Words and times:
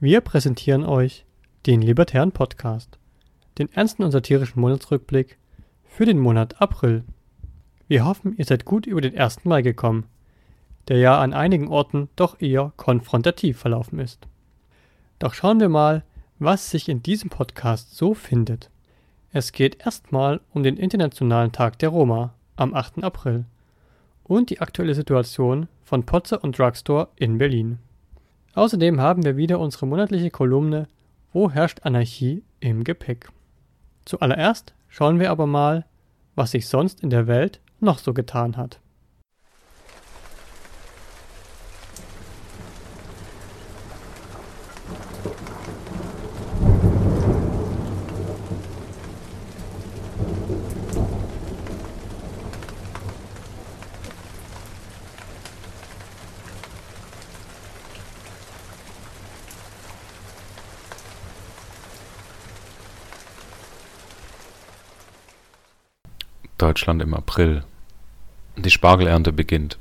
Wir 0.00 0.20
präsentieren 0.20 0.84
euch 0.84 1.24
den 1.66 1.82
Libertären 1.82 2.30
Podcast, 2.30 3.00
den 3.58 3.68
ernsten 3.72 4.04
und 4.04 4.12
satirischen 4.12 4.60
Monatsrückblick 4.60 5.38
für 5.82 6.04
den 6.04 6.20
Monat 6.20 6.62
April. 6.62 7.02
Wir 7.88 8.04
hoffen, 8.04 8.36
ihr 8.36 8.44
seid 8.44 8.64
gut 8.64 8.86
über 8.86 9.00
den 9.00 9.18
1. 9.18 9.44
Mai 9.44 9.60
gekommen, 9.62 10.04
der 10.86 10.98
ja 10.98 11.18
an 11.18 11.32
einigen 11.32 11.66
Orten 11.66 12.08
doch 12.14 12.40
eher 12.40 12.72
konfrontativ 12.76 13.58
verlaufen 13.58 13.98
ist. 13.98 14.28
Doch 15.18 15.34
schauen 15.34 15.58
wir 15.58 15.68
mal, 15.68 16.04
was 16.38 16.70
sich 16.70 16.88
in 16.88 17.02
diesem 17.02 17.28
Podcast 17.28 17.96
so 17.96 18.14
findet. 18.14 18.70
Es 19.32 19.50
geht 19.50 19.84
erstmal 19.84 20.40
um 20.54 20.62
den 20.62 20.76
Internationalen 20.76 21.50
Tag 21.50 21.76
der 21.80 21.88
Roma 21.88 22.34
am 22.54 22.72
8. 22.72 23.02
April 23.02 23.46
und 24.22 24.50
die 24.50 24.60
aktuelle 24.60 24.94
Situation 24.94 25.66
von 25.82 26.06
Potzer 26.06 26.44
und 26.44 26.56
Drugstore 26.56 27.08
in 27.16 27.38
Berlin. 27.38 27.80
Außerdem 28.54 29.00
haben 29.00 29.24
wir 29.24 29.36
wieder 29.36 29.60
unsere 29.60 29.86
monatliche 29.86 30.30
Kolumne 30.30 30.88
Wo 31.32 31.50
herrscht 31.50 31.80
Anarchie 31.82 32.42
im 32.60 32.84
Gepäck. 32.84 33.28
Zuallererst 34.04 34.74
schauen 34.88 35.20
wir 35.20 35.30
aber 35.30 35.46
mal, 35.46 35.84
was 36.34 36.52
sich 36.52 36.66
sonst 36.66 37.02
in 37.02 37.10
der 37.10 37.26
Welt 37.26 37.60
noch 37.80 37.98
so 37.98 38.14
getan 38.14 38.56
hat. 38.56 38.80
Deutschland 66.68 67.00
im 67.00 67.14
April. 67.14 67.64
Die 68.56 68.70
Spargelernte 68.70 69.32
beginnt. 69.32 69.78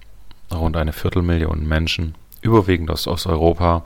Rund 0.53 0.77
eine 0.77 0.93
Viertelmillion 0.93 1.67
Menschen, 1.67 2.15
überwiegend 2.39 2.89
aus 2.89 3.09
Osteuropa, 3.09 3.83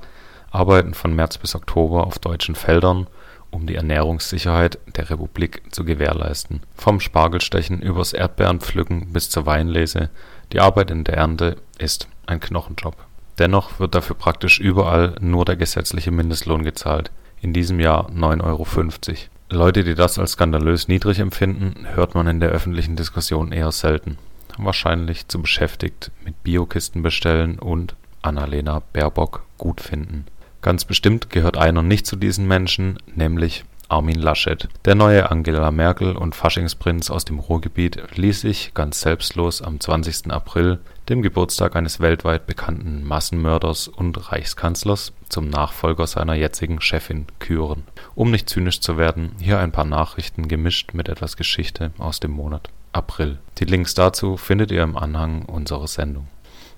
arbeiten 0.51 0.93
von 0.93 1.15
März 1.15 1.39
bis 1.39 1.55
Oktober 1.55 2.05
auf 2.05 2.19
deutschen 2.19 2.53
Feldern, 2.53 3.07
um 3.49 3.65
die 3.65 3.73
Ernährungssicherheit 3.73 4.77
der 4.95 5.09
Republik 5.09 5.63
zu 5.71 5.83
gewährleisten. 5.83 6.61
Vom 6.75 6.99
Spargelstechen 6.99 7.81
übers 7.81 8.13
Erdbeerenpflücken 8.13 9.11
bis 9.11 9.31
zur 9.31 9.47
Weinlese, 9.47 10.11
die 10.53 10.59
Arbeit 10.59 10.91
in 10.91 11.03
der 11.03 11.17
Ernte 11.17 11.57
ist 11.79 12.07
ein 12.27 12.39
Knochenjob. 12.39 12.95
Dennoch 13.39 13.79
wird 13.79 13.95
dafür 13.95 14.15
praktisch 14.15 14.59
überall 14.59 15.15
nur 15.19 15.43
der 15.45 15.55
gesetzliche 15.55 16.11
Mindestlohn 16.11 16.63
gezahlt, 16.63 17.09
in 17.41 17.51
diesem 17.51 17.79
Jahr 17.79 18.11
9,50 18.11 18.43
Euro. 18.43 18.67
Leute, 19.53 19.83
die 19.83 19.95
das 19.95 20.17
als 20.17 20.31
skandalös 20.31 20.87
niedrig 20.87 21.19
empfinden, 21.19 21.85
hört 21.93 22.15
man 22.15 22.25
in 22.25 22.39
der 22.39 22.51
öffentlichen 22.51 22.95
Diskussion 22.95 23.51
eher 23.51 23.73
selten. 23.73 24.17
Wahrscheinlich 24.57 25.27
zu 25.27 25.41
beschäftigt 25.41 26.09
mit 26.23 26.41
Biokisten 26.41 27.03
bestellen 27.03 27.59
und 27.59 27.95
Annalena 28.21 28.81
Baerbock 28.93 29.43
gut 29.57 29.81
finden. 29.81 30.25
Ganz 30.61 30.85
bestimmt 30.85 31.29
gehört 31.29 31.57
einer 31.57 31.81
nicht 31.81 32.07
zu 32.07 32.15
diesen 32.15 32.47
Menschen, 32.47 32.97
nämlich 33.13 33.65
Armin 33.89 34.21
Laschet. 34.21 34.69
Der 34.85 34.95
neue 34.95 35.29
Angela 35.29 35.69
Merkel 35.69 36.15
und 36.15 36.33
Faschingsprinz 36.33 37.11
aus 37.11 37.25
dem 37.25 37.39
Ruhrgebiet 37.39 38.01
ließ 38.15 38.39
sich 38.39 38.73
ganz 38.73 39.01
selbstlos 39.01 39.61
am 39.61 39.81
20. 39.81 40.31
April, 40.31 40.79
dem 41.11 41.21
Geburtstag 41.21 41.75
eines 41.75 41.99
weltweit 41.99 42.47
bekannten 42.47 43.05
Massenmörders 43.05 43.89
und 43.89 44.31
Reichskanzlers, 44.31 45.11
zum 45.27 45.49
Nachfolger 45.49 46.07
seiner 46.07 46.35
jetzigen 46.35 46.79
Chefin 46.79 47.27
küren. 47.39 47.83
Um 48.15 48.31
nicht 48.31 48.49
zynisch 48.49 48.79
zu 48.79 48.97
werden, 48.97 49.33
hier 49.39 49.59
ein 49.59 49.73
paar 49.73 49.85
Nachrichten 49.85 50.47
gemischt 50.47 50.93
mit 50.93 51.09
etwas 51.09 51.35
Geschichte 51.35 51.91
aus 51.97 52.21
dem 52.21 52.31
Monat 52.31 52.69
April. 52.93 53.39
Die 53.57 53.65
Links 53.65 53.93
dazu 53.93 54.37
findet 54.37 54.71
ihr 54.71 54.83
im 54.83 54.97
Anhang 54.97 55.43
unserer 55.43 55.87
Sendung. 55.87 56.27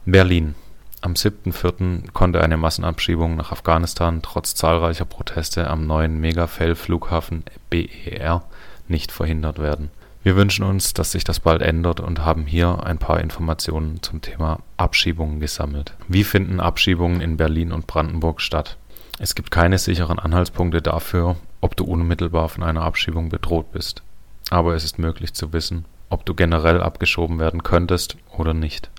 Berlin. 0.06 0.56
Am 1.02 1.14
7.4. 1.14 2.12
konnte 2.14 2.42
eine 2.42 2.58
Massenabschiebung 2.58 3.36
nach 3.36 3.52
Afghanistan 3.52 4.22
trotz 4.22 4.56
zahlreicher 4.56 5.06
Proteste 5.06 5.70
am 5.70 5.86
neuen 5.86 6.20
Mega-Fail-Flughafen 6.20 7.44
BER 7.70 8.44
nicht 8.88 9.12
verhindert 9.12 9.60
werden. 9.60 9.92
Wir 10.24 10.38
wünschen 10.38 10.64
uns, 10.64 10.94
dass 10.94 11.12
sich 11.12 11.26
das 11.26 11.42
bald 11.42 11.62
ändert 11.62 12.00
und 12.00 12.24
haben 12.24 12.46
hier 12.46 12.86
ein 12.86 12.98
paar 12.98 13.20
Informationen 13.20 14.02
zum 14.02 14.22
Thema 14.22 14.60
Abschiebungen 14.78 15.42
gesammelt. 15.42 15.96
Wie 16.08 16.24
finden 16.24 16.62
Abschiebungen 16.62 17.20
in 17.20 17.36
Berlin 17.36 17.74
und 17.74 17.88
Brandenburg 17.88 18.40
statt? 18.40 18.78
Es 19.20 19.36
gibt 19.36 19.52
keine 19.52 19.78
sicheren 19.78 20.20
Anhaltspunkte 20.20 20.82
dafür, 20.82 21.36
ob 21.60 21.76
du 21.76 21.84
unmittelbar 21.84 22.48
von 22.48 22.64
einer 22.64 22.84
Abschiebung 22.84 23.28
bedroht 23.28 23.74
bist. 23.74 24.02
Aber 24.50 24.76
es 24.76 24.86
ist 24.86 24.98
möglich 24.98 25.34
zu 25.34 25.52
wissen, 25.52 25.84
ob 26.10 26.26
du 26.26 26.34
generell 26.34 26.82
abgeschoben 26.82 27.38
werden 27.40 27.62
könntest 27.62 28.16
oder 28.38 28.54
nicht. 28.54 28.90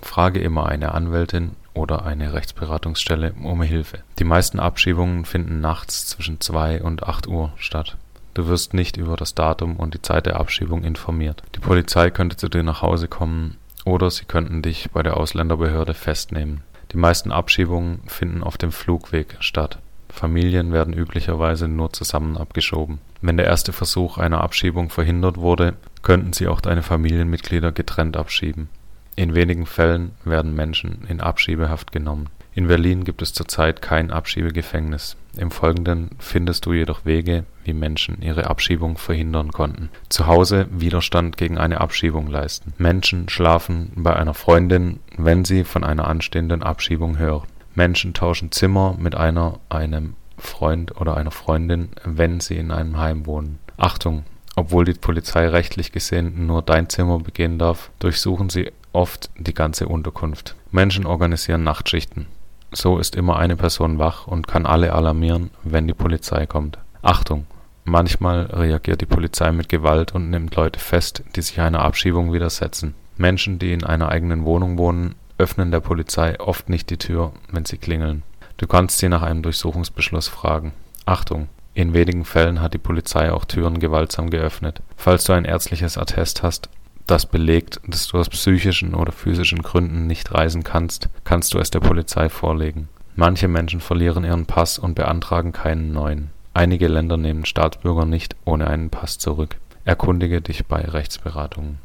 Frage 0.00 0.40
immer 0.40 0.66
eine 0.66 0.92
Anwältin 0.92 1.52
oder 1.74 2.06
eine 2.06 2.32
Rechtsberatungsstelle 2.32 3.34
um 3.42 3.60
Hilfe. 3.62 3.98
Die 4.18 4.24
meisten 4.24 4.58
Abschiebungen 4.58 5.26
finden 5.26 5.60
nachts 5.60 6.06
zwischen 6.06 6.40
2 6.40 6.82
und 6.82 7.02
8 7.02 7.28
Uhr 7.28 7.52
statt. 7.56 7.98
Du 8.34 8.46
wirst 8.48 8.72
nicht 8.72 8.96
über 8.96 9.16
das 9.16 9.34
Datum 9.34 9.76
und 9.76 9.94
die 9.94 10.02
Zeit 10.02 10.26
der 10.26 10.40
Abschiebung 10.40 10.84
informiert. 10.84 11.42
Die 11.54 11.60
Polizei 11.60 12.10
könnte 12.10 12.36
zu 12.36 12.48
dir 12.48 12.62
nach 12.62 12.82
Hause 12.82 13.08
kommen 13.08 13.58
oder 13.84 14.10
sie 14.10 14.24
könnten 14.24 14.62
dich 14.62 14.90
bei 14.90 15.02
der 15.02 15.16
Ausländerbehörde 15.16 15.94
festnehmen. 15.94 16.62
Die 16.92 16.96
meisten 16.96 17.32
Abschiebungen 17.32 18.00
finden 18.06 18.42
auf 18.42 18.56
dem 18.56 18.72
Flugweg 18.72 19.36
statt. 19.40 19.78
Familien 20.08 20.72
werden 20.72 20.92
üblicherweise 20.92 21.68
nur 21.68 21.92
zusammen 21.92 22.36
abgeschoben. 22.36 22.98
Wenn 23.22 23.38
der 23.38 23.46
erste 23.46 23.72
Versuch 23.72 24.18
einer 24.18 24.42
Abschiebung 24.42 24.90
verhindert 24.90 25.38
wurde, 25.38 25.74
könnten 26.02 26.32
sie 26.32 26.48
auch 26.48 26.60
deine 26.60 26.82
Familienmitglieder 26.82 27.72
getrennt 27.72 28.16
abschieben. 28.16 28.68
In 29.16 29.34
wenigen 29.34 29.66
Fällen 29.66 30.12
werden 30.24 30.54
Menschen 30.54 31.04
in 31.08 31.20
Abschiebehaft 31.20 31.92
genommen. 31.92 32.28
In 32.54 32.66
Berlin 32.66 33.04
gibt 33.04 33.22
es 33.22 33.32
zurzeit 33.32 33.80
kein 33.80 34.10
Abschiebegefängnis. 34.10 35.16
Im 35.38 35.50
Folgenden 35.50 36.10
findest 36.18 36.66
du 36.66 36.74
jedoch 36.74 37.06
Wege, 37.06 37.44
wie 37.64 37.72
Menschen 37.72 38.20
ihre 38.20 38.50
Abschiebung 38.50 38.98
verhindern 38.98 39.52
konnten. 39.52 39.88
Zu 40.10 40.26
Hause 40.26 40.66
Widerstand 40.70 41.38
gegen 41.38 41.56
eine 41.56 41.80
Abschiebung 41.80 42.26
leisten. 42.26 42.74
Menschen 42.76 43.30
schlafen 43.30 43.92
bei 43.96 44.14
einer 44.14 44.34
Freundin, 44.34 45.00
wenn 45.16 45.46
sie 45.46 45.64
von 45.64 45.82
einer 45.82 46.06
anstehenden 46.06 46.62
Abschiebung 46.62 47.16
hören. 47.16 47.46
Menschen 47.74 48.12
tauschen 48.12 48.52
Zimmer 48.52 48.96
mit 48.98 49.14
einer, 49.14 49.58
einem 49.70 50.14
Freund 50.36 51.00
oder 51.00 51.16
einer 51.16 51.30
Freundin, 51.30 51.88
wenn 52.04 52.40
sie 52.40 52.58
in 52.58 52.70
einem 52.70 52.98
Heim 52.98 53.24
wohnen. 53.24 53.60
Achtung! 53.78 54.24
Obwohl 54.56 54.84
die 54.84 54.92
Polizei 54.92 55.48
rechtlich 55.48 55.92
gesehen 55.92 56.46
nur 56.46 56.60
dein 56.60 56.90
Zimmer 56.90 57.18
begehen 57.18 57.58
darf, 57.58 57.90
durchsuchen 58.00 58.50
sie 58.50 58.70
oft 58.92 59.30
die 59.38 59.54
ganze 59.54 59.88
Unterkunft. 59.88 60.54
Menschen 60.70 61.06
organisieren 61.06 61.64
Nachtschichten. 61.64 62.26
So 62.72 62.98
ist 62.98 63.16
immer 63.16 63.36
eine 63.36 63.56
Person 63.56 63.98
wach 63.98 64.26
und 64.26 64.48
kann 64.48 64.64
alle 64.64 64.94
alarmieren, 64.94 65.50
wenn 65.62 65.86
die 65.86 65.94
Polizei 65.94 66.46
kommt. 66.46 66.78
Achtung! 67.02 67.46
Manchmal 67.84 68.46
reagiert 68.46 69.00
die 69.00 69.06
Polizei 69.06 69.50
mit 69.52 69.68
Gewalt 69.68 70.14
und 70.14 70.30
nimmt 70.30 70.54
Leute 70.54 70.78
fest, 70.78 71.24
die 71.34 71.42
sich 71.42 71.60
einer 71.60 71.82
Abschiebung 71.82 72.32
widersetzen. 72.32 72.94
Menschen, 73.16 73.58
die 73.58 73.72
in 73.72 73.84
einer 73.84 74.08
eigenen 74.08 74.44
Wohnung 74.44 74.78
wohnen, 74.78 75.16
öffnen 75.36 75.70
der 75.70 75.80
Polizei 75.80 76.38
oft 76.40 76.68
nicht 76.68 76.90
die 76.90 76.96
Tür, 76.96 77.32
wenn 77.50 77.64
sie 77.64 77.78
klingeln. 77.78 78.22
Du 78.56 78.66
kannst 78.66 78.98
sie 78.98 79.08
nach 79.08 79.22
einem 79.22 79.42
Durchsuchungsbeschluss 79.42 80.28
fragen. 80.28 80.72
Achtung! 81.04 81.48
In 81.74 81.94
wenigen 81.94 82.24
Fällen 82.24 82.60
hat 82.60 82.74
die 82.74 82.78
Polizei 82.78 83.32
auch 83.32 83.44
Türen 83.44 83.80
gewaltsam 83.80 84.30
geöffnet. 84.30 84.82
Falls 84.96 85.24
du 85.24 85.32
ein 85.32 85.44
ärztliches 85.44 85.98
Attest 85.98 86.42
hast, 86.42 86.68
das 87.06 87.26
belegt, 87.26 87.80
dass 87.86 88.06
du 88.08 88.18
aus 88.18 88.28
psychischen 88.28 88.94
oder 88.94 89.12
physischen 89.12 89.62
Gründen 89.62 90.06
nicht 90.06 90.32
reisen 90.32 90.64
kannst, 90.64 91.08
kannst 91.24 91.54
du 91.54 91.58
es 91.58 91.70
der 91.70 91.80
Polizei 91.80 92.28
vorlegen. 92.28 92.88
Manche 93.14 93.48
Menschen 93.48 93.80
verlieren 93.80 94.24
ihren 94.24 94.46
Pass 94.46 94.78
und 94.78 94.94
beantragen 94.94 95.52
keinen 95.52 95.92
neuen. 95.92 96.30
Einige 96.54 96.88
Länder 96.88 97.16
nehmen 97.16 97.44
Staatsbürger 97.44 98.06
nicht 98.06 98.36
ohne 98.44 98.66
einen 98.66 98.90
Pass 98.90 99.18
zurück. 99.18 99.56
Erkundige 99.84 100.40
dich 100.40 100.66
bei 100.66 100.80
Rechtsberatungen. 100.80 101.78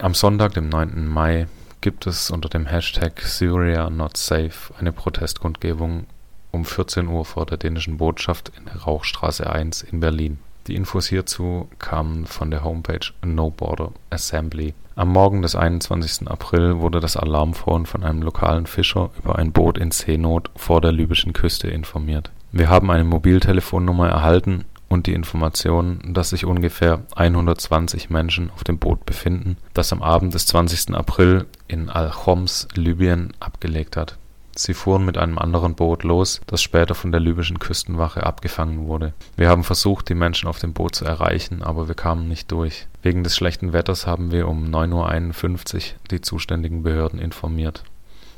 Am 0.00 0.14
Sonntag, 0.14 0.54
dem 0.54 0.68
9. 0.68 1.06
Mai, 1.06 1.46
gibt 1.80 2.06
es 2.06 2.30
unter 2.30 2.48
dem 2.48 2.66
Hashtag 2.66 3.20
Syria 3.20 3.90
Not 3.90 4.16
Safe 4.16 4.72
eine 4.78 4.92
Protestkundgebung 4.92 6.06
um 6.52 6.64
14 6.64 7.08
Uhr 7.08 7.24
vor 7.24 7.46
der 7.46 7.58
dänischen 7.58 7.96
Botschaft 7.96 8.52
in 8.56 8.66
der 8.66 8.76
Rauchstraße 8.82 9.50
1 9.50 9.82
in 9.82 10.00
Berlin. 10.00 10.38
Die 10.68 10.76
Infos 10.76 11.08
hierzu 11.08 11.68
kamen 11.78 12.26
von 12.26 12.50
der 12.50 12.62
Homepage 12.62 13.12
No 13.24 13.50
Border 13.50 13.90
Assembly. 14.10 14.74
Am 14.94 15.08
Morgen 15.08 15.42
des 15.42 15.56
21. 15.56 16.28
April 16.28 16.78
wurde 16.78 17.00
das 17.00 17.16
Alarmphone 17.16 17.86
von 17.86 18.04
einem 18.04 18.22
lokalen 18.22 18.66
Fischer 18.66 19.10
über 19.18 19.38
ein 19.38 19.50
Boot 19.50 19.76
in 19.76 19.90
Seenot 19.90 20.50
vor 20.54 20.80
der 20.80 20.92
libyschen 20.92 21.32
Küste 21.32 21.68
informiert. 21.68 22.30
Wir 22.52 22.68
haben 22.68 22.90
eine 22.90 23.04
Mobiltelefonnummer 23.04 24.08
erhalten 24.08 24.64
und 24.88 25.06
die 25.06 25.14
Information, 25.14 26.12
dass 26.12 26.30
sich 26.30 26.44
ungefähr 26.44 27.00
120 27.16 28.10
Menschen 28.10 28.50
auf 28.50 28.62
dem 28.62 28.78
Boot 28.78 29.04
befinden, 29.06 29.56
das 29.74 29.92
am 29.92 30.02
Abend 30.02 30.34
des 30.34 30.46
20. 30.46 30.94
April 30.94 31.46
in 31.66 31.88
Al-Homs, 31.88 32.68
Libyen, 32.74 33.32
abgelegt 33.40 33.96
hat. 33.96 34.18
Sie 34.54 34.74
fuhren 34.74 35.04
mit 35.04 35.16
einem 35.16 35.38
anderen 35.38 35.74
Boot 35.74 36.02
los, 36.02 36.40
das 36.46 36.62
später 36.62 36.94
von 36.94 37.10
der 37.10 37.20
libyschen 37.20 37.58
Küstenwache 37.58 38.24
abgefangen 38.24 38.86
wurde. 38.86 39.14
Wir 39.36 39.48
haben 39.48 39.64
versucht, 39.64 40.08
die 40.08 40.14
Menschen 40.14 40.48
auf 40.48 40.58
dem 40.58 40.74
Boot 40.74 40.94
zu 40.94 41.04
erreichen, 41.04 41.62
aber 41.62 41.88
wir 41.88 41.94
kamen 41.94 42.28
nicht 42.28 42.52
durch. 42.52 42.86
Wegen 43.02 43.24
des 43.24 43.34
schlechten 43.34 43.72
Wetters 43.72 44.06
haben 44.06 44.30
wir 44.30 44.48
um 44.48 44.66
9.51 44.66 45.74
Uhr 45.74 45.82
die 46.10 46.20
zuständigen 46.20 46.82
Behörden 46.82 47.18
informiert. 47.18 47.82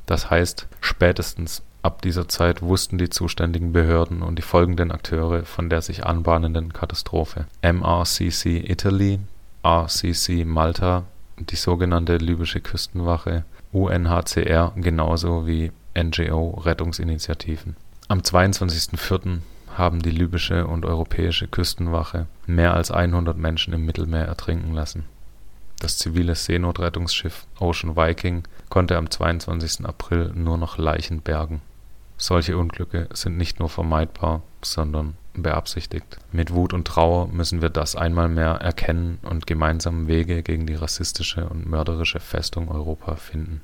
Das 0.06 0.30
heißt, 0.30 0.68
spätestens 0.80 1.62
ab 1.82 2.02
dieser 2.02 2.28
Zeit 2.28 2.62
wussten 2.62 2.96
die 2.98 3.10
zuständigen 3.10 3.72
Behörden 3.72 4.22
und 4.22 4.36
die 4.36 4.42
folgenden 4.42 4.90
Akteure 4.90 5.44
von 5.44 5.68
der 5.68 5.82
sich 5.82 6.06
anbahnenden 6.06 6.72
Katastrophe. 6.72 7.46
MRCC 7.62 8.70
Italy, 8.70 9.18
RCC 9.64 10.44
Malta, 10.44 11.04
die 11.38 11.56
sogenannte 11.56 12.16
libysche 12.16 12.60
Küstenwache, 12.60 13.44
UNHCR 13.72 14.72
genauso 14.76 15.46
wie 15.46 15.72
NGO-Rettungsinitiativen. 15.94 17.76
Am 18.08 18.20
22.04. 18.20 19.38
haben 19.76 20.02
die 20.02 20.10
libysche 20.10 20.66
und 20.66 20.84
europäische 20.84 21.48
Küstenwache 21.48 22.26
mehr 22.46 22.74
als 22.74 22.90
100 22.90 23.36
Menschen 23.36 23.72
im 23.72 23.84
Mittelmeer 23.86 24.26
ertrinken 24.26 24.74
lassen. 24.74 25.04
Das 25.80 25.98
zivile 25.98 26.34
Seenotrettungsschiff 26.34 27.46
Ocean 27.58 27.96
Viking 27.96 28.44
konnte 28.68 28.96
am 28.96 29.10
22. 29.10 29.84
April 29.84 30.32
nur 30.34 30.56
noch 30.58 30.78
Leichen 30.78 31.20
bergen. 31.20 31.60
Solche 32.16 32.56
Unglücke 32.56 33.08
sind 33.12 33.36
nicht 33.36 33.58
nur 33.58 33.68
vermeidbar, 33.68 34.42
sondern 34.62 35.14
beabsichtigt. 35.34 36.18
Mit 36.32 36.54
Wut 36.54 36.72
und 36.72 36.86
Trauer 36.86 37.28
müssen 37.28 37.60
wir 37.60 37.70
das 37.70 37.96
einmal 37.96 38.28
mehr 38.28 38.52
erkennen 38.52 39.18
und 39.22 39.46
gemeinsam 39.46 40.06
Wege 40.06 40.42
gegen 40.42 40.66
die 40.66 40.74
rassistische 40.74 41.48
und 41.48 41.68
mörderische 41.68 42.20
Festung 42.20 42.70
Europa 42.70 43.16
finden. 43.16 43.60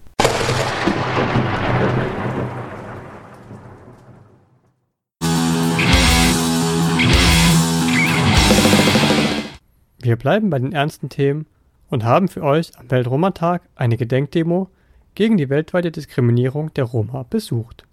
Wir 10.03 10.17
bleiben 10.17 10.51
bei 10.51 10.59
den 10.59 10.73
ernsten 10.73 11.09
Themen 11.09 11.47
und 11.89 12.05
haben 12.05 12.29
für 12.29 12.43
euch 12.43 12.77
am 12.79 12.91
Weltroma-Tag 12.91 13.69
eine 13.75 13.97
Gedenkdemo 13.97 14.71
gegen 15.15 15.37
die 15.37 15.49
weltweite 15.49 15.91
Diskriminierung 15.91 16.73
der 16.75 16.85
Roma 16.85 17.25
besucht. 17.25 17.87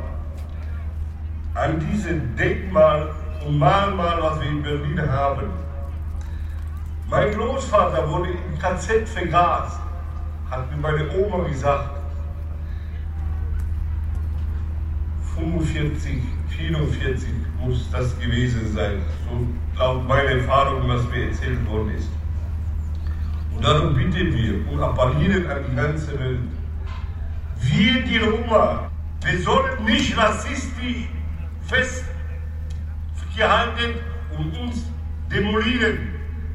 an 1.55 1.77
dieses 1.77 2.21
Denkmal 2.38 3.13
und 3.45 3.60
Mahnmal, 3.60 4.21
was 4.21 4.39
wir 4.39 4.50
in 4.50 4.63
Berlin 4.63 5.01
haben. 5.12 5.50
Mein 7.10 7.33
Großvater 7.33 8.10
wurde 8.10 8.29
im 8.29 8.57
KZ 8.60 9.10
vergast, 9.10 9.81
hat 10.50 10.71
mir 10.71 10.77
meine 10.77 11.10
Oma 11.13 11.45
gesagt, 11.50 11.89
45, 15.36 16.21
44 16.48 17.29
muss 17.60 17.91
das 17.91 18.17
gewesen 18.17 18.74
sein, 18.74 19.01
so 19.27 19.77
laut 19.77 20.07
meiner 20.07 20.29
Erfahrung, 20.29 20.88
was 20.88 21.03
mir 21.10 21.27
erzählt 21.27 21.69
worden 21.69 21.91
ist. 21.98 22.21
Darum 23.62 23.94
bitten 23.94 24.34
wir 24.34 24.68
und 24.72 24.82
appellieren 24.82 25.46
an 25.51 25.63
die 25.70 25.75
ganze 25.75 26.20
Welt. 26.20 26.39
Wir, 27.62 28.01
die 28.03 28.18
Roma, 28.18 28.89
wir 29.24 29.39
sollen 29.39 29.86
nicht 29.86 30.18
rassistisch 30.18 31.08
festgehalten 33.22 34.00
und 34.36 34.58
uns 34.58 34.88
demolieren, 35.32 36.00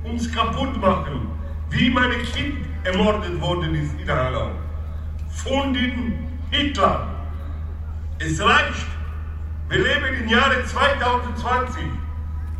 uns 0.02 0.32
kaputt 0.34 0.76
machen, 0.80 1.28
wie 1.70 1.90
mein 1.90 2.10
Kind 2.24 2.66
ermordet 2.82 3.40
worden 3.40 3.76
ist 3.76 3.94
in 4.00 4.10
Hanau. 4.10 4.50
Von 5.28 5.72
den 5.74 6.14
Hitler. 6.50 7.06
Es 8.18 8.40
reicht. 8.40 8.88
Wir 9.68 9.78
leben 9.78 10.22
im 10.22 10.28
Jahre 10.28 10.64
2020 10.64 11.84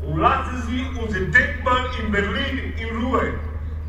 und 0.03 0.19
lassen 0.21 0.63
Sie 0.69 0.87
unser 1.01 1.21
Denkmal 1.21 1.87
in 2.01 2.13
Berlin 2.13 2.75
in 2.79 2.97
Ruhe. 2.97 3.35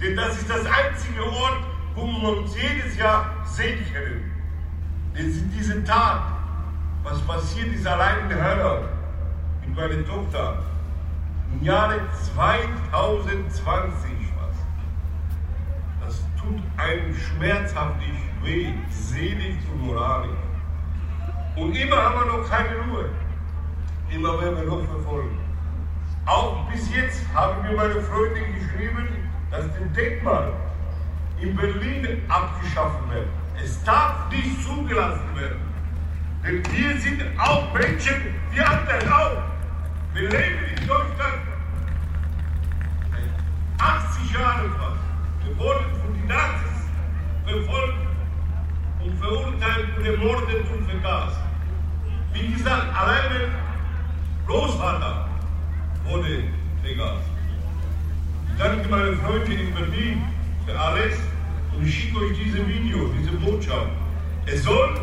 Denn 0.02 0.16
das 0.16 0.38
ist 0.38 0.50
das 0.50 0.66
einzige 0.66 1.24
Ort, 1.26 1.60
wo 1.96 2.06
wir 2.06 2.38
uns 2.38 2.56
jedes 2.56 2.96
Jahr 2.98 3.34
sehen 3.46 3.84
können. 3.92 4.32
Denn 5.16 5.52
diesen 5.52 5.84
Tag, 5.84 6.22
was 7.04 7.20
passiert 7.22 7.74
ist 7.74 7.88
allein 7.88 8.30
in 8.30 8.40
Hanau 8.42 8.84
mit 9.66 9.76
meiner 9.76 10.06
Tochter, 10.06 10.62
im 11.52 11.64
Jahre 11.64 12.00
2020 12.36 14.12
was. 14.40 14.56
Das 16.06 16.24
tut 16.40 16.62
einem 16.78 17.16
schmerzhaftig 17.16 18.14
weh, 18.44 18.74
seelisch 18.92 19.64
und 19.74 19.88
moralisch. 19.88 20.30
Und 21.56 21.76
immer 21.76 21.96
haben 21.98 22.20
wir 22.20 22.38
noch 22.38 22.48
keine 22.48 22.76
Ruhe. 22.82 23.10
Immer 24.12 24.40
werden 24.40 24.58
wir 24.58 24.66
noch 24.66 24.86
verfolgen. 24.86 25.40
Auch 26.28 26.70
bis 26.70 26.94
jetzt 26.94 27.24
haben 27.34 27.62
mir 27.64 27.76
meine 27.76 28.00
Freunde 28.02 28.42
geschrieben, 28.42 29.27
dass 29.52 29.66
die 29.78 29.94
Denkmal 29.94 30.54
in 31.40 31.56
Berlin 31.56 32.24
abgeschaffen 32.28 33.10
wird. 33.12 33.28
Es 33.64 33.84
darf 33.84 34.30
nicht 34.32 34.64
zugelassen 34.64 35.36
werden. 35.36 35.62
Denn 36.44 36.64
wir 36.72 36.98
sind 37.00 37.24
auch 37.38 37.74
Menschen, 37.74 38.36
wir 38.52 38.70
anderen 38.70 39.12
auch. 39.12 39.44
Wir 40.14 40.30
leben 40.30 40.66
in 40.76 40.88
Deutschland 40.88 41.42
80 43.78 44.34
Jahre 44.34 44.70
fast. 44.70 45.46
Wir 45.46 45.58
wurden 45.58 45.86
von 46.02 46.14
den 46.14 46.28
Nazis 46.28 46.78
verfolgt 47.46 47.98
und 49.04 49.18
verurteilt 49.20 49.98
und 49.98 50.06
ermordet 50.06 50.66
und 50.72 50.90
vergast. 50.90 51.38
Wie 52.34 52.54
gesagt, 52.54 52.88
allein 52.96 53.24
mein 53.32 53.56
Großvater 54.48 55.30
wurde 56.06 56.44
vergast. 56.84 57.37
Danke, 58.58 58.90
meine 58.90 59.16
Freunde 59.18 59.54
in 59.54 59.72
Berlin, 59.72 60.24
für 60.66 60.80
alles. 60.80 61.16
Und 61.76 61.86
ich 61.86 61.94
schicke 61.94 62.18
euch 62.18 62.38
dieses 62.38 62.66
Video, 62.68 63.08
diese 63.10 63.32
Botschaft. 63.38 63.92
Es 64.48 64.64
soll 64.64 65.00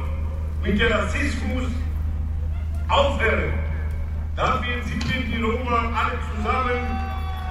mit 0.61 0.81
dem 0.81 0.93
Rassismus 0.93 1.65
aufhören. 2.89 3.53
Dafür 4.35 4.83
sind 4.83 5.05
die 5.05 5.41
Roma 5.41 5.93
alle 5.95 6.19
zusammen 6.35 6.85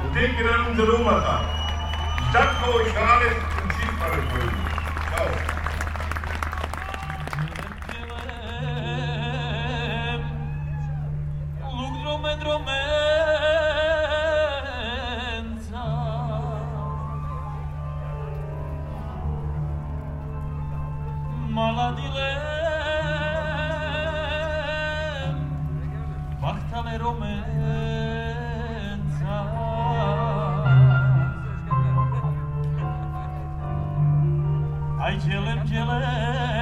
und 0.03 0.13
denken 0.13 0.45
an 0.45 0.71
unsere 0.71 0.91
Roma. 0.91 1.41
Ich 2.19 2.31
danke 2.33 2.75
euch 2.75 2.87
für 2.89 2.99
alles 2.99 3.35
und 3.63 3.71
seht 3.71 3.99
meine 3.99 4.21
Freunde. 4.29 4.53
Ciao. 5.15 5.52
Ay 35.13 35.19
cilim 35.19 36.52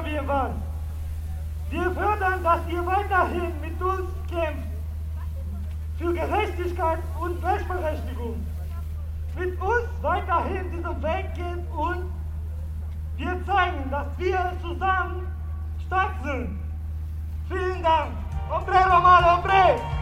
Jugoslawien 0.00 0.28
waren. 0.28 0.62
Wir 1.70 1.90
fördern, 1.92 2.42
dass 2.42 2.60
ihr 2.68 2.84
weiterhin 2.84 3.52
mit 3.60 3.80
uns 3.80 4.10
kämpft 4.28 4.68
für 5.98 6.12
Gerechtigkeit 6.12 6.98
und 7.20 7.40
Gleichberechtigung. 7.40 8.46
Mit 9.38 9.60
uns 9.60 9.88
weiterhin 10.02 10.70
diesen 10.72 11.02
Weg 11.02 11.34
geht 11.34 11.70
und 11.76 12.10
wir 13.16 13.46
zeigen, 13.46 13.90
dass 13.90 14.06
wir 14.16 14.52
zusammen 14.62 15.26
stark 15.86 16.12
sind. 16.24 16.58
Vielen 17.48 17.82
Dank. 17.82 18.10
Hombre 18.50 18.72
Romano, 18.72 19.36
hombre! 19.36 19.99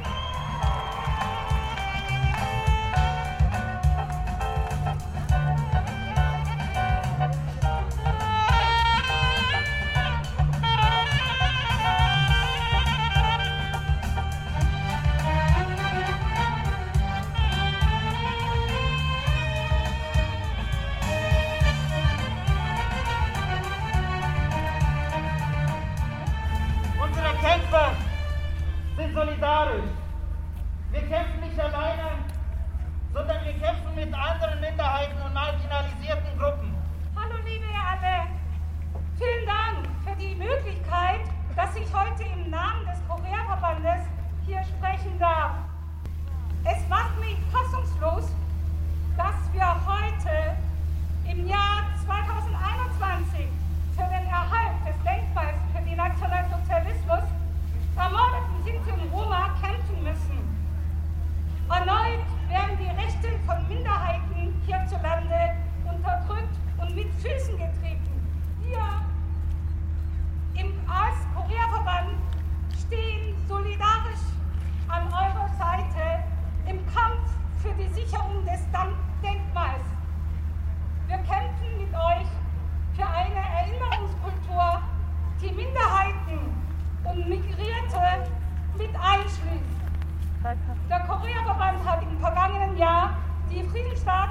Staat 94.08 94.30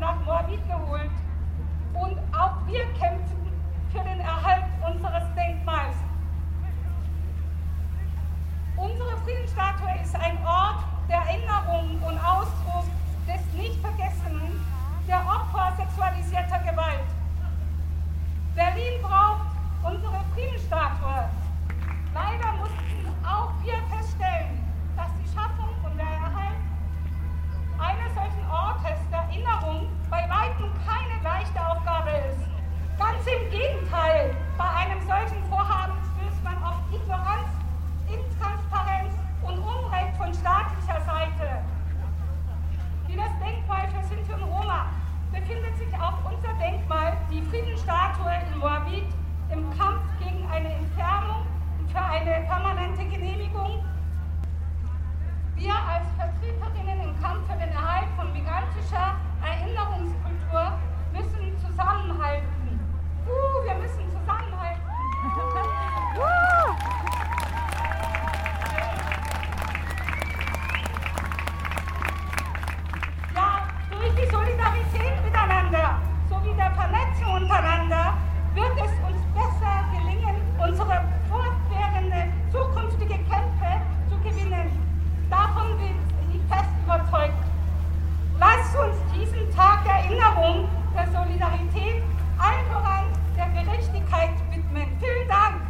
nach 0.00 0.16
Moabit 0.24 0.66
geholt. 0.66 1.12
Und 1.94 2.18
auch 2.36 2.66
wir 2.66 2.84
kämpfen 2.98 3.52
für 3.92 4.00
den 4.00 4.18
Erhalt 4.18 4.64
unseres 4.84 5.22
Denkmals. 5.36 5.94
Unsere 8.76 9.16
Friedensstatue 9.18 10.02
ist 10.02 10.16
ein 10.16 10.44
Ort 10.44 10.82
der 11.08 11.18
Erinnerung 11.18 12.02
und 12.02 12.18
Ausdruck 12.18 12.86
des 13.28 13.40
Nichtvergessenen 13.54 14.60
der 15.06 15.20
Opfer 15.20 15.72
sexualisierter 15.76 16.58
Gewalt. 16.58 17.06
Berlin 18.56 19.02
braucht 19.02 19.54
unsere 19.84 20.18
Friedensstatue. 20.34 21.41
Weitem 30.42 30.70
keine 30.84 31.22
leichte 31.22 31.60
Aufgabe 31.64 32.10
ist. 32.26 32.42
Ganz 32.98 33.22
im 33.26 33.50
Gegenteil, 33.50 34.34
bei 34.58 34.68
einem 34.82 35.00
solchen 35.06 35.38
Vorhaben 35.48 35.94
stößt 36.10 36.42
man 36.42 36.58
auf 36.64 36.74
Ignoranz, 36.90 37.46
Intransparenz 38.10 39.14
und 39.42 39.58
Unrecht 39.58 40.16
von 40.16 40.34
staatlicher 40.34 41.00
Seite. 41.06 41.62
Wie 43.06 43.16
das 43.16 43.30
Denkmal 43.38 43.86
für 43.94 44.02
Sinti 44.02 44.32
und 44.32 44.42
Roma 44.42 44.86
befindet 45.30 45.76
sich 45.78 45.94
auch 45.94 46.18
unser 46.26 46.52
Denkmal, 46.58 47.16
die 47.30 47.42
Friedensstatue 47.42 48.32
in 48.50 48.58
Moabit, 48.58 49.10
im 49.50 49.62
Kampf 49.78 50.02
gegen 50.18 50.42
eine 50.50 50.74
Entfernung 50.74 51.46
und 51.78 51.90
für 51.90 52.02
eine 52.02 52.46
permanente 52.50 53.04
Genehmigung. 53.04 53.84
Wir 55.54 55.74
als 55.74 56.06
Vertreterinnen 56.18 57.00
im 57.00 57.22
Kampf 57.22 57.46
für 57.46 57.58
den 57.58 57.70
Erhalt 57.70 58.08
von 58.16 58.32
migrantischer 58.32 59.14
Erinnerungskultur 59.44 60.72
müssen 61.12 61.58
zusammenhalten. 61.58 62.80
Uh, 63.26 63.64
wir 63.64 63.74
müssen 63.74 64.10
zusammenhalten. 64.10 64.82
Ja, 73.34 73.62
durch 73.90 74.14
die 74.14 74.30
Solidarität 74.30 75.24
miteinander 75.24 75.98
sowie 76.28 76.54
der 76.56 76.70
Vernetzung 76.72 77.34
untereinander 77.42 78.14
wird 78.54 78.72
es 78.76 78.92
uns 79.08 79.20
besser 79.34 79.84
gelingen, 79.92 80.36
unsere 80.58 81.02
fortwährende 81.30 82.30
zukünftige 82.50 83.14
Kämpfe 83.24 83.80
zu 84.10 84.18
gewinnen. 84.18 84.70
Davon 85.30 85.76
bin 85.78 85.96
ich 86.34 86.42
fest 86.48 86.68
überzeugt. 86.84 87.34
Lasst 88.38 88.76
uns 88.76 88.96
diesen 89.14 89.50
Der 89.84 89.94
Erinnerung, 89.94 90.68
der 90.94 91.06
Solidarität, 91.06 92.02
allen 92.38 92.66
voran 92.70 93.04
der 93.36 93.48
Gerechtigkeit 93.48 94.30
widmen. 94.50 94.86
Vielen 95.00 95.28
Dank. 95.28 95.61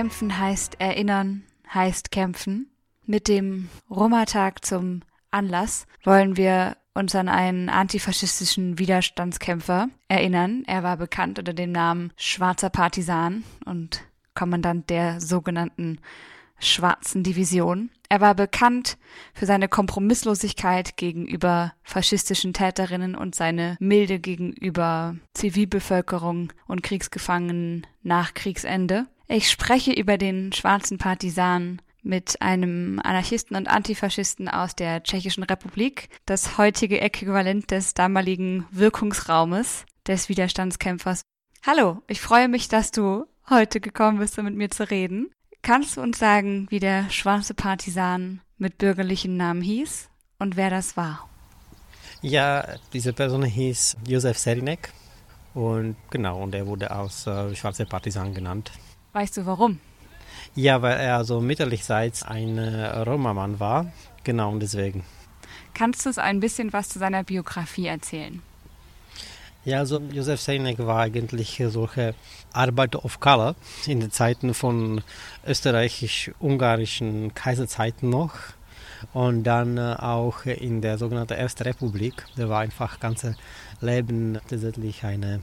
Kämpfen 0.00 0.38
heißt 0.38 0.80
erinnern, 0.80 1.42
heißt 1.74 2.10
kämpfen. 2.10 2.70
Mit 3.04 3.28
dem 3.28 3.68
Roma-Tag 3.90 4.64
zum 4.64 5.02
Anlass 5.30 5.86
wollen 6.04 6.38
wir 6.38 6.78
uns 6.94 7.14
an 7.14 7.28
einen 7.28 7.68
antifaschistischen 7.68 8.78
Widerstandskämpfer 8.78 9.90
erinnern. 10.08 10.64
Er 10.66 10.82
war 10.82 10.96
bekannt 10.96 11.38
unter 11.38 11.52
dem 11.52 11.70
Namen 11.72 12.14
Schwarzer 12.16 12.70
Partisan 12.70 13.44
und 13.66 14.00
Kommandant 14.34 14.88
der 14.88 15.20
sogenannten 15.20 15.98
Schwarzen 16.58 17.22
Division. 17.22 17.90
Er 18.08 18.22
war 18.22 18.34
bekannt 18.34 18.96
für 19.34 19.44
seine 19.44 19.68
Kompromisslosigkeit 19.68 20.96
gegenüber 20.96 21.74
faschistischen 21.82 22.54
Täterinnen 22.54 23.14
und 23.14 23.34
seine 23.34 23.76
Milde 23.80 24.18
gegenüber 24.18 25.16
Zivilbevölkerung 25.34 26.54
und 26.66 26.82
Kriegsgefangenen 26.82 27.86
nach 28.02 28.32
Kriegsende. 28.32 29.06
Ich 29.32 29.48
spreche 29.48 29.92
über 29.92 30.18
den 30.18 30.52
schwarzen 30.52 30.98
Partisan 30.98 31.80
mit 32.02 32.42
einem 32.42 33.00
Anarchisten 33.04 33.56
und 33.56 33.68
Antifaschisten 33.68 34.48
aus 34.48 34.74
der 34.74 35.04
Tschechischen 35.04 35.44
Republik, 35.44 36.08
das 36.26 36.58
heutige 36.58 37.00
Äquivalent 37.00 37.70
des 37.70 37.94
damaligen 37.94 38.66
Wirkungsraumes 38.72 39.84
des 40.04 40.28
Widerstandskämpfers. 40.28 41.22
Hallo, 41.64 42.02
ich 42.08 42.20
freue 42.20 42.48
mich, 42.48 42.66
dass 42.66 42.90
du 42.90 43.24
heute 43.48 43.78
gekommen 43.78 44.18
bist, 44.18 44.36
um 44.36 44.46
mit 44.46 44.56
mir 44.56 44.68
zu 44.68 44.90
reden. 44.90 45.30
Kannst 45.62 45.96
du 45.96 46.00
uns 46.00 46.18
sagen, 46.18 46.66
wie 46.70 46.80
der 46.80 47.08
schwarze 47.08 47.54
Partisan 47.54 48.40
mit 48.58 48.78
bürgerlichen 48.78 49.36
Namen 49.36 49.62
hieß 49.62 50.08
und 50.40 50.56
wer 50.56 50.70
das 50.70 50.96
war? 50.96 51.28
Ja, 52.20 52.66
diese 52.92 53.12
Person 53.12 53.44
hieß 53.44 53.96
Josef 54.08 54.38
Serinek 54.38 54.92
und 55.54 55.94
genau, 56.10 56.42
und 56.42 56.52
er 56.52 56.66
wurde 56.66 56.90
als 56.90 57.28
äh, 57.28 57.54
schwarzer 57.54 57.84
Partisan 57.84 58.34
genannt. 58.34 58.72
Weißt 59.12 59.36
du 59.36 59.46
warum? 59.46 59.80
Ja, 60.54 60.82
weil 60.82 60.98
er 60.98 61.24
so 61.24 61.40
mütterlichseits 61.40 62.22
ein 62.22 62.58
äh, 62.58 62.86
Roma-Mann 63.00 63.60
war. 63.60 63.92
Genau, 64.24 64.50
und 64.50 64.60
deswegen. 64.60 65.04
Kannst 65.74 66.04
du 66.04 66.10
uns 66.10 66.18
ein 66.18 66.40
bisschen 66.40 66.72
was 66.72 66.88
zu 66.88 66.98
seiner 66.98 67.24
Biografie 67.24 67.86
erzählen? 67.86 68.42
Ja, 69.64 69.78
also 69.80 70.00
Josef 70.12 70.40
Seinek 70.40 70.78
war 70.78 71.00
eigentlich 71.00 71.62
solche 71.68 72.14
Arbeiter 72.52 73.04
of 73.04 73.20
Color 73.20 73.56
in 73.86 74.00
den 74.00 74.10
Zeiten 74.10 74.54
von 74.54 75.02
österreichisch-ungarischen 75.46 77.34
Kaiserzeiten 77.34 78.08
noch 78.08 78.34
und 79.12 79.44
dann 79.44 79.76
äh, 79.76 79.96
auch 79.98 80.46
in 80.46 80.80
der 80.80 80.98
sogenannten 80.98 81.34
Ersten 81.34 81.64
Republik. 81.64 82.24
Der 82.36 82.48
war 82.48 82.60
einfach 82.60 83.00
ganze 83.00 83.36
Leben 83.80 84.38
tatsächlich 84.48 85.04
eine 85.04 85.40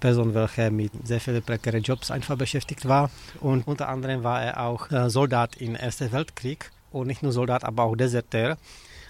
Person, 0.00 0.34
welche 0.34 0.70
mit 0.70 0.92
sehr 1.06 1.20
vielen 1.20 1.42
prekären 1.42 1.82
Jobs 1.82 2.10
einfach 2.10 2.36
beschäftigt 2.36 2.86
war. 2.86 3.10
Und 3.40 3.66
unter 3.66 3.88
anderem 3.88 4.22
war 4.22 4.42
er 4.42 4.60
auch 4.60 4.90
äh, 4.90 5.10
Soldat 5.10 5.56
im 5.56 5.74
Ersten 5.74 6.12
Weltkrieg. 6.12 6.70
Und 6.90 7.06
nicht 7.06 7.22
nur 7.22 7.32
Soldat, 7.32 7.64
aber 7.64 7.84
auch 7.84 7.96
Deserteur. 7.96 8.56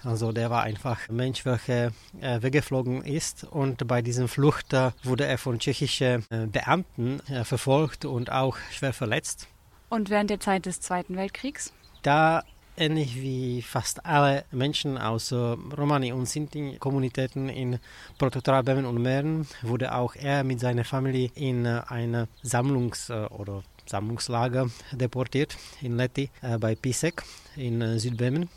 Also 0.03 0.31
der 0.31 0.49
war 0.49 0.63
einfach 0.63 1.07
ein 1.09 1.15
Mensch, 1.15 1.45
welcher 1.45 1.91
äh, 2.21 2.41
weggeflogen 2.41 3.03
ist. 3.03 3.43
Und 3.43 3.87
bei 3.87 4.01
diesem 4.01 4.27
Flucht 4.27 4.73
äh, 4.73 4.91
wurde 5.03 5.25
er 5.25 5.37
von 5.37 5.59
tschechischen 5.59 6.25
Beamten 6.51 7.21
verfolgt 7.43 8.05
und 8.05 8.31
auch 8.31 8.57
schwer 8.71 8.93
verletzt. 8.93 9.47
Und 9.89 10.09
während 10.09 10.29
der 10.29 10.39
Zeit 10.39 10.65
des 10.65 10.81
Zweiten 10.81 11.15
Weltkriegs? 11.15 11.73
Da 12.03 12.43
ähnlich 12.79 13.15
wie 13.15 13.61
fast 13.61 14.05
alle 14.05 14.45
Menschen 14.51 14.97
aus 14.97 15.31
Romani 15.31 16.11
und 16.11 16.27
Sinti-Kommunitäten 16.27 17.49
in 17.49 17.79
Protektorat 18.17 18.65
Böhmen 18.65 18.85
und 18.85 19.01
Mähren 19.01 19.47
wurde 19.61 19.93
auch 19.93 20.15
er 20.15 20.43
mit 20.43 20.59
seiner 20.59 20.85
Familie 20.85 21.29
in 21.35 21.67
ein 21.67 22.27
Sammlungs- 22.43 23.11
oder 23.29 23.63
Sammlungslager 23.85 24.69
deportiert 24.91 25.57
in 25.81 25.97
Leti 25.97 26.29
bei 26.59 26.75
Pisek 26.75 27.23
in 27.55 27.99
Südböhmen. 27.99 28.49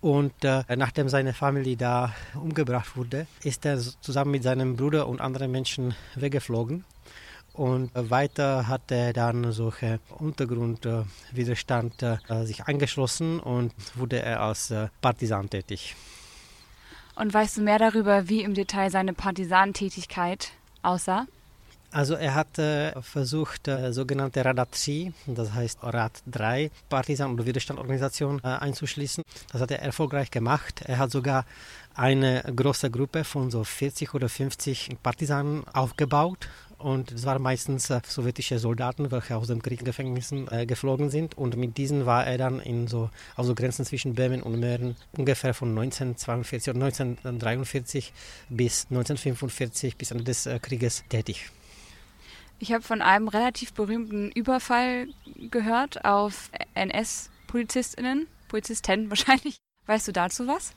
Und 0.00 0.44
äh, 0.44 0.62
nachdem 0.76 1.08
seine 1.08 1.32
Familie 1.32 1.76
da 1.76 2.14
umgebracht 2.34 2.96
wurde, 2.96 3.26
ist 3.42 3.66
er 3.66 3.78
zusammen 3.78 4.30
mit 4.30 4.44
seinem 4.44 4.76
Bruder 4.76 5.08
und 5.08 5.20
anderen 5.20 5.50
Menschen 5.50 5.94
weggeflogen. 6.14 6.84
Und 7.58 7.90
weiter 7.92 8.68
hat 8.68 8.92
er 8.92 9.12
dann 9.12 9.50
solche 9.50 9.98
Untergrundwiderstand 10.16 12.02
äh, 12.04 12.18
sich 12.44 12.68
angeschlossen 12.68 13.40
und 13.40 13.74
wurde 13.96 14.22
er 14.22 14.42
als 14.42 14.70
äh, 14.70 14.86
Partisan 15.00 15.50
tätig. 15.50 15.96
Und 17.16 17.34
weißt 17.34 17.56
du 17.56 17.62
mehr 17.62 17.80
darüber, 17.80 18.28
wie 18.28 18.44
im 18.44 18.54
Detail 18.54 18.92
seine 18.92 19.12
Partisantätigkeit 19.12 20.52
aussah? 20.82 21.26
Also 21.90 22.14
er 22.14 22.34
hat 22.36 22.60
äh, 22.60 22.92
versucht, 23.02 23.66
äh, 23.66 23.92
sogenannte 23.92 24.44
Rada 24.44 24.66
3, 24.70 25.12
das 25.26 25.52
heißt 25.52 25.80
Rad 25.82 26.12
3, 26.26 26.70
Partisan- 26.88 27.32
oder 27.32 27.44
Widerstandorganisation 27.44 28.40
äh, 28.44 28.48
einzuschließen. 28.48 29.24
Das 29.50 29.60
hat 29.60 29.72
er 29.72 29.82
erfolgreich 29.82 30.30
gemacht. 30.30 30.82
Er 30.84 30.98
hat 30.98 31.10
sogar 31.10 31.44
eine 31.94 32.44
große 32.54 32.88
Gruppe 32.90 33.24
von 33.24 33.50
so 33.50 33.64
40 33.64 34.14
oder 34.14 34.28
50 34.28 34.90
Partisanen 35.02 35.66
aufgebaut. 35.72 36.48
Und 36.78 37.10
es 37.10 37.26
waren 37.26 37.42
meistens 37.42 37.90
äh, 37.90 38.00
sowjetische 38.06 38.60
Soldaten, 38.60 39.10
welche 39.10 39.36
aus 39.36 39.48
den 39.48 39.60
Kriegsgefängnissen 39.60 40.48
äh, 40.50 40.64
geflogen 40.64 41.10
sind. 41.10 41.36
Und 41.36 41.56
mit 41.56 41.76
diesen 41.76 42.06
war 42.06 42.24
er 42.26 42.38
dann 42.38 42.60
in 42.60 42.86
so 42.86 43.10
also 43.34 43.54
Grenzen 43.54 43.84
zwischen 43.84 44.14
Böhmen 44.14 44.42
und 44.42 44.60
Mähren 44.60 44.96
ungefähr 45.16 45.54
von 45.54 45.70
1942 45.70 46.74
oder 46.74 46.84
1943 46.84 48.12
bis 48.48 48.86
1945 48.90 49.96
bis 49.96 50.12
Ende 50.12 50.24
des 50.24 50.46
äh, 50.46 50.60
Krieges 50.60 51.02
tätig. 51.08 51.50
Ich 52.60 52.72
habe 52.72 52.82
von 52.82 53.02
einem 53.02 53.28
relativ 53.28 53.72
berühmten 53.72 54.30
Überfall 54.32 55.08
gehört 55.50 56.04
auf 56.04 56.50
NS-PolizistInnen, 56.74 58.26
Polizisten 58.48 59.10
wahrscheinlich. 59.10 59.58
Weißt 59.86 60.06
du 60.06 60.12
dazu 60.12 60.46
was? 60.46 60.74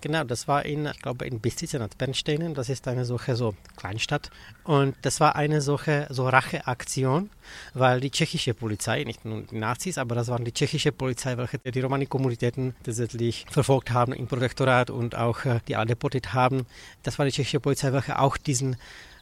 Genau, 0.00 0.24
das 0.24 0.46
war 0.46 0.64
in, 0.64 0.86
ich 0.86 1.00
glaube, 1.00 1.26
in 1.26 1.40
Bistrica 1.40 1.78
nad 1.78 1.96
Bernsteinen. 1.96 2.54
Das 2.54 2.68
ist 2.68 2.86
eine 2.86 3.04
solche 3.04 3.34
so 3.34 3.54
Kleinstadt. 3.76 4.30
Und 4.64 4.94
das 5.02 5.20
war 5.20 5.36
eine 5.36 5.60
solche 5.60 6.06
so 6.10 6.28
Racheaktion, 6.28 7.30
weil 7.74 8.00
die 8.00 8.10
tschechische 8.10 8.54
Polizei, 8.54 9.04
nicht 9.04 9.24
nur 9.24 9.42
die 9.42 9.58
Nazis, 9.58 9.98
aber 9.98 10.14
das 10.14 10.28
waren 10.28 10.44
die 10.44 10.52
tschechische 10.52 10.92
Polizei, 10.92 11.36
welche 11.36 11.58
die 11.58 11.80
Romani-Kommunitäten 11.80 12.74
tatsächlich 12.82 13.46
verfolgt 13.50 13.90
haben 13.90 14.12
im 14.12 14.26
Protektorat 14.26 14.90
und 14.90 15.14
auch 15.14 15.44
äh, 15.44 15.60
die 15.66 15.76
alle 15.76 15.86
deportiert 15.86 16.34
haben. 16.34 16.66
Das 17.02 17.18
war 17.18 17.26
die 17.26 17.32
tschechische 17.32 17.60
Polizei, 17.60 17.92
welche 17.92 18.18
auch 18.18 18.36
diesen 18.36 18.76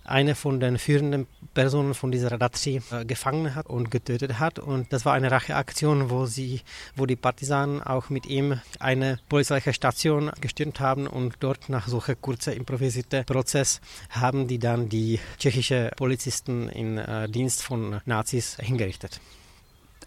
eine 0.04 0.34
von 0.34 0.60
den 0.60 0.78
führenden 0.78 1.26
Personen 1.54 1.94
von 1.94 2.12
dieser 2.12 2.32
Radatri 2.32 2.80
äh, 2.90 3.04
gefangen 3.04 3.54
hat 3.54 3.66
und 3.66 3.90
getötet 3.90 4.38
hat. 4.38 4.58
Und 4.58 4.92
das 4.92 5.04
war 5.04 5.14
eine 5.14 5.30
Racheaktion, 5.30 6.10
wo 6.10 6.26
sie, 6.26 6.60
wo 6.96 7.06
die 7.06 7.16
Partisanen 7.16 7.82
auch 7.82 8.10
mit 8.10 8.26
ihm 8.26 8.60
eine 8.78 9.18
polizeiliche 9.28 9.72
Station 9.72 10.30
gestürmt 10.40 10.80
haben 10.80 11.06
und 11.06 11.36
dort 11.40 11.68
nach 11.68 11.88
solcher 11.88 12.14
kurzer 12.14 12.54
improvisierter 12.54 13.24
Prozess 13.24 13.80
haben 14.10 14.46
die 14.46 14.58
dann 14.58 14.88
die 14.88 15.20
tschechische 15.38 15.90
Polizisten 15.96 16.68
in 16.68 16.98
äh, 16.98 17.28
Dienst 17.28 17.62
von 17.62 18.00
Nazis 18.04 18.56
hingerichtet 18.60 19.20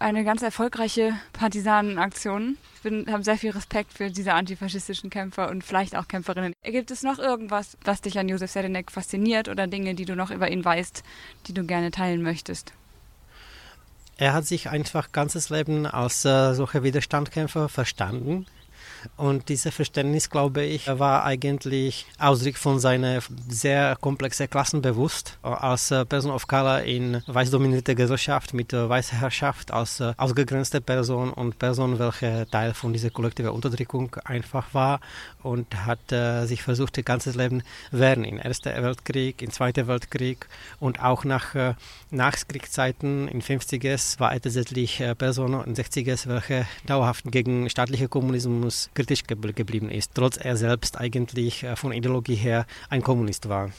eine 0.00 0.24
ganz 0.24 0.42
erfolgreiche 0.42 1.14
Partisanenaktion. 1.32 2.56
Ich 2.84 3.12
habe 3.12 3.24
sehr 3.24 3.36
viel 3.36 3.50
Respekt 3.50 3.92
für 3.92 4.10
diese 4.10 4.34
antifaschistischen 4.34 5.10
Kämpfer 5.10 5.50
und 5.50 5.64
vielleicht 5.64 5.96
auch 5.96 6.08
Kämpferinnen. 6.08 6.52
Gibt 6.62 6.90
es 6.90 7.02
noch 7.02 7.18
irgendwas, 7.18 7.76
was 7.84 8.00
dich 8.00 8.18
an 8.18 8.28
Josef 8.28 8.50
Sedenek 8.50 8.90
fasziniert 8.90 9.48
oder 9.48 9.66
Dinge, 9.66 9.94
die 9.94 10.04
du 10.04 10.16
noch 10.16 10.30
über 10.30 10.50
ihn 10.50 10.64
weißt, 10.64 11.02
die 11.46 11.54
du 11.54 11.64
gerne 11.64 11.90
teilen 11.90 12.22
möchtest? 12.22 12.72
Er 14.16 14.32
hat 14.32 14.46
sich 14.46 14.68
einfach 14.68 15.12
ganzes 15.12 15.48
Leben 15.48 15.86
als 15.86 16.24
äh, 16.24 16.54
solcher 16.54 16.82
Widerstandskämpfer 16.82 17.68
verstanden. 17.68 18.46
Und 19.16 19.48
dieses 19.48 19.74
Verständnis, 19.74 20.30
glaube 20.30 20.62
ich, 20.62 20.86
war 20.86 21.24
eigentlich 21.24 22.06
Ausdruck 22.18 22.56
von 22.56 22.78
seiner 22.78 23.20
sehr 23.48 23.96
komplexen 24.00 24.48
Klassenbewusst 24.48 25.38
als 25.42 25.90
äh, 25.90 26.04
Person 26.04 26.30
of 26.30 26.46
Color 26.46 26.82
in 26.82 27.22
weiß 27.26 27.50
dominierter 27.50 27.94
Gesellschaft 27.94 28.54
mit 28.54 28.72
weißer 28.72 29.20
Herrschaft, 29.20 29.70
als 29.72 30.00
äh, 30.00 30.12
ausgegrenzte 30.16 30.80
Person 30.80 31.32
und 31.32 31.58
Person, 31.58 31.98
welche 31.98 32.46
Teil 32.50 32.74
von 32.74 32.92
dieser 32.92 33.10
kollektiven 33.10 33.50
Unterdrückung 33.50 34.14
einfach 34.24 34.74
war 34.74 35.00
und 35.42 35.86
hat 35.86 36.12
äh, 36.12 36.46
sich 36.46 36.62
versucht, 36.62 36.96
ihr 36.96 37.02
ganzes 37.02 37.34
Leben 37.34 37.62
während 37.90 38.26
im 38.26 38.38
Ersten 38.38 38.82
Weltkrieg, 38.82 39.42
im 39.42 39.50
Zweiten 39.50 39.86
Weltkrieg 39.86 40.46
und 40.80 41.02
auch 41.02 41.24
nach 41.24 41.54
äh, 41.54 41.74
Nachkriegszeiten. 42.10 43.28
In 43.28 43.42
50er 43.42 44.18
war 44.20 44.32
er 44.32 44.40
tatsächlich 44.40 45.00
äh, 45.00 45.14
Person 45.14 45.62
in 45.64 45.74
60er, 45.74 46.28
welche 46.28 46.66
dauerhaft 46.86 47.24
gegen 47.30 47.68
staatlichen 47.70 48.10
Kommunismus 48.10 48.87
kritisch 48.94 49.24
geblieben 49.24 49.90
ist, 49.90 50.12
trotz 50.14 50.36
er 50.36 50.56
selbst 50.56 50.98
eigentlich 50.98 51.64
äh, 51.64 51.76
von 51.76 51.92
Ideologie 51.92 52.34
her 52.34 52.66
ein 52.88 53.02
Kommunist 53.02 53.48
war. 53.48 53.70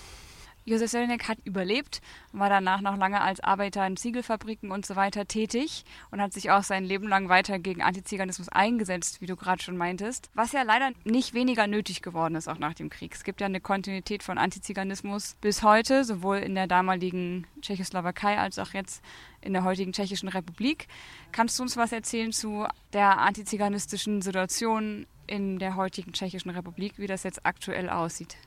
Josef 0.69 0.91
Selinek 0.91 1.27
hat 1.27 1.39
überlebt, 1.45 2.01
war 2.31 2.49
danach 2.49 2.81
noch 2.81 2.95
lange 2.95 3.21
als 3.21 3.39
Arbeiter 3.39 3.85
in 3.87 3.97
Ziegelfabriken 3.97 4.71
und 4.71 4.85
so 4.85 4.95
weiter 4.95 5.25
tätig 5.25 5.83
und 6.11 6.21
hat 6.21 6.31
sich 6.31 6.51
auch 6.51 6.63
sein 6.63 6.85
Leben 6.85 7.07
lang 7.07 7.27
weiter 7.27 7.57
gegen 7.57 7.81
Antiziganismus 7.81 8.49
eingesetzt, 8.49 9.19
wie 9.19 9.25
du 9.25 9.35
gerade 9.35 9.63
schon 9.63 9.77
meintest, 9.77 10.29
was 10.35 10.51
ja 10.51 10.61
leider 10.61 10.91
nicht 11.03 11.33
weniger 11.33 11.65
nötig 11.65 12.03
geworden 12.03 12.35
ist, 12.35 12.47
auch 12.47 12.59
nach 12.59 12.75
dem 12.75 12.89
Krieg. 12.89 13.15
Es 13.15 13.23
gibt 13.23 13.41
ja 13.41 13.47
eine 13.47 13.61
Kontinuität 13.61 14.21
von 14.21 14.37
Antiziganismus 14.37 15.35
bis 15.41 15.63
heute, 15.63 16.03
sowohl 16.03 16.37
in 16.37 16.53
der 16.53 16.67
damaligen 16.67 17.47
Tschechoslowakei 17.61 18.37
als 18.37 18.59
auch 18.59 18.73
jetzt 18.73 19.03
in 19.41 19.53
der 19.53 19.63
heutigen 19.63 19.91
Tschechischen 19.91 20.29
Republik. 20.29 20.87
Kannst 21.31 21.57
du 21.57 21.63
uns 21.63 21.77
was 21.77 21.91
erzählen 21.91 22.31
zu 22.31 22.67
der 22.93 23.17
antiziganistischen 23.17 24.21
Situation 24.21 25.07
in 25.25 25.57
der 25.57 25.75
heutigen 25.75 26.13
Tschechischen 26.13 26.51
Republik, 26.51 26.93
wie 26.97 27.07
das 27.07 27.23
jetzt 27.23 27.45
aktuell 27.45 27.89
aussieht? 27.89 28.37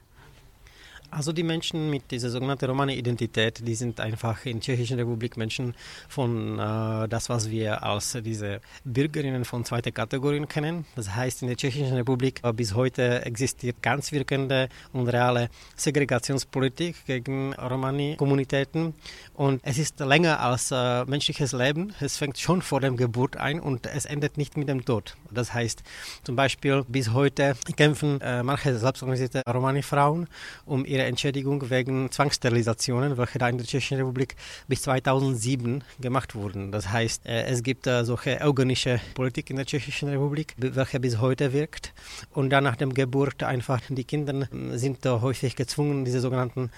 Also 1.15 1.31
die 1.35 1.43
Menschen 1.43 1.91
mit 1.91 2.11
dieser 2.11 2.31
sogenannten 2.31 2.65
Romani-Identität, 2.65 3.69
die 3.69 3.75
sind 3.75 4.01
einfach 4.01 4.47
in 4.47 4.61
der 4.61 4.61
Tschechischen 4.63 4.99
Republik 4.99 5.37
Menschen 5.37 5.75
von 6.09 6.59
äh, 6.59 7.07
das, 7.07 7.29
was 7.29 7.51
wir 7.51 7.83
als 7.83 8.17
diese 8.25 8.63
Bürgerinnen 8.85 9.45
von 9.45 9.63
zweiter 9.67 9.91
Kategorie 9.91 10.41
kennen. 10.47 10.87
Das 10.97 11.15
heißt, 11.15 11.43
in 11.43 11.49
der 11.49 11.59
Tschechischen 11.59 11.93
Republik 11.93 12.41
äh, 12.43 12.55
bis 12.55 12.75
heute 12.75 13.27
existiert 13.27 13.83
ganz 13.83 14.11
wirkende 14.11 14.71
und 14.95 15.07
reale 15.07 15.51
Segregationspolitik 15.77 17.05
gegen 17.05 17.53
Romani-Kommunitäten. 17.57 18.95
Und 19.35 19.61
es 19.65 19.77
ist 19.77 20.01
länger 20.01 20.41
als 20.41 20.71
äh, 20.71 21.05
menschliches 21.05 21.53
Leben. 21.53 21.93
Es 22.01 22.17
fängt 22.17 22.39
schon 22.39 22.63
vor 22.63 22.81
der 22.81 22.91
Geburt 22.93 23.37
ein 23.37 23.61
und 23.61 23.85
es 23.85 24.07
endet 24.07 24.39
nicht 24.39 24.57
mit 24.57 24.71
dem 24.71 24.83
Tod. 24.87 25.15
Das 25.31 25.53
heißt, 25.53 25.83
zum 26.25 26.37
Beispiel 26.37 26.85
bis 26.89 27.13
heute 27.13 27.55
kämpfen 27.77 28.19
äh, 28.23 28.43
manche 28.43 28.79
selbstorganisierte 28.79 29.43
Romani-Frauen 29.47 30.27
um 30.65 30.87
ihre 30.87 31.02
Entschädigung 31.07 31.71
wegen 31.71 32.11
Zwangssterilisationen, 32.11 33.17
welche 33.17 33.39
da 33.39 33.49
in 33.49 33.59
der 33.59 33.67
Tschechischen 33.67 33.99
Republik 33.99 34.37
bis 34.69 34.83
2007 34.83 35.85
gemacht 36.01 36.35
wurden. 36.35 36.73
Das 36.73 36.91
heißt, 36.91 37.27
äh, 37.27 37.45
es 37.45 37.63
gibt 37.63 37.87
äh, 37.87 38.05
solche 38.05 38.41
eugenische 38.41 39.01
Politik 39.15 39.51
in 39.51 39.57
der 39.57 39.67
Tschechischen 39.67 40.09
Republik, 40.09 40.55
welche 40.57 41.01
bis 41.01 41.19
heute 41.21 41.53
wirkt. 41.53 41.93
Und 42.31 42.51
dann 42.51 42.65
nach 42.65 42.77
dem 42.77 42.95
Geburt 42.95 43.43
einfach 43.43 43.81
die 43.89 44.05
Kinder 44.05 44.49
sind 44.73 45.05
häufig 45.05 45.57
gezwungen, 45.57 46.05
diese 46.05 46.21
sogenannten 46.21 46.71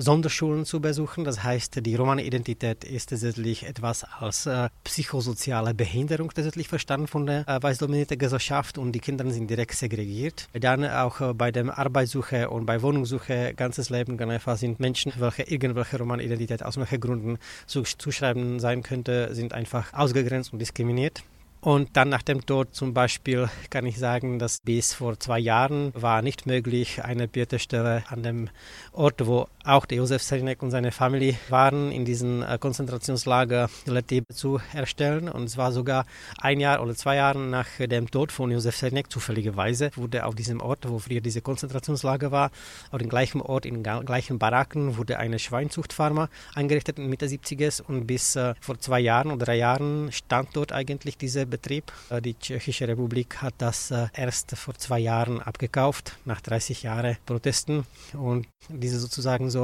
Sonderschulen 0.00 0.64
zu 0.64 0.80
besuchen. 0.80 1.24
Das 1.24 1.42
heißt, 1.42 1.84
die 1.84 1.96
romane 1.96 2.24
Identität 2.24 2.84
ist 2.84 3.10
tatsächlich 3.10 3.66
etwas 3.66 4.04
als 4.04 4.46
äh, 4.46 4.68
psychosoziale 4.84 5.74
Behinderung 5.74 6.32
tatsächlich 6.32 6.68
verstanden 6.68 7.08
von 7.08 7.26
der 7.26 7.46
äh, 7.48 7.60
weißdominierten 7.60 8.16
Gesellschaft 8.16 8.78
und 8.78 8.92
die 8.92 9.00
Kinder 9.00 9.28
sind 9.30 9.50
direkt 9.50 9.74
segregiert. 9.74 10.48
Dann 10.52 10.84
auch 10.84 11.20
äh, 11.20 11.34
bei 11.34 11.50
der 11.50 11.76
Arbeitssuche 11.76 12.48
und 12.48 12.64
bei 12.64 12.80
Wohnungssuche 12.80 13.54
ganzes 13.54 13.90
Leben 13.90 14.16
ganz 14.16 14.32
einfach 14.32 14.56
sind 14.56 14.78
Menschen, 14.78 15.12
welche 15.18 15.42
irgendwelche 15.42 15.98
romane 15.98 16.22
Identität 16.22 16.62
aus 16.62 16.76
welchen 16.76 17.00
Gründen 17.00 17.38
zuschreiben 17.66 18.60
sein 18.60 18.84
könnte, 18.84 19.34
sind 19.34 19.52
einfach 19.52 19.92
ausgegrenzt 19.92 20.52
und 20.52 20.60
diskriminiert. 20.60 21.24
Und 21.60 21.96
dann 21.96 22.08
nach 22.08 22.22
dem 22.22 22.46
Tod 22.46 22.74
zum 22.74 22.94
Beispiel 22.94 23.48
kann 23.70 23.84
ich 23.84 23.98
sagen, 23.98 24.38
dass 24.38 24.60
bis 24.60 24.94
vor 24.94 25.18
zwei 25.18 25.40
Jahren 25.40 25.92
war 25.94 26.22
nicht 26.22 26.46
möglich, 26.46 27.02
eine 27.02 27.26
Biertestelle 27.26 28.04
an 28.08 28.22
dem 28.22 28.48
Ort, 28.92 29.26
wo 29.26 29.48
auch 29.68 29.84
der 29.84 29.98
Josef 29.98 30.22
Serinek 30.22 30.62
und 30.62 30.70
seine 30.70 30.92
Familie 30.92 31.36
waren, 31.50 31.92
in 31.92 32.06
diesem 32.06 32.42
äh, 32.42 32.56
Konzentrationslager 32.58 33.68
Letib 33.84 34.24
zu 34.32 34.60
erstellen. 34.72 35.28
Und 35.28 35.44
es 35.44 35.58
war 35.58 35.72
sogar 35.72 36.06
ein 36.40 36.58
Jahr 36.58 36.82
oder 36.82 36.94
zwei 36.94 37.16
Jahre 37.16 37.38
nach 37.38 37.68
dem 37.78 38.10
Tod 38.10 38.32
von 38.32 38.50
Josef 38.50 38.76
Serinek 38.76 39.12
zufälligerweise 39.12 39.90
wurde 39.94 40.24
auf 40.24 40.34
diesem 40.34 40.60
Ort, 40.62 40.88
wo 40.88 40.98
früher 40.98 41.20
diese 41.20 41.42
Konzentrationslager 41.42 42.32
war, 42.32 42.50
auf 42.90 42.98
dem 42.98 43.10
gleichen 43.10 43.42
Ort, 43.42 43.66
in 43.66 43.82
gleichen 43.82 44.38
Baracken, 44.38 44.96
wurde 44.96 45.18
eine 45.18 45.38
Schweinzuchtfarmer 45.38 46.30
eingerichtet 46.54 46.98
in 46.98 47.10
Mitte 47.10 47.26
70er 47.26 47.82
und 47.82 48.06
bis 48.06 48.36
äh, 48.36 48.54
vor 48.60 48.78
zwei 48.78 49.00
Jahren 49.00 49.30
oder 49.30 49.44
drei 49.44 49.56
Jahren 49.56 50.10
stand 50.12 50.48
dort 50.54 50.72
eigentlich 50.72 51.18
diese 51.18 51.44
Betrieb. 51.44 51.92
Äh, 52.08 52.22
die 52.22 52.38
Tschechische 52.38 52.88
Republik 52.88 53.42
hat 53.42 53.54
das 53.58 53.90
erst 53.90 54.56
vor 54.56 54.74
zwei 54.74 54.98
Jahren 54.98 55.42
abgekauft, 55.42 56.16
nach 56.24 56.40
30 56.40 56.84
Jahren 56.84 57.16
Protesten. 57.26 57.84
Und 58.14 58.46
diese 58.68 58.98
sozusagen 58.98 59.50
so 59.50 59.57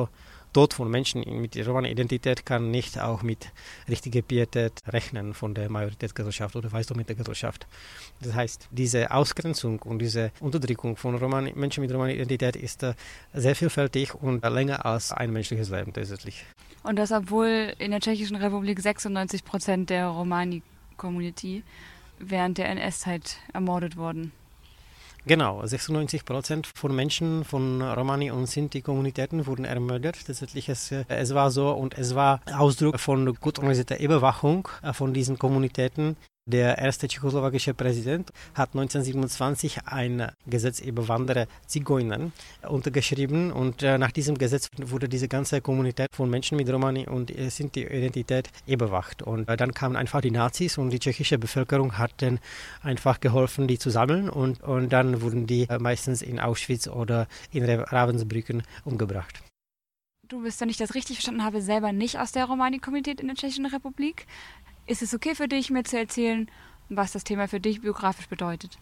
Tod 0.54 0.72
von 0.72 0.88
Menschen 0.88 1.24
mit 1.40 1.57
romaner 1.66 1.90
Identität 1.90 2.46
kann 2.46 2.70
nicht 2.70 3.00
auch 3.00 3.22
mit 3.24 3.50
richtiger 3.88 4.22
Pietät 4.22 4.72
rechnen 4.87 5.35
von 5.35 5.52
der 5.52 5.68
Majoritätsgesellschaft 5.68 6.54
oder 6.54 6.70
weißdominierte 6.70 7.16
Gesellschaft. 7.16 7.66
Das 8.22 8.35
heißt, 8.35 8.68
diese 8.70 9.11
Ausgrenzung 9.11 9.80
und 9.83 9.98
diese 9.98 10.30
Unterdrückung 10.38 10.96
von 10.96 11.16
Roman 11.16 11.50
Menschen 11.57 11.80
mit 11.80 11.92
romaner 11.92 12.14
Identität 12.14 12.54
ist 12.54 12.85
äh, 12.85 12.94
sehr 13.35 13.57
vielfältig 13.57 14.14
und 14.14 14.44
länger 14.44 14.87
als 14.87 15.11
ein 15.11 15.33
menschliches 15.33 15.70
Leben 15.70 15.92
tatsächlich. 15.92 16.44
Und 16.85 17.00
das, 17.00 17.11
obwohl 17.11 17.74
in 17.78 17.90
der 17.90 18.00
Tschechischen 18.00 18.37
Republik 18.37 18.78
96 18.78 19.44
Prozent 19.44 19.90
der 19.90 20.07
Romani 20.07 20.62
Community 20.96 21.64
während 22.20 22.59
der 22.59 22.68
NS-Zeit 22.68 23.38
ermordet 23.52 23.96
worden. 23.96 24.30
Genau, 25.26 25.64
96 25.64 26.26
Prozent 26.26 26.66
von 26.66 26.94
Menschen 26.94 27.44
von 27.44 27.80
Romani 27.80 28.30
und 28.30 28.44
Sinti-Kommunitäten 28.44 29.46
wurden 29.46 29.64
ermordet. 29.64 30.26
Tatsächlich, 30.26 30.68
es, 30.68 30.92
äh, 30.92 31.04
es 31.08 31.32
war 31.34 31.50
so 31.50 31.70
und 31.70 31.96
es 31.96 32.14
war 32.14 32.40
Ausdruck 32.54 33.00
von 33.00 33.34
gut 33.37 33.58
organisierter 33.58 33.98
Überwachung 33.98 34.68
äh, 34.82 34.92
von 34.92 35.14
diesen 35.14 35.38
Kommunitäten. 35.38 36.16
Der 36.46 36.76
erste 36.76 37.09
tschechoslowakische 37.09 37.72
Präsident 37.72 38.30
hat 38.52 38.74
1927 38.74 39.87
ein 39.87 40.30
Gesetz 40.46 40.80
über 40.80 41.09
Wanderer 41.09 41.46
Zigeuner 41.66 42.33
untergeschrieben 42.68 43.50
und 43.50 43.83
äh, 43.83 43.96
nach 43.96 44.12
diesem 44.12 44.37
Gesetz 44.37 44.68
wurde 44.76 45.09
diese 45.09 45.26
ganze 45.26 45.62
Kommunität 45.62 46.09
von 46.14 46.28
Menschen 46.28 46.59
mit 46.59 46.68
Romani 46.68 47.09
und 47.09 47.30
äh, 47.30 47.48
Sinti-Identität 47.48 48.50
überwacht. 48.66 49.22
Und 49.22 49.48
äh, 49.48 49.57
dann 49.57 49.72
kamen 49.72 49.96
einfach 49.96 50.20
die 50.20 50.30
Nazis 50.30 50.76
und 50.76 50.90
die 50.90 50.98
tschechische 50.98 51.38
Bevölkerung 51.38 51.96
hat 51.96 52.12
dann 52.18 52.38
einfach 52.83 53.20
geholfen, 53.20 53.66
die 53.66 53.78
zu 53.78 53.88
sammeln 53.88 54.28
und, 54.28 54.62
und 54.62 54.92
dann 54.92 55.22
wurden 55.22 55.46
die 55.46 55.66
meistens 55.80 56.20
in 56.20 56.38
Auschwitz 56.38 56.88
oder 56.88 57.26
in 57.52 57.64
Ravensbrücken 57.64 58.64
umgebracht. 58.85 59.42
Du 60.28 60.42
bist, 60.42 60.61
wenn 60.61 60.68
ich 60.68 60.76
das 60.76 60.94
richtig 60.94 61.16
verstanden 61.16 61.44
habe, 61.44 61.62
selber 61.62 61.92
nicht 61.92 62.18
aus 62.18 62.33
der 62.33 62.44
Romani-Kommunität 62.46 63.20
in 63.20 63.28
der 63.28 63.37
Tschechischen 63.37 63.66
Republik. 63.66 64.26
Ist 64.86 65.02
es 65.02 65.14
okay 65.14 65.34
für 65.34 65.48
dich, 65.48 65.70
mir 65.70 65.84
zu 65.84 65.98
erzählen, 65.98 66.50
was 66.88 67.12
das 67.12 67.24
Thema 67.24 67.48
für 67.48 67.60
dich 67.60 67.80
biografisch 67.80 68.28
bedeutet? 68.28 68.76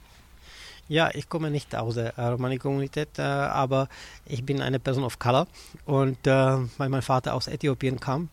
Ja, 0.88 1.10
ich 1.14 1.28
komme 1.28 1.50
nicht 1.50 1.76
aus 1.76 1.94
der 1.94 2.18
Romani-Kommunität, 2.18 3.18
äh, 3.18 3.22
aber 3.22 3.88
ich 4.26 4.44
bin 4.44 4.60
eine 4.60 4.80
Person 4.80 5.04
of 5.04 5.18
Color 5.18 5.46
und 5.86 6.26
äh, 6.26 6.58
weil 6.76 6.88
mein 6.88 7.02
Vater 7.02 7.34
aus 7.34 7.46
Äthiopien 7.46 8.00
kam 8.00 8.28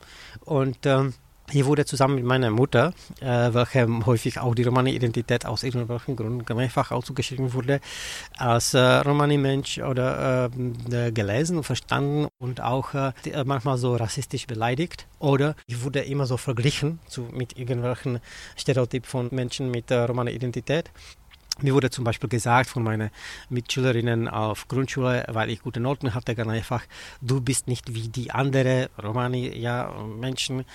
und 0.45 0.83
äh, 0.85 1.11
ich 1.51 1.65
wurde 1.65 1.85
zusammen 1.85 2.15
mit 2.15 2.25
meiner 2.25 2.51
Mutter, 2.51 2.93
äh, 3.21 3.53
welche 3.53 3.87
häufig 4.05 4.39
auch 4.39 4.53
die 4.53 4.63
Romani-Identität 4.63 5.45
aus 5.45 5.63
irgendwelchen 5.63 6.15
Gründen 6.15 6.45
mehrfach 6.55 6.91
ausgeschrieben 6.91 7.53
wurde, 7.53 7.79
als 8.37 8.73
äh, 8.73 8.79
Romani-Mensch 8.79 9.79
oder 9.79 10.49
äh, 10.91 11.11
gelesen 11.11 11.57
und 11.57 11.63
verstanden 11.63 12.27
und 12.39 12.61
auch 12.61 12.93
äh, 12.93 13.13
manchmal 13.45 13.77
so 13.77 13.95
rassistisch 13.95 14.47
beleidigt. 14.47 15.07
Oder 15.19 15.55
ich 15.67 15.83
wurde 15.83 16.01
immer 16.01 16.25
so 16.25 16.37
verglichen 16.37 16.99
zu, 17.07 17.27
mit 17.31 17.57
irgendwelchen 17.57 18.19
Stereotypen 18.55 19.09
von 19.09 19.29
Menschen 19.31 19.71
mit 19.71 19.91
äh, 19.91 19.95
Romani-Identität. 19.95 20.91
Mir 21.61 21.73
wurde 21.73 21.89
zum 21.89 22.05
Beispiel 22.05 22.29
gesagt 22.29 22.69
von 22.69 22.83
meinen 22.83 23.09
Mitschülerinnen 23.49 24.29
auf 24.29 24.67
Grundschule, 24.69 25.25
weil 25.27 25.49
ich 25.49 25.61
gute 25.61 25.81
Noten 25.81 26.13
hatte, 26.13 26.33
ganz 26.33 26.49
einfach, 26.49 26.83
du 27.21 27.41
bist 27.41 27.67
nicht 27.67 27.93
wie 27.93 28.07
die 28.07 28.31
anderen 28.31 28.87
Romani-Menschen. 29.01 30.59
Ja, 30.59 30.65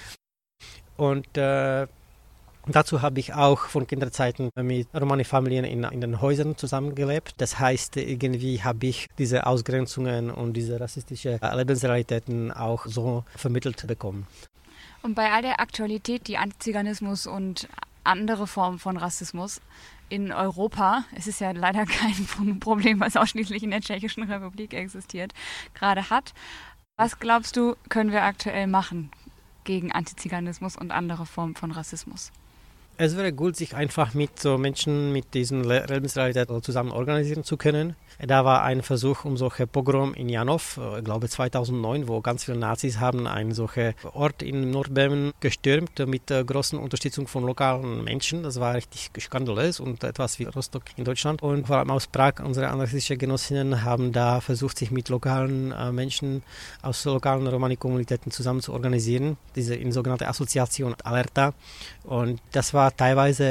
und 0.96 1.36
äh, 1.36 1.86
dazu 2.66 3.02
habe 3.02 3.20
ich 3.20 3.34
auch 3.34 3.60
von 3.66 3.86
Kinderzeiten 3.86 4.50
mit 4.56 4.88
Romani-Familien 4.94 5.64
in, 5.64 5.84
in 5.84 6.00
den 6.00 6.20
Häusern 6.20 6.56
zusammengelebt. 6.56 7.34
Das 7.38 7.58
heißt, 7.58 7.96
irgendwie 7.96 8.62
habe 8.62 8.86
ich 8.86 9.08
diese 9.18 9.46
Ausgrenzungen 9.46 10.30
und 10.30 10.54
diese 10.54 10.80
rassistischen 10.80 11.38
Lebensrealitäten 11.40 12.52
auch 12.52 12.86
so 12.86 13.24
vermittelt 13.36 13.86
bekommen. 13.86 14.26
Und 15.02 15.14
bei 15.14 15.30
all 15.32 15.42
der 15.42 15.60
Aktualität, 15.60 16.28
die 16.28 16.38
Antiziganismus 16.38 17.26
und 17.26 17.68
andere 18.04 18.46
Formen 18.46 18.78
von 18.78 18.96
Rassismus 18.96 19.60
in 20.08 20.32
Europa, 20.32 21.04
es 21.14 21.26
ist 21.26 21.40
ja 21.40 21.50
leider 21.50 21.84
kein 21.86 22.58
Problem, 22.60 23.00
was 23.00 23.16
ausschließlich 23.16 23.62
in 23.62 23.70
der 23.70 23.80
Tschechischen 23.80 24.22
Republik 24.24 24.74
existiert, 24.74 25.32
gerade 25.74 26.10
hat. 26.10 26.32
Was 26.96 27.18
glaubst 27.18 27.56
du, 27.56 27.74
können 27.88 28.12
wir 28.12 28.22
aktuell 28.22 28.66
machen? 28.66 29.10
Gegen 29.64 29.92
Antiziganismus 29.92 30.76
und 30.76 30.92
andere 30.92 31.26
Formen 31.26 31.56
von 31.56 31.70
Rassismus. 31.70 32.32
Es 32.96 33.16
wäre 33.16 33.32
gut, 33.32 33.56
sich 33.56 33.74
einfach 33.74 34.14
mit 34.14 34.38
so 34.38 34.56
Menschen 34.56 35.12
mit 35.12 35.34
diesen 35.34 35.64
Lebensrealitäten 35.64 36.62
zusammen 36.62 36.92
organisieren 36.92 37.42
zu 37.42 37.56
können. 37.56 37.96
Da 38.20 38.44
war 38.44 38.62
ein 38.62 38.82
Versuch 38.82 39.24
um 39.24 39.36
solche 39.36 39.66
Pogrom 39.66 40.14
in 40.14 40.28
Janov, 40.28 40.78
äh, 40.80 40.98
ich 40.98 41.04
glaube 41.04 41.28
2009, 41.28 42.06
wo 42.06 42.20
ganz 42.20 42.44
viele 42.44 42.56
Nazis 42.56 43.00
haben 43.00 43.26
einen 43.26 43.52
solchen 43.52 43.94
Ort 44.12 44.42
in 44.42 44.70
Nordböhmen 44.70 45.32
gestürmt 45.40 45.98
mit 46.06 46.30
äh, 46.30 46.44
großer 46.44 46.78
Unterstützung 46.78 47.26
von 47.26 47.44
lokalen 47.44 48.04
Menschen. 48.04 48.44
Das 48.44 48.60
war 48.60 48.74
richtig 48.74 49.10
skandalös 49.18 49.80
und 49.80 50.04
etwas 50.04 50.38
wie 50.38 50.44
Rostock 50.44 50.84
in 50.96 51.04
Deutschland. 51.04 51.42
Und 51.42 51.66
vor 51.66 51.78
allem 51.78 51.90
aus 51.90 52.06
Prag, 52.06 52.34
unsere 52.44 52.68
anarchistische 52.68 53.16
Genossinnen 53.16 53.82
haben 53.82 54.12
da 54.12 54.40
versucht, 54.40 54.78
sich 54.78 54.92
mit 54.92 55.08
lokalen 55.08 55.72
äh, 55.72 55.90
Menschen 55.90 56.44
aus 56.82 57.04
lokalen 57.04 57.48
Romani-Kommunitäten 57.48 58.30
zusammen 58.30 58.60
zu 58.60 58.72
organisieren. 58.72 59.36
Diese 59.56 59.74
in 59.74 59.90
sogenannte 59.90 60.28
Assoziation 60.28 60.94
Alerta. 61.02 61.54
Und 62.04 62.40
das 62.52 62.74
war 62.74 62.94
teilweise 62.94 63.44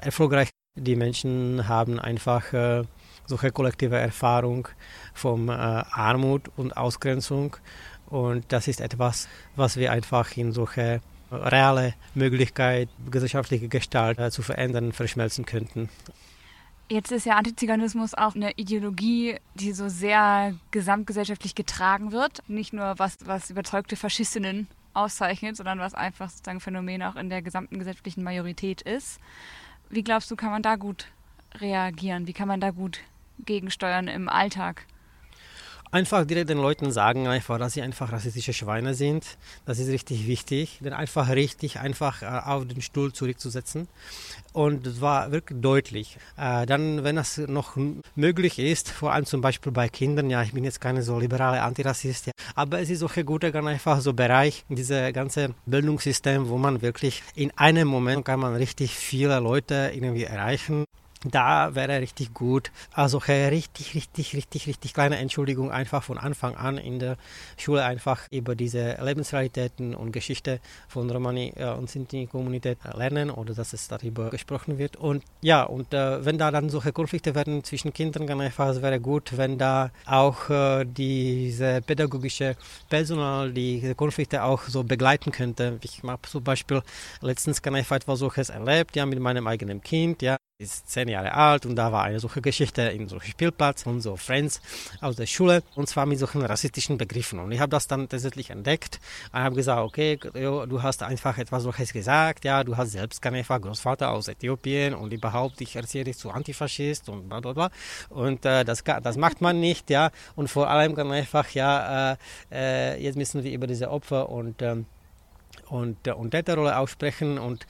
äh, 0.00 0.06
erfolgreich. 0.06 0.50
Die 0.76 0.96
Menschen 0.96 1.68
haben 1.68 1.98
einfach 1.98 2.52
äh, 2.52 2.84
solche 3.26 3.50
kollektive 3.50 3.98
Erfahrung 3.98 4.68
von 5.12 5.48
äh, 5.48 5.52
Armut 5.52 6.50
und 6.56 6.76
Ausgrenzung. 6.76 7.56
Und 8.06 8.44
das 8.48 8.68
ist 8.68 8.80
etwas, 8.80 9.28
was 9.56 9.76
wir 9.76 9.92
einfach 9.92 10.36
in 10.36 10.52
solche 10.52 11.00
reale 11.30 11.94
Möglichkeit, 12.14 12.88
gesellschaftliche 13.10 13.68
Gestalt 13.68 14.18
äh, 14.18 14.30
zu 14.30 14.42
verändern, 14.42 14.92
verschmelzen 14.92 15.44
könnten. 15.44 15.88
Jetzt 16.90 17.12
ist 17.12 17.26
ja 17.26 17.36
Antiziganismus 17.36 18.14
auch 18.14 18.34
eine 18.34 18.52
Ideologie, 18.52 19.36
die 19.54 19.72
so 19.72 19.90
sehr 19.90 20.54
gesamtgesellschaftlich 20.70 21.54
getragen 21.54 22.12
wird. 22.12 22.42
Nicht 22.48 22.72
nur 22.72 22.94
was, 22.98 23.18
was 23.26 23.50
überzeugte 23.50 23.94
Faschistinnen 23.94 24.68
auszeichnet, 24.94 25.56
sondern 25.56 25.78
was 25.78 25.94
einfach 25.94 26.30
sozusagen 26.30 26.60
Phänomen 26.60 27.02
auch 27.02 27.16
in 27.16 27.30
der 27.30 27.42
gesamten 27.42 27.78
gesellschaftlichen 27.78 28.22
Majorität 28.22 28.82
ist. 28.82 29.20
Wie 29.90 30.02
glaubst 30.02 30.30
du, 30.30 30.36
kann 30.36 30.50
man 30.50 30.62
da 30.62 30.76
gut 30.76 31.06
reagieren? 31.54 32.26
Wie 32.26 32.32
kann 32.32 32.48
man 32.48 32.60
da 32.60 32.70
gut 32.70 33.00
gegensteuern 33.38 34.08
im 34.08 34.28
Alltag? 34.28 34.86
Einfach 35.90 36.26
direkt 36.26 36.50
den 36.50 36.58
Leuten 36.58 36.92
sagen, 36.92 37.28
einfach, 37.28 37.58
dass 37.58 37.72
sie 37.72 37.80
einfach 37.80 38.12
rassistische 38.12 38.52
Schweine 38.52 38.92
sind. 38.94 39.24
Das 39.64 39.78
ist 39.78 39.88
richtig 39.88 40.26
wichtig, 40.26 40.80
denn 40.84 40.92
einfach 40.92 41.30
richtig 41.30 41.80
einfach 41.80 42.20
äh, 42.20 42.26
auf 42.26 42.66
den 42.66 42.82
Stuhl 42.82 43.12
zurückzusetzen. 43.12 43.88
Und 44.52 44.86
das 44.86 45.00
war 45.00 45.32
wirklich 45.32 45.60
deutlich. 45.60 46.18
Äh, 46.36 46.66
dann, 46.66 47.04
wenn 47.04 47.16
das 47.16 47.38
noch 47.38 47.76
möglich 48.16 48.58
ist, 48.58 48.90
vor 48.90 49.12
allem 49.12 49.24
zum 49.24 49.40
Beispiel 49.40 49.72
bei 49.72 49.88
Kindern, 49.88 50.28
ja, 50.28 50.42
ich 50.42 50.52
bin 50.52 50.64
jetzt 50.64 50.80
keine 50.80 51.02
so 51.02 51.18
liberale 51.18 51.62
Antirassist, 51.62 52.30
aber 52.54 52.80
es 52.80 52.90
ist 52.90 53.02
auch 53.02 53.16
ein 53.16 53.24
guter, 53.24 53.50
ganz 53.50 53.66
einfach 53.66 54.00
so 54.00 54.12
Bereich, 54.12 54.64
dieses 54.68 55.14
ganze 55.14 55.54
Bildungssystem, 55.64 56.48
wo 56.50 56.58
man 56.58 56.82
wirklich 56.82 57.22
in 57.34 57.50
einem 57.56 57.88
Moment 57.88 58.26
kann 58.26 58.40
man 58.40 58.54
richtig 58.56 58.94
viele 58.94 59.38
Leute 59.40 59.92
irgendwie 59.94 60.24
erreichen 60.24 60.84
da 61.24 61.74
wäre 61.74 62.00
richtig 62.00 62.32
gut. 62.32 62.70
Also 62.92 63.18
richtig, 63.18 63.94
richtig, 63.94 64.34
richtig, 64.34 64.66
richtig 64.66 64.94
kleine 64.94 65.18
Entschuldigung 65.18 65.70
einfach 65.70 66.02
von 66.02 66.18
Anfang 66.18 66.54
an 66.56 66.78
in 66.78 66.98
der 66.98 67.16
Schule 67.56 67.84
einfach 67.84 68.26
über 68.30 68.54
diese 68.54 68.96
Lebensrealitäten 69.02 69.94
und 69.94 70.12
Geschichte 70.12 70.60
von 70.88 71.10
Romani 71.10 71.52
äh, 71.56 71.70
und 71.72 71.90
Sinti-Kommunität 71.90 72.78
lernen 72.94 73.30
oder 73.30 73.54
dass 73.54 73.72
es 73.72 73.88
darüber 73.88 74.30
gesprochen 74.30 74.78
wird. 74.78 74.96
Und 74.96 75.24
ja, 75.40 75.64
und 75.64 75.92
äh, 75.92 76.24
wenn 76.24 76.38
da 76.38 76.50
dann 76.50 76.70
solche 76.70 76.92
Konflikte 76.92 77.34
werden 77.34 77.64
zwischen 77.64 77.92
Kindern, 77.92 78.26
dann 78.26 78.40
einfach, 78.40 78.68
es 78.68 78.82
wäre 78.82 79.00
gut, 79.00 79.36
wenn 79.36 79.58
da 79.58 79.90
auch 80.06 80.48
äh, 80.50 80.84
diese 80.84 81.80
pädagogische 81.82 82.56
Personal 82.88 83.52
die 83.52 83.94
Konflikte 83.96 84.42
auch 84.44 84.62
so 84.62 84.84
begleiten 84.84 85.32
könnte. 85.32 85.78
Ich 85.82 86.02
habe 86.02 86.28
zum 86.28 86.44
Beispiel 86.44 86.82
letztens 87.20 87.60
kann 87.62 87.74
ich 87.74 87.90
etwas 87.90 88.20
solches 88.20 88.50
erlebt, 88.50 88.96
ja, 88.96 89.06
mit 89.06 89.18
meinem 89.20 89.46
eigenen 89.46 89.80
Kind, 89.80 90.22
ja, 90.22 90.36
ist 90.60 90.90
zehn 90.90 91.06
Jahre 91.06 91.34
alt 91.34 91.66
und 91.66 91.76
da 91.76 91.92
war 91.92 92.02
eine 92.02 92.18
solche 92.18 92.40
Geschichte 92.40 92.82
in 92.82 93.06
so 93.06 93.20
Spielplatz 93.20 93.86
und 93.86 94.00
so 94.00 94.16
Friends 94.16 94.60
aus 95.00 95.14
der 95.14 95.26
Schule 95.26 95.62
und 95.76 95.88
zwar 95.88 96.04
mit 96.04 96.18
solchen 96.18 96.42
rassistischen 96.42 96.98
Begriffen. 96.98 97.38
Und 97.38 97.52
ich 97.52 97.60
habe 97.60 97.70
das 97.70 97.86
dann 97.86 98.08
tatsächlich 98.08 98.50
entdeckt. 98.50 98.98
Ich 99.28 99.34
habe 99.34 99.54
gesagt, 99.54 99.80
okay, 99.80 100.16
du 100.16 100.82
hast 100.82 101.04
einfach 101.04 101.38
etwas 101.38 101.62
solches 101.62 101.92
gesagt, 101.92 102.44
ja, 102.44 102.64
du 102.64 102.76
hast 102.76 102.90
selbst 102.90 103.22
keinen 103.22 103.44
Großvater 103.44 104.10
aus 104.10 104.26
Äthiopien 104.26 104.94
und 104.94 105.12
überhaupt, 105.12 105.60
ich 105.60 105.76
erzähle 105.76 106.06
dich 106.06 106.18
zu 106.18 106.32
Antifaschist 106.32 107.08
und 107.08 107.28
bla 107.28 107.38
bla 107.38 107.52
bla. 107.52 107.70
Und 108.08 108.44
äh, 108.44 108.64
das, 108.64 108.82
das 108.82 109.16
macht 109.16 109.40
man 109.40 109.60
nicht, 109.60 109.90
ja. 109.90 110.10
Und 110.34 110.48
vor 110.48 110.68
allem 110.68 110.96
kann 110.96 111.12
einfach, 111.12 111.50
ja, 111.50 112.14
äh, 112.14 112.16
äh, 112.50 113.00
jetzt 113.00 113.14
müssen 113.14 113.44
wir 113.44 113.52
über 113.52 113.68
diese 113.68 113.92
Opfer 113.92 114.28
und 114.28 114.60
ähm, 114.62 114.86
und, 115.70 116.06
äh, 116.06 116.12
und 116.12 116.30
Täterrolle 116.30 116.76
aussprechen. 116.76 117.38
Und 117.38 117.66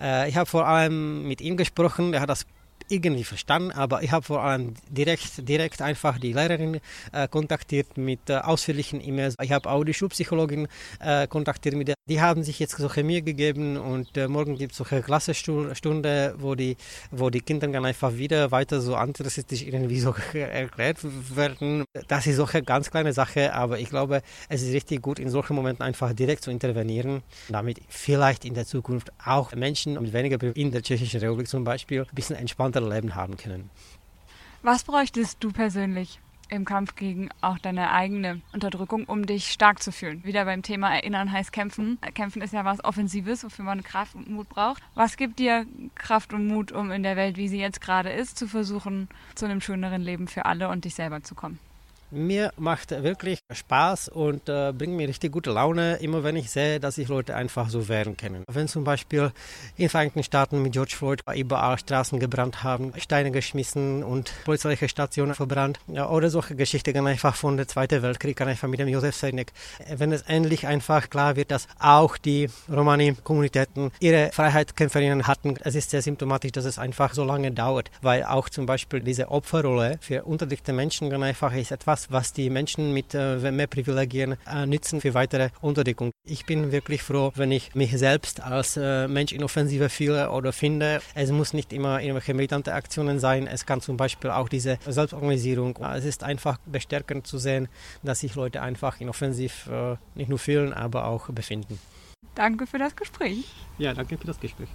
äh, 0.00 0.28
ich 0.28 0.36
habe 0.36 0.46
vor 0.46 0.66
allem 0.66 1.26
mit 1.26 1.40
ihm 1.40 1.56
gesprochen, 1.56 2.14
er 2.14 2.20
hat 2.20 2.30
das 2.30 2.46
irgendwie 2.88 3.24
verstanden, 3.24 3.70
aber 3.72 4.02
ich 4.02 4.12
habe 4.12 4.24
vor 4.24 4.42
allem 4.42 4.74
direkt, 4.88 5.48
direkt 5.48 5.82
einfach 5.82 6.18
die 6.18 6.32
Lehrerin 6.32 6.80
äh, 7.12 7.28
kontaktiert 7.28 7.96
mit 7.96 8.28
äh, 8.28 8.36
ausführlichen 8.36 9.00
E-Mails. 9.06 9.36
Ich 9.42 9.52
habe 9.52 9.68
auch 9.70 9.84
die 9.84 9.94
Schulpsychologin 9.94 10.68
äh, 11.00 11.26
kontaktiert, 11.26 11.74
mit 11.74 11.88
der, 11.88 11.94
die 12.08 12.20
haben 12.20 12.42
sich 12.42 12.58
jetzt 12.58 12.76
solche 12.76 13.04
Mühe 13.04 13.22
gegeben 13.22 13.76
und 13.76 14.16
äh, 14.16 14.28
morgen 14.28 14.56
gibt 14.56 14.72
es 14.72 14.78
solche 14.78 15.02
Klassenstunde, 15.02 16.34
wo 16.38 16.54
die, 16.54 16.76
wo 17.10 17.30
die 17.30 17.40
Kinder 17.40 17.68
dann 17.68 17.84
einfach 17.84 18.14
wieder 18.14 18.50
weiter 18.50 18.80
so 18.80 18.94
antirassistisch 18.96 19.62
irgendwie 19.62 20.00
so 20.00 20.14
erklärt 20.32 20.98
werden. 21.36 21.84
Das 22.08 22.26
ist 22.26 22.36
solche 22.36 22.62
ganz 22.62 22.90
kleine 22.90 23.12
Sache, 23.12 23.54
aber 23.54 23.78
ich 23.78 23.90
glaube, 23.90 24.22
es 24.48 24.62
ist 24.62 24.72
richtig 24.72 25.02
gut, 25.02 25.18
in 25.18 25.28
solchen 25.28 25.54
Momenten 25.54 25.84
einfach 25.84 26.12
direkt 26.12 26.42
zu 26.44 26.50
intervenieren, 26.50 27.22
damit 27.48 27.80
vielleicht 27.88 28.44
in 28.44 28.54
der 28.54 28.66
Zukunft 28.66 29.12
auch 29.24 29.52
Menschen 29.54 30.00
mit 30.00 30.12
weniger 30.12 30.38
in 30.56 30.70
der 30.70 30.82
Tschechischen 30.82 31.20
Republik 31.20 31.48
zum 31.48 31.64
Beispiel 31.64 32.02
ein 32.02 32.14
bisschen 32.14 32.36
entspannter 32.72 32.94
Leben 32.94 33.14
haben 33.14 33.36
können. 33.36 33.70
Was 34.62 34.84
bräuchtest 34.84 35.42
du 35.42 35.52
persönlich 35.52 36.20
im 36.48 36.64
Kampf 36.64 36.94
gegen 36.94 37.30
auch 37.40 37.58
deine 37.58 37.90
eigene 37.92 38.42
Unterdrückung, 38.52 39.04
um 39.06 39.26
dich 39.26 39.50
stark 39.50 39.82
zu 39.82 39.90
fühlen? 39.90 40.22
Wieder 40.24 40.44
beim 40.44 40.62
Thema 40.62 40.94
Erinnern 40.94 41.32
heißt 41.32 41.52
Kämpfen. 41.52 41.98
Kämpfen 42.14 42.42
ist 42.42 42.52
ja 42.52 42.64
was 42.64 42.84
Offensives, 42.84 43.42
wofür 43.42 43.64
man 43.64 43.82
Kraft 43.82 44.14
und 44.14 44.30
Mut 44.30 44.48
braucht. 44.48 44.82
Was 44.94 45.16
gibt 45.16 45.38
dir 45.38 45.66
Kraft 45.94 46.32
und 46.32 46.46
Mut, 46.46 46.70
um 46.72 46.90
in 46.90 47.02
der 47.02 47.16
Welt, 47.16 47.36
wie 47.36 47.48
sie 47.48 47.58
jetzt 47.58 47.80
gerade 47.80 48.10
ist, 48.10 48.38
zu 48.38 48.46
versuchen, 48.46 49.08
zu 49.34 49.46
einem 49.46 49.60
schöneren 49.60 50.02
Leben 50.02 50.28
für 50.28 50.44
alle 50.44 50.68
und 50.68 50.84
dich 50.84 50.94
selber 50.94 51.22
zu 51.22 51.34
kommen? 51.34 51.58
Mir 52.14 52.52
macht 52.58 52.90
wirklich 52.90 53.38
Spaß 53.50 54.10
und 54.10 54.46
äh, 54.46 54.74
bringt 54.76 54.94
mir 54.94 55.08
richtig 55.08 55.32
gute 55.32 55.50
Laune, 55.50 55.94
immer 55.96 56.22
wenn 56.22 56.36
ich 56.36 56.50
sehe, 56.50 56.78
dass 56.78 56.96
sich 56.96 57.08
Leute 57.08 57.34
einfach 57.34 57.70
so 57.70 57.88
wehren 57.88 58.18
können. 58.18 58.44
Wenn 58.48 58.68
zum 58.68 58.84
Beispiel 58.84 59.32
in 59.78 59.84
den 59.84 59.88
Vereinigten 59.88 60.22
Staaten 60.22 60.60
mit 60.60 60.74
George 60.74 60.94
Floyd 60.94 61.22
überall 61.34 61.78
Straßen 61.78 62.20
gebrannt 62.20 62.62
haben, 62.62 62.92
Steine 62.98 63.30
geschmissen 63.30 64.02
und 64.04 64.30
polizeiliche 64.44 64.90
Stationen 64.90 65.34
verbrannt 65.34 65.80
ja, 65.86 66.06
oder 66.10 66.28
solche 66.28 66.54
Geschichten 66.54 67.06
einfach 67.06 67.34
von 67.34 67.56
der 67.56 67.66
Zweiten 67.66 68.02
Weltkrieg, 68.02 68.38
einfach 68.42 68.68
mit 68.68 68.78
dem 68.78 68.88
Josef 68.88 69.16
Seidnik. 69.16 69.54
Wenn 69.88 70.12
es 70.12 70.20
endlich 70.20 70.66
einfach 70.66 71.08
klar 71.08 71.36
wird, 71.36 71.50
dass 71.50 71.66
auch 71.78 72.18
die 72.18 72.50
Romani-Kommunitäten 72.70 73.90
ihre 74.00 74.32
Freiheitskämpferinnen 74.32 75.26
hatten, 75.26 75.54
es 75.62 75.76
ist 75.76 75.88
sehr 75.88 76.02
symptomatisch, 76.02 76.52
dass 76.52 76.66
es 76.66 76.78
einfach 76.78 77.14
so 77.14 77.24
lange 77.24 77.52
dauert, 77.52 77.90
weil 78.02 78.24
auch 78.24 78.50
zum 78.50 78.66
Beispiel 78.66 79.00
diese 79.00 79.30
Opferrolle 79.30 79.96
für 80.02 80.24
unterdrückte 80.24 80.74
Menschen 80.74 81.10
einfach 81.22 81.54
ist 81.54 81.72
etwas, 81.72 82.01
das, 82.02 82.12
was 82.12 82.32
die 82.32 82.50
Menschen 82.50 82.92
mit 82.92 83.14
äh, 83.14 83.50
mehr 83.50 83.66
Privilegien 83.66 84.36
äh, 84.46 84.66
nützen 84.66 85.00
für 85.00 85.14
weitere 85.14 85.50
Unterdrückung. 85.60 86.10
Ich 86.26 86.46
bin 86.46 86.72
wirklich 86.72 87.02
froh, 87.02 87.32
wenn 87.36 87.52
ich 87.52 87.74
mich 87.74 87.96
selbst 87.98 88.40
als 88.40 88.76
äh, 88.76 89.08
Mensch 89.08 89.32
in 89.32 89.44
Offensive 89.44 89.88
fühle 89.88 90.30
oder 90.30 90.52
finde. 90.52 91.00
Es 91.14 91.30
muss 91.30 91.52
nicht 91.52 91.72
immer 91.72 92.00
irgendwelche 92.00 92.34
militante 92.34 92.74
Aktionen 92.74 93.18
sein. 93.18 93.46
Es 93.46 93.66
kann 93.66 93.80
zum 93.80 93.96
Beispiel 93.96 94.30
auch 94.30 94.48
diese 94.48 94.78
Selbstorganisierung. 94.86 95.76
Es 95.94 96.04
ist 96.04 96.24
einfach 96.24 96.58
bestärkend 96.66 97.26
zu 97.26 97.38
sehen, 97.38 97.68
dass 98.02 98.20
sich 98.20 98.34
Leute 98.34 98.62
einfach 98.62 99.00
in 99.00 99.08
Offensiv 99.08 99.68
äh, 99.70 99.96
nicht 100.14 100.28
nur 100.28 100.38
fühlen, 100.38 100.72
aber 100.72 101.06
auch 101.06 101.28
befinden. 101.28 101.78
Danke 102.34 102.66
für 102.66 102.78
das 102.78 102.96
Gespräch. 102.96 103.44
Ja, 103.78 103.94
danke 103.94 104.16
für 104.16 104.26
das 104.26 104.40
Gespräch. 104.40 104.68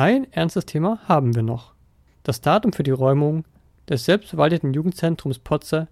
Ein 0.00 0.32
ernstes 0.32 0.64
Thema 0.64 0.98
haben 1.08 1.34
wir 1.34 1.42
noch. 1.42 1.74
Das 2.22 2.40
Datum 2.40 2.72
für 2.72 2.84
die 2.84 2.90
Räumung 2.90 3.44
des 3.86 4.06
selbstverwalteten 4.06 4.72
Jugendzentrums 4.72 5.40
Potze 5.40 5.88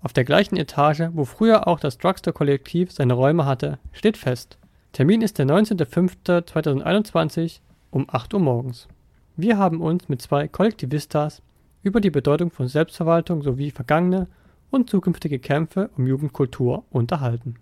auf 0.00 0.14
der 0.14 0.24
gleichen 0.24 0.56
Etage, 0.56 1.10
wo 1.12 1.26
früher 1.26 1.68
auch 1.68 1.78
das 1.78 1.98
Drugstore-Kollektiv 1.98 2.90
seine 2.90 3.12
Räume 3.12 3.44
hatte, 3.44 3.78
steht 3.92 4.16
fest. 4.16 4.56
Termin 4.92 5.20
ist 5.20 5.36
der 5.36 5.44
19.05.2021 5.44 7.60
um 7.90 8.06
8 8.08 8.32
Uhr 8.32 8.40
morgens. 8.40 8.88
Wir 9.36 9.58
haben 9.58 9.82
uns 9.82 10.08
mit 10.08 10.22
zwei 10.22 10.48
Kollektivistas 10.48 11.42
über 11.82 12.00
die 12.00 12.08
Bedeutung 12.08 12.50
von 12.50 12.66
Selbstverwaltung 12.66 13.42
sowie 13.42 13.72
vergangene 13.72 14.28
und 14.70 14.88
zukünftige 14.88 15.38
Kämpfe 15.38 15.90
um 15.98 16.06
Jugendkultur 16.06 16.86
unterhalten. 16.88 17.56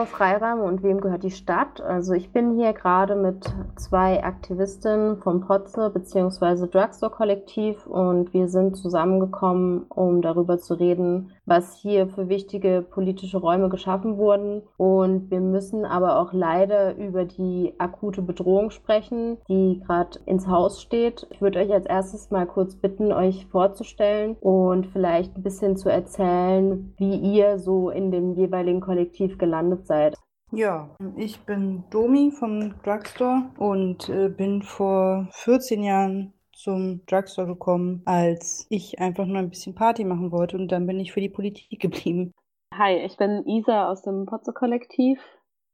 Jugendkultur, 0.00 0.06
Freiräume 0.06 0.62
und 0.62 0.82
wem 0.82 1.00
gehört 1.00 1.22
die 1.22 1.30
Stadt? 1.30 1.80
Also 1.80 2.14
ich 2.14 2.32
bin 2.32 2.56
hier 2.56 2.72
gerade 2.72 3.16
mit 3.16 3.52
zwei 3.76 4.22
Aktivistinnen 4.22 5.18
vom 5.18 5.40
Potze 5.40 5.90
bzw. 5.90 6.66
Drugstore 6.68 7.12
Kollektiv 7.12 7.86
und 7.86 8.32
wir 8.32 8.48
sind 8.48 8.76
zusammengekommen, 8.76 9.84
um 9.88 10.22
darüber 10.22 10.58
zu 10.58 10.74
reden, 10.74 11.32
was 11.46 11.74
hier 11.76 12.08
für 12.08 12.28
wichtige 12.28 12.82
politische 12.82 13.38
Räume 13.38 13.68
geschaffen 13.68 14.16
wurden. 14.16 14.62
Und 14.76 15.30
wir 15.30 15.40
müssen 15.40 15.84
aber 15.84 16.18
auch 16.18 16.32
leider 16.32 16.96
über 16.96 17.24
die 17.24 17.74
akute 17.78 18.22
Bedrohung 18.22 18.70
sprechen, 18.70 19.38
die 19.48 19.82
gerade 19.86 20.18
ins 20.26 20.46
Haus 20.46 20.80
steht. 20.80 21.26
Ich 21.30 21.40
würde 21.42 21.58
euch 21.58 21.72
als 21.72 21.86
erstes 21.86 22.30
mal 22.30 22.46
kurz 22.46 22.76
bitten, 22.76 23.12
euch 23.12 23.46
vorzustellen 23.46 24.36
und 24.40 24.86
vielleicht 24.86 25.36
ein 25.36 25.42
bisschen 25.42 25.76
zu 25.76 25.88
erzählen, 25.88 26.94
wie 26.96 27.16
ihr 27.16 27.58
so 27.58 27.90
in 27.90 28.10
dem 28.10 28.34
jeweiligen 28.34 28.80
Kollektiv 28.80 29.38
gelandet 29.38 29.86
seid. 29.90 30.16
Ja, 30.52 30.96
ich 31.16 31.40
bin 31.40 31.84
Domi 31.90 32.30
vom 32.30 32.80
Drugstore 32.82 33.50
und 33.58 34.08
äh, 34.08 34.28
bin 34.28 34.62
vor 34.62 35.28
14 35.32 35.82
Jahren 35.82 36.32
zum 36.52 37.04
Drugstore 37.06 37.48
gekommen, 37.48 38.02
als 38.04 38.66
ich 38.68 38.98
einfach 39.00 39.26
nur 39.26 39.38
ein 39.38 39.50
bisschen 39.50 39.74
Party 39.74 40.04
machen 40.04 40.32
wollte 40.32 40.56
und 40.56 40.68
dann 40.68 40.86
bin 40.86 41.00
ich 41.00 41.12
für 41.12 41.20
die 41.20 41.28
Politik 41.28 41.68
geblieben. 41.80 42.32
Hi, 42.74 42.96
ich 42.98 43.16
bin 43.16 43.44
Isa 43.46 43.88
aus 43.90 44.02
dem 44.02 44.26
Potze-Kollektiv 44.26 45.20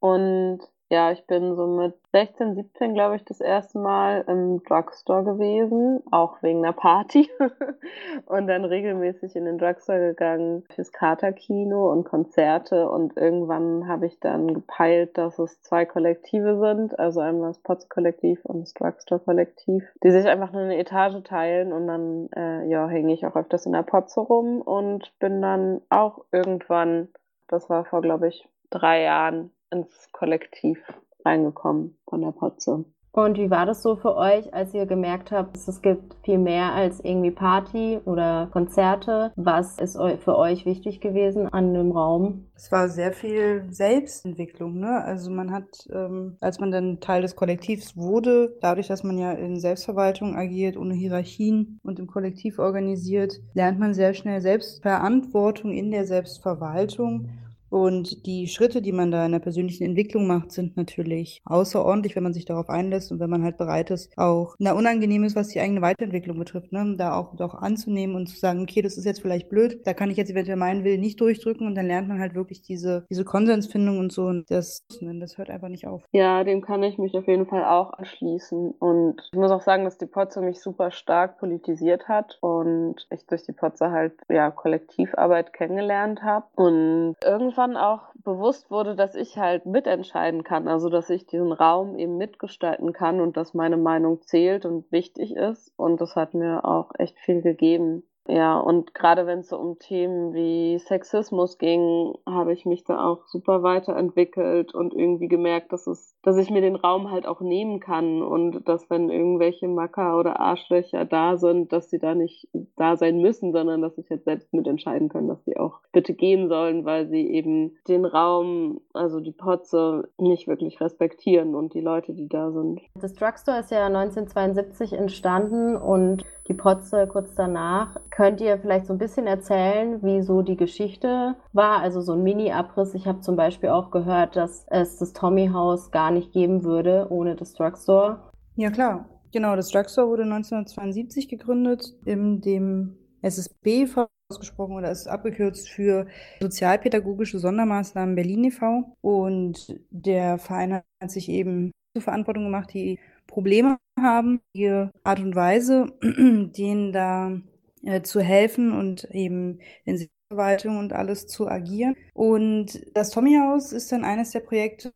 und 0.00 0.60
ja, 0.88 1.10
ich 1.10 1.26
bin 1.26 1.56
so 1.56 1.66
mit 1.66 1.94
16, 2.12 2.54
17, 2.54 2.94
glaube 2.94 3.16
ich, 3.16 3.24
das 3.24 3.40
erste 3.40 3.78
Mal 3.80 4.24
im 4.28 4.62
Drugstore 4.62 5.24
gewesen, 5.24 6.00
auch 6.12 6.40
wegen 6.42 6.64
einer 6.64 6.72
Party. 6.72 7.28
und 8.26 8.46
dann 8.46 8.64
regelmäßig 8.64 9.34
in 9.34 9.46
den 9.46 9.58
Drugstore 9.58 9.98
gegangen 9.98 10.62
fürs 10.72 10.92
Katerkino 10.92 11.90
und 11.90 12.04
Konzerte. 12.04 12.88
Und 12.88 13.16
irgendwann 13.16 13.88
habe 13.88 14.06
ich 14.06 14.20
dann 14.20 14.54
gepeilt, 14.54 15.18
dass 15.18 15.40
es 15.40 15.60
zwei 15.60 15.86
Kollektive 15.86 16.60
sind, 16.60 16.96
also 17.00 17.18
einmal 17.18 17.48
das 17.48 17.58
Potts-Kollektiv 17.58 18.44
und 18.44 18.60
das 18.60 18.74
Drugstore-Kollektiv, 18.74 19.82
die 20.04 20.10
sich 20.12 20.26
einfach 20.26 20.52
nur 20.52 20.62
eine 20.62 20.78
Etage 20.78 21.20
teilen. 21.24 21.72
Und 21.72 21.88
dann 21.88 22.28
äh, 22.36 22.64
ja, 22.68 22.86
hänge 22.86 23.12
ich 23.12 23.26
auch 23.26 23.34
öfters 23.34 23.66
in 23.66 23.72
der 23.72 23.82
Potze 23.82 24.20
rum 24.20 24.62
und 24.62 25.12
bin 25.18 25.42
dann 25.42 25.80
auch 25.90 26.24
irgendwann, 26.30 27.08
das 27.48 27.68
war 27.68 27.84
vor, 27.84 28.02
glaube 28.02 28.28
ich, 28.28 28.48
drei 28.70 29.02
Jahren, 29.02 29.50
ins 29.70 30.10
Kollektiv 30.12 30.78
reingekommen 31.24 31.98
von 32.08 32.22
der 32.22 32.32
Potze. 32.32 32.84
Und 33.16 33.38
wie 33.38 33.50
war 33.50 33.64
das 33.64 33.82
so 33.82 33.96
für 33.96 34.14
euch, 34.14 34.52
als 34.52 34.74
ihr 34.74 34.84
gemerkt 34.84 35.32
habt, 35.32 35.56
es 35.56 35.80
gibt 35.80 36.16
viel 36.22 36.36
mehr 36.36 36.74
als 36.74 37.00
irgendwie 37.00 37.30
Party 37.30 37.98
oder 38.04 38.50
Konzerte? 38.52 39.32
Was 39.36 39.78
ist 39.78 39.96
für 40.22 40.36
euch 40.36 40.66
wichtig 40.66 41.00
gewesen 41.00 41.48
an 41.48 41.72
dem 41.72 41.92
Raum? 41.92 42.50
Es 42.54 42.70
war 42.70 42.90
sehr 42.90 43.14
viel 43.14 43.64
Selbstentwicklung. 43.70 44.78
Ne? 44.78 45.02
Also 45.02 45.30
man 45.30 45.50
hat, 45.50 45.88
ähm, 45.90 46.36
als 46.40 46.60
man 46.60 46.70
dann 46.70 47.00
Teil 47.00 47.22
des 47.22 47.36
Kollektivs 47.36 47.96
wurde, 47.96 48.54
dadurch, 48.60 48.88
dass 48.88 49.02
man 49.02 49.16
ja 49.16 49.32
in 49.32 49.58
Selbstverwaltung 49.58 50.36
agiert, 50.36 50.76
ohne 50.76 50.92
Hierarchien 50.92 51.80
und 51.82 51.98
im 51.98 52.08
Kollektiv 52.08 52.58
organisiert, 52.58 53.40
lernt 53.54 53.78
man 53.78 53.94
sehr 53.94 54.12
schnell 54.12 54.42
Selbstverantwortung 54.42 55.72
in 55.72 55.90
der 55.90 56.04
Selbstverwaltung 56.04 57.30
und 57.70 58.26
die 58.26 58.46
Schritte, 58.46 58.82
die 58.82 58.92
man 58.92 59.10
da 59.10 59.26
in 59.26 59.32
der 59.32 59.38
persönlichen 59.40 59.84
Entwicklung 59.84 60.26
macht, 60.26 60.52
sind 60.52 60.76
natürlich 60.76 61.40
außerordentlich, 61.44 62.16
wenn 62.16 62.22
man 62.22 62.34
sich 62.34 62.44
darauf 62.44 62.68
einlässt 62.68 63.12
und 63.12 63.20
wenn 63.20 63.30
man 63.30 63.42
halt 63.42 63.56
bereit 63.56 63.90
ist, 63.90 64.16
auch 64.16 64.54
na, 64.58 64.72
unangenehm 64.72 65.24
ist, 65.24 65.36
was 65.36 65.48
die 65.48 65.60
eigene 65.60 65.82
Weiterentwicklung 65.82 66.38
betrifft, 66.38 66.72
ne? 66.72 66.94
da 66.96 67.16
auch, 67.18 67.38
auch 67.40 67.54
anzunehmen 67.54 68.16
und 68.16 68.28
zu 68.28 68.36
sagen, 68.36 68.62
okay, 68.62 68.82
das 68.82 68.96
ist 68.96 69.04
jetzt 69.04 69.20
vielleicht 69.20 69.48
blöd, 69.48 69.86
da 69.86 69.94
kann 69.94 70.10
ich 70.10 70.16
jetzt 70.16 70.30
eventuell 70.30 70.56
meinen 70.56 70.84
Willen 70.84 71.00
nicht 71.00 71.20
durchdrücken 71.20 71.66
und 71.66 71.74
dann 71.74 71.86
lernt 71.86 72.08
man 72.08 72.20
halt 72.20 72.34
wirklich 72.34 72.62
diese, 72.62 73.06
diese 73.10 73.24
Konsensfindung 73.24 73.98
und 73.98 74.12
so 74.12 74.26
und 74.26 74.50
das, 74.50 74.86
das 75.00 75.38
hört 75.38 75.50
einfach 75.50 75.68
nicht 75.68 75.86
auf. 75.86 76.04
Ja, 76.12 76.44
dem 76.44 76.60
kann 76.60 76.82
ich 76.82 76.98
mich 76.98 77.14
auf 77.14 77.26
jeden 77.26 77.46
Fall 77.46 77.64
auch 77.64 77.92
anschließen 77.92 78.72
und 78.78 79.22
ich 79.32 79.38
muss 79.38 79.50
auch 79.50 79.62
sagen, 79.62 79.84
dass 79.84 79.98
die 79.98 80.06
Potze 80.06 80.40
mich 80.40 80.60
super 80.60 80.90
stark 80.90 81.38
politisiert 81.38 82.08
hat 82.08 82.38
und 82.40 83.06
ich 83.10 83.26
durch 83.26 83.42
die 83.42 83.52
Potze 83.52 83.90
halt 83.90 84.12
ja 84.28 84.50
Kollektivarbeit 84.50 85.52
kennengelernt 85.52 86.22
habe 86.22 86.46
und 86.54 87.16
irgendwie 87.24 87.55
irgendwann 87.56 87.76
auch 87.76 88.12
bewusst 88.22 88.70
wurde, 88.70 88.94
dass 88.96 89.14
ich 89.14 89.38
halt 89.38 89.66
mitentscheiden 89.66 90.44
kann, 90.44 90.68
also 90.68 90.88
dass 90.88 91.08
ich 91.10 91.26
diesen 91.26 91.52
Raum 91.52 91.96
eben 91.98 92.16
mitgestalten 92.18 92.92
kann 92.92 93.20
und 93.20 93.36
dass 93.36 93.54
meine 93.54 93.76
Meinung 93.76 94.20
zählt 94.22 94.66
und 94.66 94.90
wichtig 94.92 95.34
ist. 95.34 95.72
Und 95.76 96.00
das 96.00 96.16
hat 96.16 96.34
mir 96.34 96.64
auch 96.64 96.90
echt 96.98 97.18
viel 97.18 97.40
gegeben. 97.40 98.02
Ja, 98.28 98.58
und 98.58 98.94
gerade 98.94 99.26
wenn 99.26 99.40
es 99.40 99.48
so 99.48 99.58
um 99.58 99.78
Themen 99.78 100.34
wie 100.34 100.78
Sexismus 100.78 101.58
ging, 101.58 102.14
habe 102.26 102.52
ich 102.52 102.66
mich 102.66 102.84
da 102.84 103.04
auch 103.04 103.26
super 103.26 103.62
weiterentwickelt 103.62 104.74
und 104.74 104.94
irgendwie 104.94 105.28
gemerkt, 105.28 105.72
dass 105.72 105.86
es, 105.86 106.16
dass 106.22 106.36
ich 106.36 106.50
mir 106.50 106.60
den 106.60 106.76
Raum 106.76 107.10
halt 107.10 107.26
auch 107.26 107.40
nehmen 107.40 107.80
kann 107.80 108.22
und 108.22 108.68
dass 108.68 108.90
wenn 108.90 109.10
irgendwelche 109.10 109.68
Macker 109.68 110.18
oder 110.18 110.40
Arschlöcher 110.40 111.04
da 111.04 111.36
sind, 111.36 111.72
dass 111.72 111.90
sie 111.90 111.98
da 111.98 112.14
nicht 112.14 112.48
da 112.76 112.96
sein 112.96 113.20
müssen, 113.20 113.52
sondern 113.52 113.82
dass 113.82 113.96
ich 113.98 114.08
jetzt 114.08 114.24
selbst 114.24 114.52
mitentscheiden 114.52 115.08
kann, 115.08 115.28
dass 115.28 115.44
sie 115.44 115.56
auch 115.56 115.80
bitte 115.92 116.14
gehen 116.14 116.48
sollen, 116.48 116.84
weil 116.84 117.08
sie 117.08 117.30
eben 117.30 117.76
den 117.86 118.04
Raum, 118.04 118.80
also 118.92 119.20
die 119.20 119.32
Potze, 119.32 120.08
nicht 120.18 120.48
wirklich 120.48 120.80
respektieren 120.80 121.54
und 121.54 121.74
die 121.74 121.80
Leute, 121.80 122.12
die 122.12 122.28
da 122.28 122.50
sind. 122.50 122.80
Das 122.94 123.14
Drugstore 123.14 123.60
ist 123.60 123.70
ja 123.70 123.86
1972 123.86 124.94
entstanden 124.94 125.76
und 125.76 126.24
die 126.48 126.54
Potze 126.54 127.06
kurz 127.06 127.34
danach. 127.34 127.96
Könnt 128.10 128.40
ihr 128.40 128.58
vielleicht 128.58 128.86
so 128.86 128.92
ein 128.92 128.98
bisschen 128.98 129.26
erzählen, 129.26 130.02
wie 130.02 130.22
so 130.22 130.42
die 130.42 130.56
Geschichte 130.56 131.36
war? 131.52 131.80
Also 131.80 132.00
so 132.00 132.12
ein 132.12 132.22
Mini-Abriss. 132.22 132.94
Ich 132.94 133.06
habe 133.06 133.20
zum 133.20 133.36
Beispiel 133.36 133.68
auch 133.70 133.90
gehört, 133.90 134.36
dass 134.36 134.66
es 134.70 134.98
das 134.98 135.12
Tommy 135.12 135.48
House 135.52 135.90
gar 135.90 136.10
nicht 136.10 136.32
geben 136.32 136.64
würde 136.64 137.06
ohne 137.10 137.36
das 137.36 137.54
Drugstore. 137.54 138.30
Ja, 138.54 138.70
klar. 138.70 139.08
Genau, 139.32 139.56
das 139.56 139.70
Drugstore 139.70 140.08
wurde 140.08 140.22
1972 140.22 141.28
gegründet, 141.28 141.94
in 142.04 142.40
dem 142.40 142.96
SSB 143.22 143.86
ausgesprochen 144.28 144.76
oder 144.76 144.90
ist 144.90 145.06
abgekürzt 145.06 145.68
für 145.68 146.06
Sozialpädagogische 146.40 147.38
Sondermaßnahmen 147.38 148.14
Berlin 148.14 148.44
e.V. 148.44 148.96
Und 149.00 149.78
der 149.90 150.38
Verein 150.38 150.82
hat 151.02 151.10
sich 151.10 151.28
eben 151.28 151.72
zur 151.94 152.02
Verantwortung 152.02 152.44
gemacht, 152.44 152.70
die 152.72 152.98
Probleme 153.26 153.78
haben, 153.98 154.40
ihre 154.52 154.90
Art 155.04 155.20
und 155.20 155.34
Weise, 155.34 155.86
denen 156.02 156.92
da 156.92 157.40
äh, 157.82 158.02
zu 158.02 158.20
helfen 158.20 158.72
und 158.72 159.04
eben 159.12 159.60
in 159.84 160.08
Verwaltung 160.28 160.78
und 160.78 160.92
alles 160.92 161.26
zu 161.26 161.48
agieren. 161.48 161.94
Und 162.12 162.84
das 162.96 163.10
Tommy 163.10 163.36
House 163.36 163.72
ist 163.72 163.92
dann 163.92 164.04
eines 164.04 164.30
der 164.30 164.40
Projekte, 164.40 164.92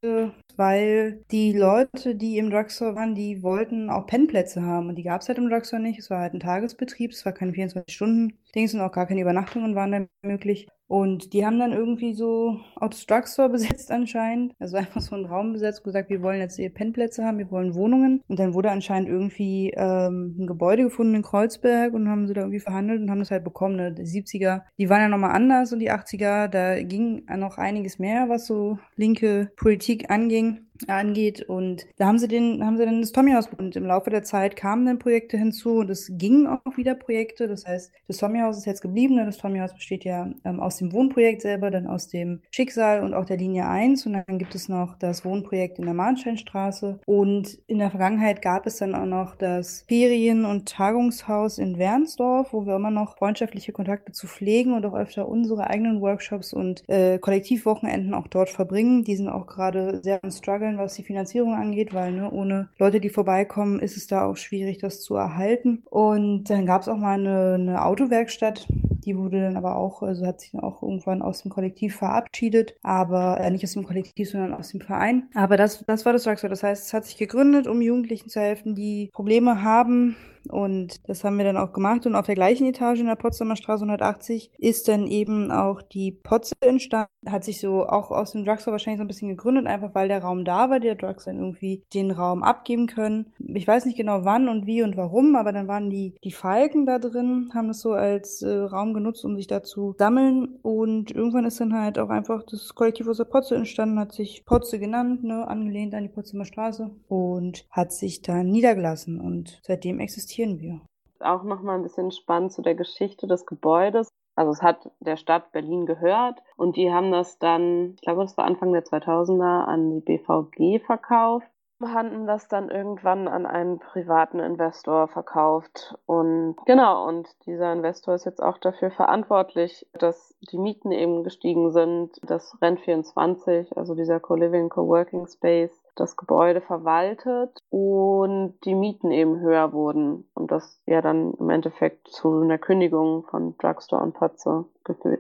weil 0.56 1.24
die 1.30 1.52
Leute, 1.52 2.16
die 2.16 2.38
im 2.38 2.50
Drugstore 2.50 2.96
waren, 2.96 3.14
die 3.14 3.42
wollten 3.42 3.90
auch 3.90 4.06
Pennplätze 4.06 4.62
haben. 4.62 4.88
Und 4.88 4.96
die 4.96 5.04
gab 5.04 5.20
es 5.20 5.28
halt 5.28 5.38
im 5.38 5.48
Drugstore 5.48 5.82
nicht. 5.82 5.98
Es 6.00 6.10
war 6.10 6.20
halt 6.20 6.34
ein 6.34 6.40
Tagesbetrieb, 6.40 7.12
es 7.12 7.24
war 7.24 7.32
keine 7.32 7.52
24-Stunden-Dings 7.52 8.74
und 8.74 8.80
auch 8.80 8.92
gar 8.92 9.06
keine 9.06 9.20
Übernachtungen 9.20 9.74
waren 9.74 9.92
dann 9.92 10.08
möglich. 10.22 10.66
Und 10.90 11.34
die 11.34 11.46
haben 11.46 11.60
dann 11.60 11.72
irgendwie 11.72 12.14
so 12.14 12.58
das 12.80 13.06
Drugstore 13.06 13.48
besetzt 13.48 13.92
anscheinend. 13.92 14.54
Also 14.58 14.76
einfach 14.76 15.00
so 15.00 15.14
einen 15.14 15.26
Raum 15.26 15.52
besetzt, 15.52 15.84
gesagt, 15.84 16.10
wir 16.10 16.20
wollen 16.20 16.40
jetzt 16.40 16.56
hier 16.56 16.68
Pennplätze 16.68 17.24
haben, 17.24 17.38
wir 17.38 17.48
wollen 17.52 17.76
Wohnungen. 17.76 18.24
Und 18.26 18.40
dann 18.40 18.54
wurde 18.54 18.72
anscheinend 18.72 19.08
irgendwie 19.08 19.72
ähm, 19.76 20.34
ein 20.36 20.48
Gebäude 20.48 20.82
gefunden 20.82 21.14
in 21.14 21.22
Kreuzberg 21.22 21.94
und 21.94 22.08
haben 22.08 22.26
sie 22.26 22.34
da 22.34 22.40
irgendwie 22.40 22.58
verhandelt 22.58 23.00
und 23.00 23.08
haben 23.08 23.20
das 23.20 23.30
halt 23.30 23.44
bekommen. 23.44 23.76
Ne? 23.76 23.92
Die 23.92 24.02
70er, 24.02 24.62
die 24.78 24.90
waren 24.90 25.02
ja 25.02 25.08
nochmal 25.08 25.30
anders 25.30 25.72
und 25.72 25.78
die 25.78 25.92
80er, 25.92 26.48
da 26.48 26.82
ging 26.82 27.24
noch 27.36 27.56
einiges 27.56 28.00
mehr, 28.00 28.28
was 28.28 28.48
so 28.48 28.80
linke 28.96 29.52
Politik 29.54 30.10
anging 30.10 30.69
angeht. 30.88 31.42
Und 31.42 31.86
da 31.96 32.06
haben 32.06 32.18
sie 32.18 32.28
den, 32.28 32.64
haben 32.64 32.76
sie 32.76 32.84
dann 32.84 33.00
das 33.00 33.12
Tommy 33.12 33.32
House 33.32 33.48
und 33.58 33.76
im 33.76 33.84
Laufe 33.84 34.10
der 34.10 34.22
Zeit 34.22 34.56
kamen 34.56 34.86
dann 34.86 34.98
Projekte 34.98 35.36
hinzu 35.36 35.78
und 35.78 35.90
es 35.90 36.10
gingen 36.14 36.46
auch 36.46 36.76
wieder 36.76 36.94
Projekte. 36.94 37.48
Das 37.48 37.66
heißt, 37.66 37.92
das 38.06 38.18
Tommy 38.18 38.40
House 38.40 38.58
ist 38.58 38.66
jetzt 38.66 38.82
geblieben. 38.82 39.14
Ne? 39.16 39.26
Das 39.26 39.38
Tommy 39.38 39.58
House 39.58 39.74
besteht 39.74 40.04
ja 40.04 40.30
ähm, 40.44 40.60
aus 40.60 40.78
dem 40.78 40.92
Wohnprojekt 40.92 41.42
selber, 41.42 41.70
dann 41.70 41.86
aus 41.86 42.08
dem 42.08 42.40
Schicksal 42.50 43.02
und 43.02 43.14
auch 43.14 43.24
der 43.24 43.36
Linie 43.36 43.66
1. 43.66 44.06
Und 44.06 44.14
dann 44.14 44.38
gibt 44.38 44.54
es 44.54 44.68
noch 44.68 44.96
das 44.98 45.24
Wohnprojekt 45.24 45.78
in 45.78 45.84
der 45.84 45.94
Mahnsteinstraße. 45.94 47.00
Und 47.06 47.58
in 47.66 47.78
der 47.78 47.90
Vergangenheit 47.90 48.42
gab 48.42 48.66
es 48.66 48.76
dann 48.76 48.94
auch 48.94 49.06
noch 49.06 49.36
das 49.36 49.84
Ferien- 49.88 50.44
und 50.44 50.68
Tagungshaus 50.68 51.58
in 51.58 51.78
Wernsdorf, 51.78 52.52
wo 52.52 52.66
wir 52.66 52.76
immer 52.76 52.90
noch 52.90 53.16
freundschaftliche 53.18 53.72
Kontakte 53.72 54.12
zu 54.12 54.26
pflegen 54.26 54.74
und 54.74 54.84
auch 54.86 54.94
öfter 54.94 55.28
unsere 55.28 55.68
eigenen 55.68 56.00
Workshops 56.00 56.52
und 56.52 56.82
äh, 56.88 57.18
Kollektivwochenenden 57.18 58.14
auch 58.14 58.28
dort 58.28 58.50
verbringen. 58.50 59.04
Die 59.04 59.16
sind 59.16 59.28
auch 59.28 59.46
gerade 59.46 60.00
sehr 60.02 60.22
am 60.22 60.30
Struggle 60.30 60.69
strugglen, 60.70 60.78
was 60.78 60.94
die 60.94 61.02
Finanzierung 61.02 61.54
angeht, 61.54 61.92
weil 61.92 62.12
ne, 62.12 62.30
ohne 62.30 62.68
Leute, 62.78 63.00
die 63.00 63.08
vorbeikommen, 63.08 63.80
ist 63.80 63.96
es 63.96 64.06
da 64.06 64.24
auch 64.24 64.36
schwierig, 64.36 64.78
das 64.78 65.02
zu 65.02 65.14
erhalten. 65.14 65.82
Und 65.90 66.44
dann 66.50 66.66
gab 66.66 66.82
es 66.82 66.88
auch 66.88 66.96
mal 66.96 67.18
eine, 67.18 67.54
eine 67.54 67.84
Autowerkstatt, 67.84 68.66
die 69.04 69.16
wurde 69.16 69.40
dann 69.40 69.56
aber 69.56 69.76
auch, 69.76 70.02
also 70.02 70.26
hat 70.26 70.40
sich 70.40 70.52
dann 70.52 70.60
auch 70.60 70.82
irgendwann 70.82 71.22
aus 71.22 71.42
dem 71.42 71.50
Kollektiv 71.50 71.96
verabschiedet, 71.96 72.76
aber 72.82 73.40
äh, 73.40 73.50
nicht 73.50 73.64
aus 73.64 73.72
dem 73.72 73.84
Kollektiv, 73.84 74.30
sondern 74.30 74.54
aus 74.54 74.68
dem 74.68 74.80
Verein. 74.80 75.28
Aber 75.34 75.56
das, 75.56 75.84
das 75.86 76.04
war 76.04 76.12
das 76.12 76.24
Drugstore. 76.24 76.50
Das 76.50 76.62
heißt, 76.62 76.86
es 76.86 76.92
hat 76.92 77.06
sich 77.06 77.16
gegründet, 77.16 77.66
um 77.66 77.80
Jugendlichen 77.80 78.28
zu 78.28 78.40
helfen, 78.40 78.74
die 78.74 79.10
Probleme 79.12 79.62
haben, 79.62 80.16
und 80.48 81.08
das 81.08 81.24
haben 81.24 81.36
wir 81.38 81.44
dann 81.44 81.56
auch 81.56 81.72
gemacht. 81.72 82.06
Und 82.06 82.14
auf 82.14 82.26
der 82.26 82.34
gleichen 82.34 82.66
Etage 82.66 83.00
in 83.00 83.06
der 83.06 83.16
Potsdamer 83.16 83.56
Straße 83.56 83.84
180 83.84 84.50
ist 84.58 84.88
dann 84.88 85.06
eben 85.06 85.50
auch 85.50 85.82
die 85.82 86.12
Potze 86.12 86.54
entstanden. 86.60 87.10
Hat 87.26 87.44
sich 87.44 87.60
so 87.60 87.86
auch 87.86 88.10
aus 88.10 88.32
dem 88.32 88.44
Drugstore 88.44 88.72
wahrscheinlich 88.72 88.98
so 88.98 89.04
ein 89.04 89.08
bisschen 89.08 89.28
gegründet, 89.28 89.66
einfach 89.66 89.94
weil 89.94 90.08
der 90.08 90.22
Raum 90.22 90.44
da 90.44 90.70
war, 90.70 90.80
der 90.80 90.94
Drugs 90.94 91.24
dann 91.24 91.38
irgendwie 91.38 91.84
den 91.94 92.10
Raum 92.10 92.42
abgeben 92.42 92.86
können. 92.86 93.32
Ich 93.38 93.66
weiß 93.66 93.84
nicht 93.84 93.96
genau 93.96 94.24
wann 94.24 94.48
und 94.48 94.66
wie 94.66 94.82
und 94.82 94.96
warum, 94.96 95.36
aber 95.36 95.52
dann 95.52 95.68
waren 95.68 95.90
die, 95.90 96.14
die 96.24 96.32
Falken 96.32 96.86
da 96.86 96.98
drin, 96.98 97.50
haben 97.54 97.68
das 97.68 97.80
so 97.80 97.92
als 97.92 98.42
äh, 98.42 98.50
Raum 98.50 98.94
genutzt, 98.94 99.24
um 99.24 99.36
sich 99.36 99.46
da 99.46 99.62
zu 99.62 99.94
sammeln. 99.98 100.58
Und 100.62 101.10
irgendwann 101.10 101.44
ist 101.44 101.60
dann 101.60 101.74
halt 101.74 101.98
auch 101.98 102.10
einfach 102.10 102.42
das 102.44 102.74
Kollektiv 102.74 103.08
aus 103.08 103.18
der 103.18 103.24
Potze 103.24 103.54
entstanden, 103.54 103.98
hat 103.98 104.12
sich 104.12 104.44
Potze 104.44 104.78
genannt, 104.78 105.22
ne, 105.22 105.46
angelehnt 105.46 105.94
an 105.94 106.02
die 106.02 106.08
Potsdamer 106.08 106.44
Straße 106.44 106.90
und 107.08 107.66
hat 107.70 107.92
sich 107.92 108.22
dann 108.22 108.50
niedergelassen. 108.50 109.20
Und 109.20 109.60
seitdem 109.62 110.00
existiert 110.00 110.29
investieren 110.30 110.60
wir? 110.60 110.80
Auch 111.20 111.42
nochmal 111.42 111.76
ein 111.76 111.82
bisschen 111.82 112.12
spannend 112.12 112.52
zu 112.52 112.62
der 112.62 112.74
Geschichte 112.74 113.26
des 113.26 113.46
Gebäudes. 113.46 114.08
Also 114.36 114.52
es 114.52 114.62
hat 114.62 114.90
der 115.00 115.16
Stadt 115.16 115.52
Berlin 115.52 115.86
gehört 115.86 116.40
und 116.56 116.76
die 116.76 116.90
haben 116.92 117.10
das 117.10 117.38
dann, 117.38 117.94
ich 117.94 118.00
glaube, 118.00 118.22
das 118.22 118.36
war 118.36 118.44
Anfang 118.44 118.72
der 118.72 118.84
2000er, 118.84 119.64
an 119.64 119.90
die 119.90 120.00
BVG 120.00 120.84
verkauft 120.84 121.46
hatten 121.88 122.26
das 122.26 122.48
dann 122.48 122.68
irgendwann 122.68 123.26
an 123.26 123.46
einen 123.46 123.78
privaten 123.78 124.38
Investor 124.38 125.08
verkauft. 125.08 125.94
Und 126.06 126.56
genau, 126.66 127.06
und 127.08 127.28
dieser 127.46 127.72
Investor 127.72 128.14
ist 128.14 128.26
jetzt 128.26 128.42
auch 128.42 128.58
dafür 128.58 128.90
verantwortlich, 128.90 129.86
dass 129.94 130.36
die 130.50 130.58
Mieten 130.58 130.92
eben 130.92 131.24
gestiegen 131.24 131.70
sind, 131.70 132.20
dass 132.22 132.54
Rent24, 132.60 133.74
also 133.74 133.94
dieser 133.94 134.20
Co-Living, 134.20 134.68
Co-Working 134.68 135.26
Space, 135.26 135.79
das 135.96 136.16
Gebäude 136.16 136.60
verwaltet 136.60 137.62
und 137.70 138.54
die 138.64 138.74
Mieten 138.74 139.10
eben 139.10 139.40
höher 139.40 139.72
wurden 139.72 140.28
und 140.34 140.50
das 140.50 140.82
ja 140.86 141.02
dann 141.02 141.34
im 141.34 141.50
Endeffekt 141.50 142.08
zu 142.08 142.40
einer 142.40 142.58
Kündigung 142.58 143.24
von 143.24 143.56
Drugstore 143.58 144.02
und 144.02 144.14
Patze 144.14 144.64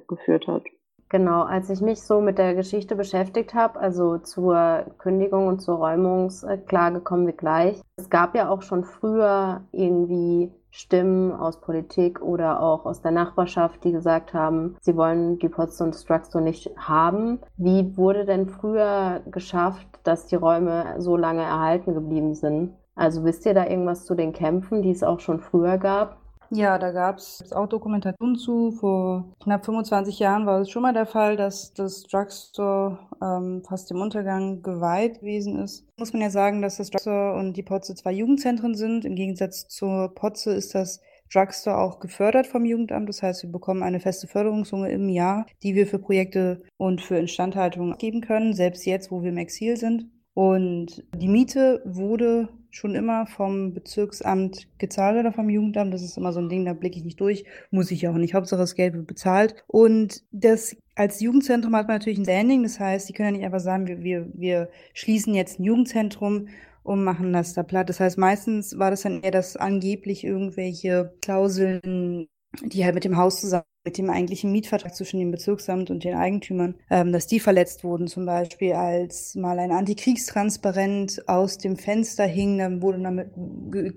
geführt 0.08 0.46
hat. 0.46 0.64
Genau, 1.10 1.42
als 1.42 1.68
ich 1.70 1.80
mich 1.80 2.02
so 2.02 2.20
mit 2.20 2.38
der 2.38 2.54
Geschichte 2.54 2.94
beschäftigt 2.94 3.52
habe, 3.52 3.80
also 3.80 4.18
zur 4.18 4.86
Kündigung 4.98 5.48
und 5.48 5.60
zur 5.60 5.78
Räumungsklage 5.78 7.00
kommen 7.00 7.26
wir 7.26 7.32
gleich. 7.32 7.82
Es 7.96 8.10
gab 8.10 8.36
ja 8.36 8.48
auch 8.48 8.62
schon 8.62 8.84
früher 8.84 9.62
irgendwie 9.72 10.52
Stimmen 10.70 11.32
aus 11.32 11.60
Politik 11.60 12.22
oder 12.22 12.62
auch 12.62 12.86
aus 12.86 13.02
der 13.02 13.10
Nachbarschaft, 13.10 13.82
die 13.84 13.92
gesagt 13.92 14.34
haben, 14.34 14.76
sie 14.80 14.96
wollen 14.96 15.38
die 15.38 15.48
Potsdam 15.48 15.90
Drugstore 15.90 16.42
nicht 16.42 16.70
haben. 16.76 17.40
Wie 17.56 17.96
wurde 17.96 18.24
denn 18.24 18.48
früher 18.48 19.20
geschafft, 19.30 19.86
dass 20.04 20.26
die 20.26 20.36
Räume 20.36 20.94
so 20.98 21.16
lange 21.16 21.42
erhalten 21.42 21.94
geblieben 21.94 22.34
sind? 22.34 22.74
Also 22.94 23.24
wisst 23.24 23.46
ihr 23.46 23.54
da 23.54 23.66
irgendwas 23.66 24.04
zu 24.04 24.14
den 24.14 24.32
Kämpfen, 24.32 24.82
die 24.82 24.90
es 24.90 25.02
auch 25.02 25.20
schon 25.20 25.40
früher 25.40 25.78
gab? 25.78 26.18
Ja, 26.52 26.78
da 26.78 26.90
gab 26.90 27.18
es 27.18 27.52
auch 27.52 27.68
Dokumentationen 27.68 28.34
zu. 28.36 28.72
Vor 28.72 29.32
knapp 29.42 29.64
25 29.64 30.18
Jahren 30.18 30.46
war 30.46 30.60
es 30.60 30.70
schon 30.70 30.82
mal 30.82 30.92
der 30.92 31.06
Fall, 31.06 31.36
dass 31.36 31.72
das 31.74 32.02
Drugstore 32.02 32.98
ähm, 33.22 33.62
fast 33.66 33.88
dem 33.90 34.00
Untergang 34.00 34.60
geweiht 34.62 35.20
gewesen 35.20 35.60
ist. 35.60 35.86
Muss 35.96 36.12
man 36.12 36.22
ja 36.22 36.30
sagen, 36.30 36.60
dass 36.60 36.78
das 36.78 36.90
Drugstore 36.90 37.38
und 37.38 37.56
die 37.56 37.62
Potze 37.62 37.94
zwei 37.94 38.12
Jugendzentren 38.12 38.74
sind. 38.74 39.04
Im 39.04 39.14
Gegensatz 39.14 39.68
zur 39.68 40.12
Potze 40.12 40.52
ist 40.52 40.74
das 40.74 41.00
Drugstore 41.32 41.78
auch 41.78 42.00
gefördert 42.00 42.48
vom 42.48 42.64
Jugendamt. 42.64 43.08
Das 43.08 43.22
heißt, 43.22 43.44
wir 43.44 43.52
bekommen 43.52 43.84
eine 43.84 44.00
feste 44.00 44.26
Förderungssumme 44.26 44.90
im 44.90 45.08
Jahr, 45.08 45.46
die 45.62 45.76
wir 45.76 45.86
für 45.86 46.00
Projekte 46.00 46.62
und 46.76 47.00
für 47.00 47.16
Instandhaltung 47.16 47.96
geben 47.96 48.22
können, 48.22 48.54
selbst 48.54 48.84
jetzt, 48.86 49.12
wo 49.12 49.22
wir 49.22 49.30
im 49.30 49.38
Exil 49.38 49.76
sind. 49.76 50.10
Und 50.34 51.04
die 51.14 51.28
Miete 51.28 51.80
wurde 51.84 52.48
schon 52.70 52.94
immer 52.94 53.26
vom 53.26 53.74
Bezirksamt 53.74 54.68
gezahlt 54.78 55.18
oder 55.18 55.32
vom 55.32 55.50
Jugendamt. 55.50 55.92
Das 55.92 56.02
ist 56.02 56.16
immer 56.16 56.32
so 56.32 56.40
ein 56.40 56.48
Ding, 56.48 56.64
da 56.64 56.72
blicke 56.72 56.98
ich 56.98 57.04
nicht 57.04 57.20
durch. 57.20 57.44
Muss 57.70 57.90
ich 57.90 58.06
auch 58.08 58.14
nicht. 58.14 58.34
Hauptsache 58.34 58.60
das 58.60 58.74
Geld 58.74 58.94
wird 58.94 59.06
bezahlt. 59.06 59.54
Und 59.66 60.22
das 60.30 60.76
als 60.94 61.20
Jugendzentrum 61.20 61.74
hat 61.76 61.88
man 61.88 61.96
natürlich 61.96 62.18
ein 62.18 62.24
Standing. 62.24 62.62
Das 62.62 62.80
heißt, 62.80 63.08
die 63.08 63.12
können 63.12 63.28
ja 63.28 63.38
nicht 63.38 63.44
einfach 63.44 63.60
sagen, 63.60 63.86
wir, 63.86 64.02
wir, 64.02 64.28
wir 64.34 64.68
schließen 64.94 65.34
jetzt 65.34 65.58
ein 65.58 65.64
Jugendzentrum 65.64 66.48
und 66.82 67.04
machen 67.04 67.32
das 67.32 67.54
da 67.54 67.62
platt. 67.62 67.88
Das 67.88 68.00
heißt, 68.00 68.18
meistens 68.18 68.78
war 68.78 68.90
das 68.90 69.02
dann 69.02 69.22
eher, 69.22 69.30
dass 69.30 69.56
angeblich 69.56 70.24
irgendwelche 70.24 71.12
Klauseln 71.20 72.28
die 72.62 72.84
halt 72.84 72.94
mit 72.94 73.04
dem 73.04 73.16
Haus 73.16 73.40
zusammen 73.40 73.64
mit 73.84 73.96
dem 73.96 74.10
eigentlichen 74.10 74.52
Mietvertrag 74.52 74.94
zwischen 74.94 75.20
dem 75.20 75.30
Bezirksamt 75.30 75.90
und 75.90 76.04
den 76.04 76.14
Eigentümern, 76.14 76.74
ähm, 76.90 77.12
dass 77.12 77.26
die 77.26 77.40
verletzt 77.40 77.82
wurden. 77.82 78.08
Zum 78.08 78.26
Beispiel, 78.26 78.74
als 78.74 79.34
mal 79.36 79.58
ein 79.58 79.72
Antikriegstransparent 79.72 81.26
aus 81.26 81.56
dem 81.56 81.76
Fenster 81.76 82.24
hing, 82.24 82.58
dann 82.58 82.82
wurde 82.82 83.00
damit 83.00 83.30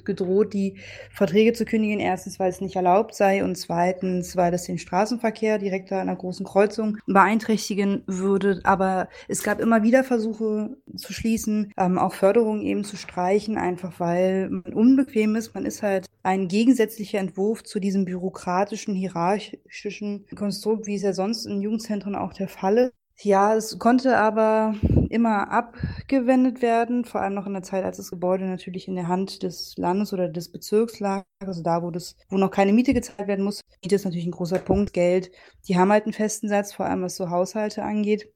gedroht, 0.05 0.53
die 0.53 0.77
Verträge 1.11 1.51
zu 1.51 1.65
kündigen. 1.65 1.99
Erstens, 1.99 2.39
weil 2.39 2.49
es 2.49 2.61
nicht 2.61 2.77
erlaubt 2.77 3.13
sei 3.13 3.43
und 3.43 3.57
zweitens, 3.57 4.37
weil 4.37 4.51
das 4.51 4.63
den 4.63 4.77
Straßenverkehr 4.77 5.57
direkt 5.57 5.91
an 5.91 5.99
einer 5.99 6.15
großen 6.15 6.45
Kreuzung 6.45 6.97
beeinträchtigen 7.05 8.03
würde. 8.07 8.61
Aber 8.63 9.09
es 9.27 9.43
gab 9.43 9.59
immer 9.59 9.83
wieder 9.83 10.05
Versuche 10.05 10.77
zu 10.95 11.11
schließen, 11.11 11.73
ähm, 11.77 11.97
auch 11.97 12.13
Förderungen 12.13 12.61
eben 12.61 12.85
zu 12.85 12.95
streichen, 12.95 13.57
einfach 13.57 13.99
weil 13.99 14.49
man 14.49 14.73
unbequem 14.73 15.35
ist. 15.35 15.53
Man 15.53 15.65
ist 15.65 15.83
halt 15.83 16.05
ein 16.23 16.47
gegensätzlicher 16.47 17.19
Entwurf 17.19 17.63
zu 17.63 17.81
diesem 17.81 18.05
bürokratischen, 18.05 18.95
hierarchischen 18.95 19.82
faschistischen 19.83 20.25
Konstrukt, 20.35 20.87
wie 20.87 20.95
es 20.95 21.01
ja 21.01 21.13
sonst 21.13 21.45
in 21.45 21.61
Jugendzentren 21.61 22.15
auch 22.15 22.33
der 22.33 22.47
Fall 22.47 22.77
ist. 22.77 22.93
Ja, 23.21 23.55
es 23.55 23.77
konnte 23.77 24.17
aber 24.17 24.73
immer 25.09 25.51
abgewendet 25.51 26.63
werden, 26.63 27.05
vor 27.05 27.21
allem 27.21 27.35
noch 27.35 27.45
in 27.45 27.53
der 27.53 27.61
Zeit, 27.61 27.83
als 27.83 27.97
das 27.97 28.09
Gebäude 28.09 28.45
natürlich 28.45 28.87
in 28.87 28.95
der 28.95 29.07
Hand 29.07 29.43
des 29.43 29.75
Landes 29.77 30.13
oder 30.13 30.27
des 30.29 30.51
Bezirks 30.51 30.99
lag, 30.99 31.23
also 31.39 31.61
da, 31.61 31.83
wo 31.83 31.91
das, 31.91 32.15
wo 32.29 32.37
noch 32.37 32.49
keine 32.49 32.73
Miete 32.73 32.93
gezahlt 32.93 33.27
werden 33.27 33.45
muss. 33.45 33.61
Miete 33.83 33.95
ist 33.95 34.05
natürlich 34.05 34.25
ein 34.25 34.31
großer 34.31 34.57
Punkt, 34.57 34.93
Geld. 34.93 35.29
Die 35.67 35.77
haben 35.77 35.91
halt 35.91 36.05
einen 36.05 36.13
festen 36.13 36.49
Satz, 36.49 36.73
vor 36.73 36.87
allem 36.87 37.03
was 37.03 37.15
so 37.15 37.29
Haushalte 37.29 37.83
angeht. 37.83 38.33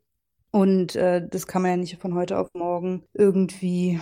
Und 0.52 0.96
äh, 0.96 1.28
das 1.28 1.48
kann 1.48 1.64
man 1.64 1.72
ja 1.72 1.78
nicht 1.78 1.98
von 1.98 2.14
heute 2.14 2.38
auf 2.38 2.50
morgen 2.54 3.04
irgendwie 3.14 4.00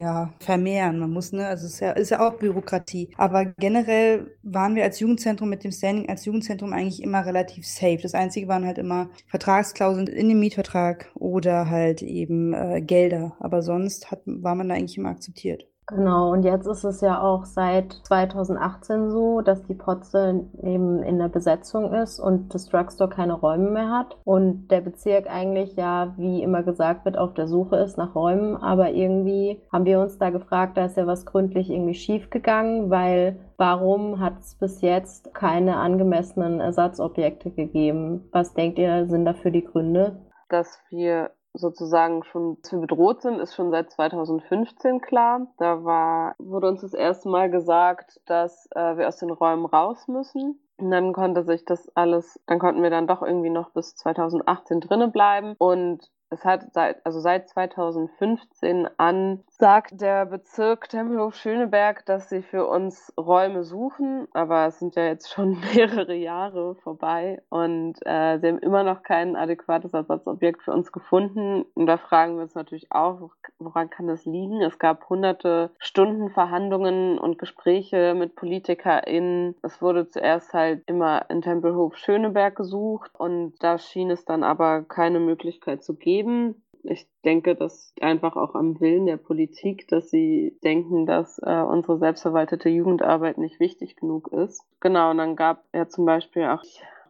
ja, 0.00 0.32
vermehren. 0.40 0.98
Man 0.98 1.10
muss, 1.10 1.32
ne, 1.32 1.46
also 1.46 1.66
es 1.66 1.74
ist 1.74 1.80
ja, 1.80 1.92
ist 1.92 2.10
ja 2.10 2.26
auch 2.26 2.38
Bürokratie. 2.38 3.10
Aber 3.18 3.44
generell 3.44 4.34
waren 4.42 4.74
wir 4.74 4.84
als 4.84 4.98
Jugendzentrum 4.98 5.50
mit 5.50 5.62
dem 5.62 5.72
Standing 5.72 6.08
als 6.08 6.24
Jugendzentrum 6.24 6.72
eigentlich 6.72 7.02
immer 7.02 7.26
relativ 7.26 7.66
safe. 7.66 7.98
Das 8.02 8.14
Einzige 8.14 8.48
waren 8.48 8.64
halt 8.64 8.78
immer 8.78 9.10
Vertragsklauseln 9.26 10.06
in 10.06 10.28
dem 10.30 10.40
Mietvertrag 10.40 11.10
oder 11.14 11.68
halt 11.68 12.00
eben 12.02 12.54
äh, 12.54 12.80
Gelder. 12.80 13.36
Aber 13.40 13.60
sonst 13.60 14.10
hat, 14.10 14.22
war 14.24 14.54
man 14.54 14.70
da 14.70 14.74
eigentlich 14.74 14.96
immer 14.96 15.10
akzeptiert. 15.10 15.66
Genau, 15.90 16.30
und 16.30 16.44
jetzt 16.44 16.66
ist 16.66 16.84
es 16.84 17.00
ja 17.00 17.20
auch 17.20 17.44
seit 17.44 17.92
2018 18.04 19.10
so, 19.10 19.40
dass 19.40 19.64
die 19.64 19.74
Potze 19.74 20.44
eben 20.62 21.02
in 21.02 21.18
der 21.18 21.28
Besetzung 21.28 21.92
ist 21.92 22.20
und 22.20 22.54
das 22.54 22.68
Drugstore 22.68 23.10
keine 23.10 23.32
Räume 23.32 23.70
mehr 23.70 23.90
hat 23.90 24.16
und 24.22 24.68
der 24.68 24.82
Bezirk 24.82 25.28
eigentlich 25.28 25.74
ja, 25.74 26.14
wie 26.16 26.44
immer 26.44 26.62
gesagt 26.62 27.04
wird, 27.04 27.18
auf 27.18 27.34
der 27.34 27.48
Suche 27.48 27.76
ist 27.76 27.98
nach 27.98 28.14
Räumen, 28.14 28.56
aber 28.56 28.90
irgendwie 28.90 29.60
haben 29.72 29.84
wir 29.84 29.98
uns 29.98 30.16
da 30.16 30.30
gefragt, 30.30 30.76
da 30.76 30.84
ist 30.84 30.96
ja 30.96 31.08
was 31.08 31.26
gründlich 31.26 31.70
irgendwie 31.70 31.94
schief 31.94 32.30
gegangen, 32.30 32.88
weil 32.90 33.40
warum 33.56 34.20
hat 34.20 34.38
es 34.38 34.54
bis 34.54 34.82
jetzt 34.82 35.34
keine 35.34 35.76
angemessenen 35.78 36.60
Ersatzobjekte 36.60 37.50
gegeben? 37.50 38.28
Was 38.30 38.54
denkt 38.54 38.78
ihr, 38.78 39.08
sind 39.08 39.24
dafür 39.24 39.50
die 39.50 39.64
Gründe? 39.64 40.20
Dass 40.48 40.78
wir 40.88 41.30
sozusagen 41.52 42.24
schon, 42.24 42.58
wir 42.70 42.78
bedroht 42.78 43.22
sind, 43.22 43.40
ist 43.40 43.54
schon 43.54 43.70
seit 43.70 43.90
2015 43.90 45.00
klar. 45.00 45.46
Da 45.58 45.84
war, 45.84 46.34
wurde 46.38 46.68
uns 46.68 46.82
das 46.82 46.94
erste 46.94 47.28
Mal 47.28 47.50
gesagt, 47.50 48.20
dass 48.26 48.68
äh, 48.74 48.96
wir 48.96 49.08
aus 49.08 49.18
den 49.18 49.30
Räumen 49.30 49.66
raus 49.66 50.08
müssen. 50.08 50.60
Und 50.78 50.90
dann 50.90 51.12
konnte 51.12 51.44
sich 51.44 51.64
das 51.64 51.94
alles, 51.94 52.40
dann 52.46 52.58
konnten 52.58 52.82
wir 52.82 52.90
dann 52.90 53.06
doch 53.06 53.22
irgendwie 53.22 53.50
noch 53.50 53.70
bis 53.70 53.94
2018 53.96 54.80
drinnen 54.80 55.12
bleiben. 55.12 55.54
Und 55.58 56.10
es 56.30 56.44
hat 56.44 56.72
seit, 56.72 57.04
also 57.04 57.20
seit 57.20 57.48
2015 57.48 58.88
an, 58.96 59.44
sagt 59.60 60.00
der 60.00 60.26
Bezirk 60.26 60.88
Tempelhof-Schöneberg, 60.88 62.04
dass 62.06 62.28
sie 62.28 62.42
für 62.42 62.66
uns 62.66 63.12
Räume 63.16 63.62
suchen, 63.62 64.26
aber 64.32 64.66
es 64.66 64.78
sind 64.78 64.96
ja 64.96 65.04
jetzt 65.04 65.30
schon 65.30 65.60
mehrere 65.74 66.14
Jahre 66.14 66.74
vorbei 66.76 67.42
und 67.48 67.98
äh, 68.04 68.38
sie 68.38 68.48
haben 68.48 68.58
immer 68.58 68.82
noch 68.82 69.02
kein 69.02 69.36
adäquates 69.36 69.92
Ersatzobjekt 69.92 70.62
für 70.62 70.72
uns 70.72 70.90
gefunden. 70.92 71.64
Und 71.74 71.86
da 71.86 71.96
fragen 71.96 72.36
wir 72.36 72.42
uns 72.42 72.54
natürlich 72.54 72.90
auch, 72.90 73.30
woran 73.58 73.90
kann 73.90 74.08
das 74.08 74.24
liegen? 74.24 74.62
Es 74.62 74.78
gab 74.78 75.08
hunderte 75.08 75.70
Stunden 75.78 76.30
Verhandlungen 76.30 77.18
und 77.18 77.38
Gespräche 77.38 78.14
mit 78.14 78.34
PolitikerInnen. 78.34 79.54
Es 79.62 79.80
wurde 79.80 80.08
zuerst 80.08 80.52
halt 80.54 80.82
immer 80.86 81.28
in 81.28 81.42
Tempelhof-Schöneberg 81.42 82.56
gesucht 82.56 83.10
und 83.18 83.54
da 83.60 83.78
schien 83.78 84.10
es 84.10 84.24
dann 84.24 84.42
aber 84.42 84.82
keine 84.82 85.20
Möglichkeit 85.20 85.84
zu 85.84 85.94
geben 85.94 86.10
geben. 86.10 86.62
Ich 86.84 87.06
denke, 87.24 87.54
das 87.54 87.92
einfach 88.00 88.36
auch 88.36 88.54
am 88.54 88.80
Willen 88.80 89.06
der 89.06 89.16
Politik, 89.16 89.88
dass 89.88 90.10
sie 90.10 90.58
denken, 90.64 91.06
dass 91.06 91.38
äh, 91.38 91.62
unsere 91.62 91.98
selbstverwaltete 91.98 92.68
Jugendarbeit 92.68 93.38
nicht 93.38 93.60
wichtig 93.60 93.96
genug 93.96 94.32
ist. 94.32 94.64
Genau, 94.80 95.10
und 95.10 95.18
dann 95.18 95.36
gab 95.36 95.64
ja 95.74 95.88
zum 95.88 96.04
Beispiel 96.04 96.44
auch 96.44 96.62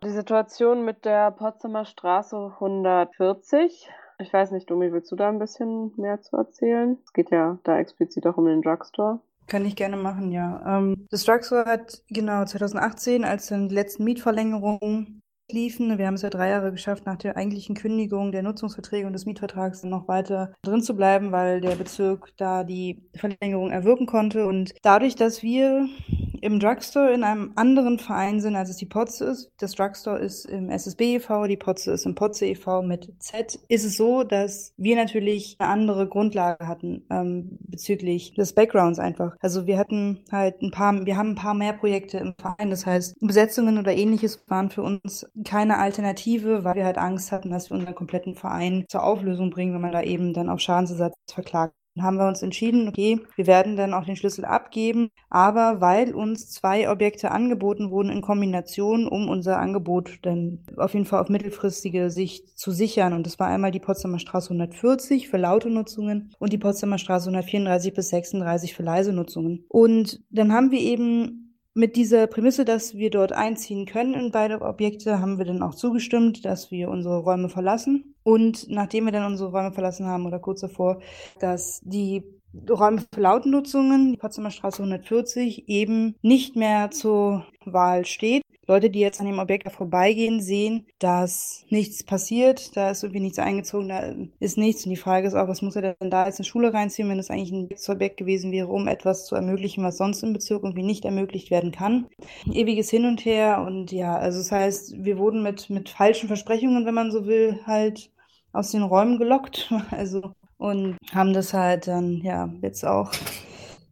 die 0.02 0.10
Situation 0.10 0.84
mit 0.84 1.04
der 1.04 1.30
Potsdamer 1.30 1.84
Straße 1.84 2.52
140. 2.54 3.90
Ich 4.18 4.32
weiß 4.32 4.50
nicht, 4.50 4.70
Domi, 4.70 4.92
willst 4.92 5.12
du 5.12 5.16
da 5.16 5.28
ein 5.28 5.38
bisschen 5.38 5.92
mehr 5.96 6.20
zu 6.20 6.36
erzählen? 6.36 6.98
Es 7.04 7.12
geht 7.12 7.30
ja 7.30 7.58
da 7.64 7.78
explizit 7.78 8.26
auch 8.26 8.36
um 8.36 8.46
den 8.46 8.62
Drugstore. 8.62 9.20
Kann 9.46 9.64
ich 9.64 9.76
gerne 9.76 9.96
machen, 9.96 10.30
ja. 10.30 10.78
Ähm, 10.78 11.06
das 11.10 11.24
Drugstore 11.24 11.64
hat 11.64 12.02
genau 12.08 12.44
2018, 12.44 13.24
als 13.24 13.48
dann 13.48 13.68
die 13.68 13.74
letzten 13.74 14.04
Mietverlängerungen 14.04 15.20
liefen. 15.52 15.98
Wir 15.98 16.06
haben 16.06 16.14
es 16.14 16.22
ja 16.22 16.30
drei 16.30 16.50
Jahre 16.50 16.72
geschafft, 16.72 17.06
nach 17.06 17.16
der 17.16 17.36
eigentlichen 17.36 17.74
Kündigung 17.74 18.32
der 18.32 18.42
Nutzungsverträge 18.42 19.06
und 19.06 19.12
des 19.12 19.26
Mietvertrags 19.26 19.82
noch 19.84 20.08
weiter 20.08 20.52
drin 20.62 20.82
zu 20.82 20.94
bleiben, 20.94 21.32
weil 21.32 21.60
der 21.60 21.76
Bezirk 21.76 22.32
da 22.36 22.64
die 22.64 23.02
Verlängerung 23.14 23.70
erwirken 23.70 24.06
konnte. 24.06 24.46
Und 24.46 24.74
dadurch, 24.82 25.14
dass 25.14 25.42
wir 25.42 25.88
im 26.40 26.58
Drugstore 26.58 27.12
in 27.12 27.22
einem 27.22 27.52
anderen 27.56 27.98
Verein 27.98 28.40
sind, 28.40 28.56
als 28.56 28.70
es 28.70 28.76
die 28.76 28.86
Potze 28.86 29.26
ist. 29.26 29.52
Das 29.58 29.72
Drugstore 29.72 30.18
ist 30.18 30.46
im 30.46 30.70
SSB 30.70 31.16
e.V., 31.16 31.46
die 31.46 31.56
Potze 31.56 31.92
ist 31.92 32.06
im 32.06 32.14
Potze 32.14 32.46
e.V. 32.46 32.82
mit 32.82 33.12
Z. 33.18 33.58
Ist 33.68 33.84
es 33.84 33.96
so, 33.96 34.24
dass 34.24 34.72
wir 34.76 34.96
natürlich 34.96 35.56
eine 35.58 35.70
andere 35.70 36.08
Grundlage 36.08 36.66
hatten 36.66 37.04
ähm, 37.10 37.58
bezüglich 37.60 38.34
des 38.34 38.54
Backgrounds 38.54 38.98
einfach. 38.98 39.36
Also 39.40 39.66
wir 39.66 39.78
hatten 39.78 40.20
halt 40.32 40.62
ein 40.62 40.70
paar, 40.70 41.04
wir 41.04 41.16
haben 41.16 41.30
ein 41.30 41.34
paar 41.36 41.54
mehr 41.54 41.72
Projekte 41.72 42.18
im 42.18 42.34
Verein. 42.38 42.70
Das 42.70 42.86
heißt, 42.86 43.16
Besetzungen 43.20 43.78
oder 43.78 43.92
ähnliches 43.92 44.42
waren 44.48 44.70
für 44.70 44.82
uns 44.82 45.26
keine 45.44 45.78
Alternative, 45.78 46.64
weil 46.64 46.74
wir 46.76 46.84
halt 46.84 46.98
Angst 46.98 47.32
hatten, 47.32 47.50
dass 47.50 47.70
wir 47.70 47.76
unseren 47.76 47.94
kompletten 47.94 48.34
Verein 48.34 48.84
zur 48.88 49.02
Auflösung 49.02 49.50
bringen, 49.50 49.74
wenn 49.74 49.80
man 49.80 49.92
da 49.92 50.02
eben 50.02 50.32
dann 50.32 50.48
auf 50.48 50.60
Schadensersatz 50.60 51.14
verklagt 51.32 51.74
haben 51.98 52.18
wir 52.18 52.28
uns 52.28 52.42
entschieden, 52.42 52.88
okay, 52.88 53.20
wir 53.36 53.46
werden 53.46 53.76
dann 53.76 53.94
auch 53.94 54.04
den 54.04 54.16
Schlüssel 54.16 54.44
abgeben, 54.44 55.10
aber 55.28 55.80
weil 55.80 56.14
uns 56.14 56.50
zwei 56.50 56.90
Objekte 56.90 57.30
angeboten 57.30 57.90
wurden 57.90 58.10
in 58.10 58.22
Kombination, 58.22 59.08
um 59.08 59.28
unser 59.28 59.58
Angebot 59.58 60.18
dann 60.22 60.64
auf 60.76 60.94
jeden 60.94 61.06
Fall 61.06 61.20
auf 61.20 61.28
mittelfristige 61.28 62.10
Sicht 62.10 62.58
zu 62.58 62.70
sichern. 62.70 63.12
Und 63.12 63.26
das 63.26 63.38
war 63.38 63.48
einmal 63.48 63.72
die 63.72 63.80
Potsdamer 63.80 64.18
Straße 64.18 64.50
140 64.50 65.28
für 65.28 65.36
laute 65.36 65.70
Nutzungen 65.70 66.32
und 66.38 66.52
die 66.52 66.58
Potsdamer 66.58 66.98
Straße 66.98 67.28
134 67.28 67.92
bis 67.92 68.08
36 68.10 68.74
für 68.74 68.82
leise 68.82 69.12
Nutzungen. 69.12 69.64
Und 69.68 70.20
dann 70.30 70.52
haben 70.52 70.70
wir 70.70 70.80
eben 70.80 71.49
mit 71.74 71.96
dieser 71.96 72.26
Prämisse, 72.26 72.64
dass 72.64 72.94
wir 72.94 73.10
dort 73.10 73.32
einziehen 73.32 73.86
können 73.86 74.14
in 74.14 74.30
beide 74.32 74.60
Objekte, 74.60 75.20
haben 75.20 75.38
wir 75.38 75.44
dann 75.44 75.62
auch 75.62 75.74
zugestimmt, 75.74 76.44
dass 76.44 76.70
wir 76.70 76.88
unsere 76.88 77.18
Räume 77.18 77.48
verlassen. 77.48 78.14
Und 78.22 78.68
nachdem 78.68 79.04
wir 79.04 79.12
dann 79.12 79.30
unsere 79.30 79.50
Räume 79.50 79.72
verlassen 79.72 80.06
haben 80.06 80.26
oder 80.26 80.38
kurz 80.38 80.60
davor, 80.60 81.00
dass 81.38 81.80
die 81.84 82.22
Räume 82.68 83.04
für 83.12 83.20
Lautnutzungen, 83.20 84.12
die 84.12 84.18
Potsdamer 84.18 84.50
Straße 84.50 84.82
140, 84.82 85.68
eben 85.68 86.16
nicht 86.22 86.56
mehr 86.56 86.90
zur 86.90 87.46
Wahl 87.64 88.04
steht. 88.04 88.42
Leute, 88.70 88.88
die 88.88 89.00
jetzt 89.00 89.18
an 89.18 89.26
dem 89.26 89.40
Objekt 89.40 89.68
vorbeigehen, 89.72 90.40
sehen, 90.40 90.86
dass 91.00 91.64
nichts 91.70 92.04
passiert, 92.04 92.76
da 92.76 92.90
ist 92.90 93.02
irgendwie 93.02 93.18
nichts 93.18 93.40
eingezogen, 93.40 93.88
da 93.88 94.14
ist 94.38 94.58
nichts. 94.58 94.84
Und 94.84 94.90
die 94.90 94.96
Frage 94.96 95.26
ist 95.26 95.34
auch, 95.34 95.48
was 95.48 95.60
muss 95.60 95.74
er 95.74 95.94
denn 95.94 96.08
da 96.08 96.26
jetzt 96.26 96.38
in 96.38 96.44
Schule 96.44 96.72
reinziehen, 96.72 97.08
wenn 97.08 97.18
es 97.18 97.30
eigentlich 97.30 97.50
ein 97.50 97.68
Objekt 97.92 98.16
gewesen 98.16 98.52
wäre, 98.52 98.68
um 98.68 98.86
etwas 98.86 99.26
zu 99.26 99.34
ermöglichen, 99.34 99.82
was 99.82 99.96
sonst 99.96 100.22
im 100.22 100.32
Bezirk 100.32 100.62
irgendwie 100.62 100.84
nicht 100.84 101.04
ermöglicht 101.04 101.50
werden 101.50 101.72
kann. 101.72 102.06
Ewiges 102.46 102.90
Hin 102.90 103.06
und 103.06 103.24
Her 103.24 103.64
und 103.66 103.90
ja, 103.90 104.16
also 104.16 104.38
das 104.38 104.52
heißt, 104.52 105.02
wir 105.04 105.18
wurden 105.18 105.42
mit, 105.42 105.68
mit 105.68 105.88
falschen 105.88 106.28
Versprechungen, 106.28 106.86
wenn 106.86 106.94
man 106.94 107.10
so 107.10 107.26
will, 107.26 107.58
halt 107.66 108.12
aus 108.52 108.70
den 108.70 108.82
Räumen 108.82 109.18
gelockt. 109.18 109.72
Also 109.90 110.34
und 110.58 110.96
haben 111.12 111.32
das 111.32 111.54
halt 111.54 111.88
dann 111.88 112.20
ja 112.22 112.52
jetzt 112.62 112.84
auch 112.84 113.10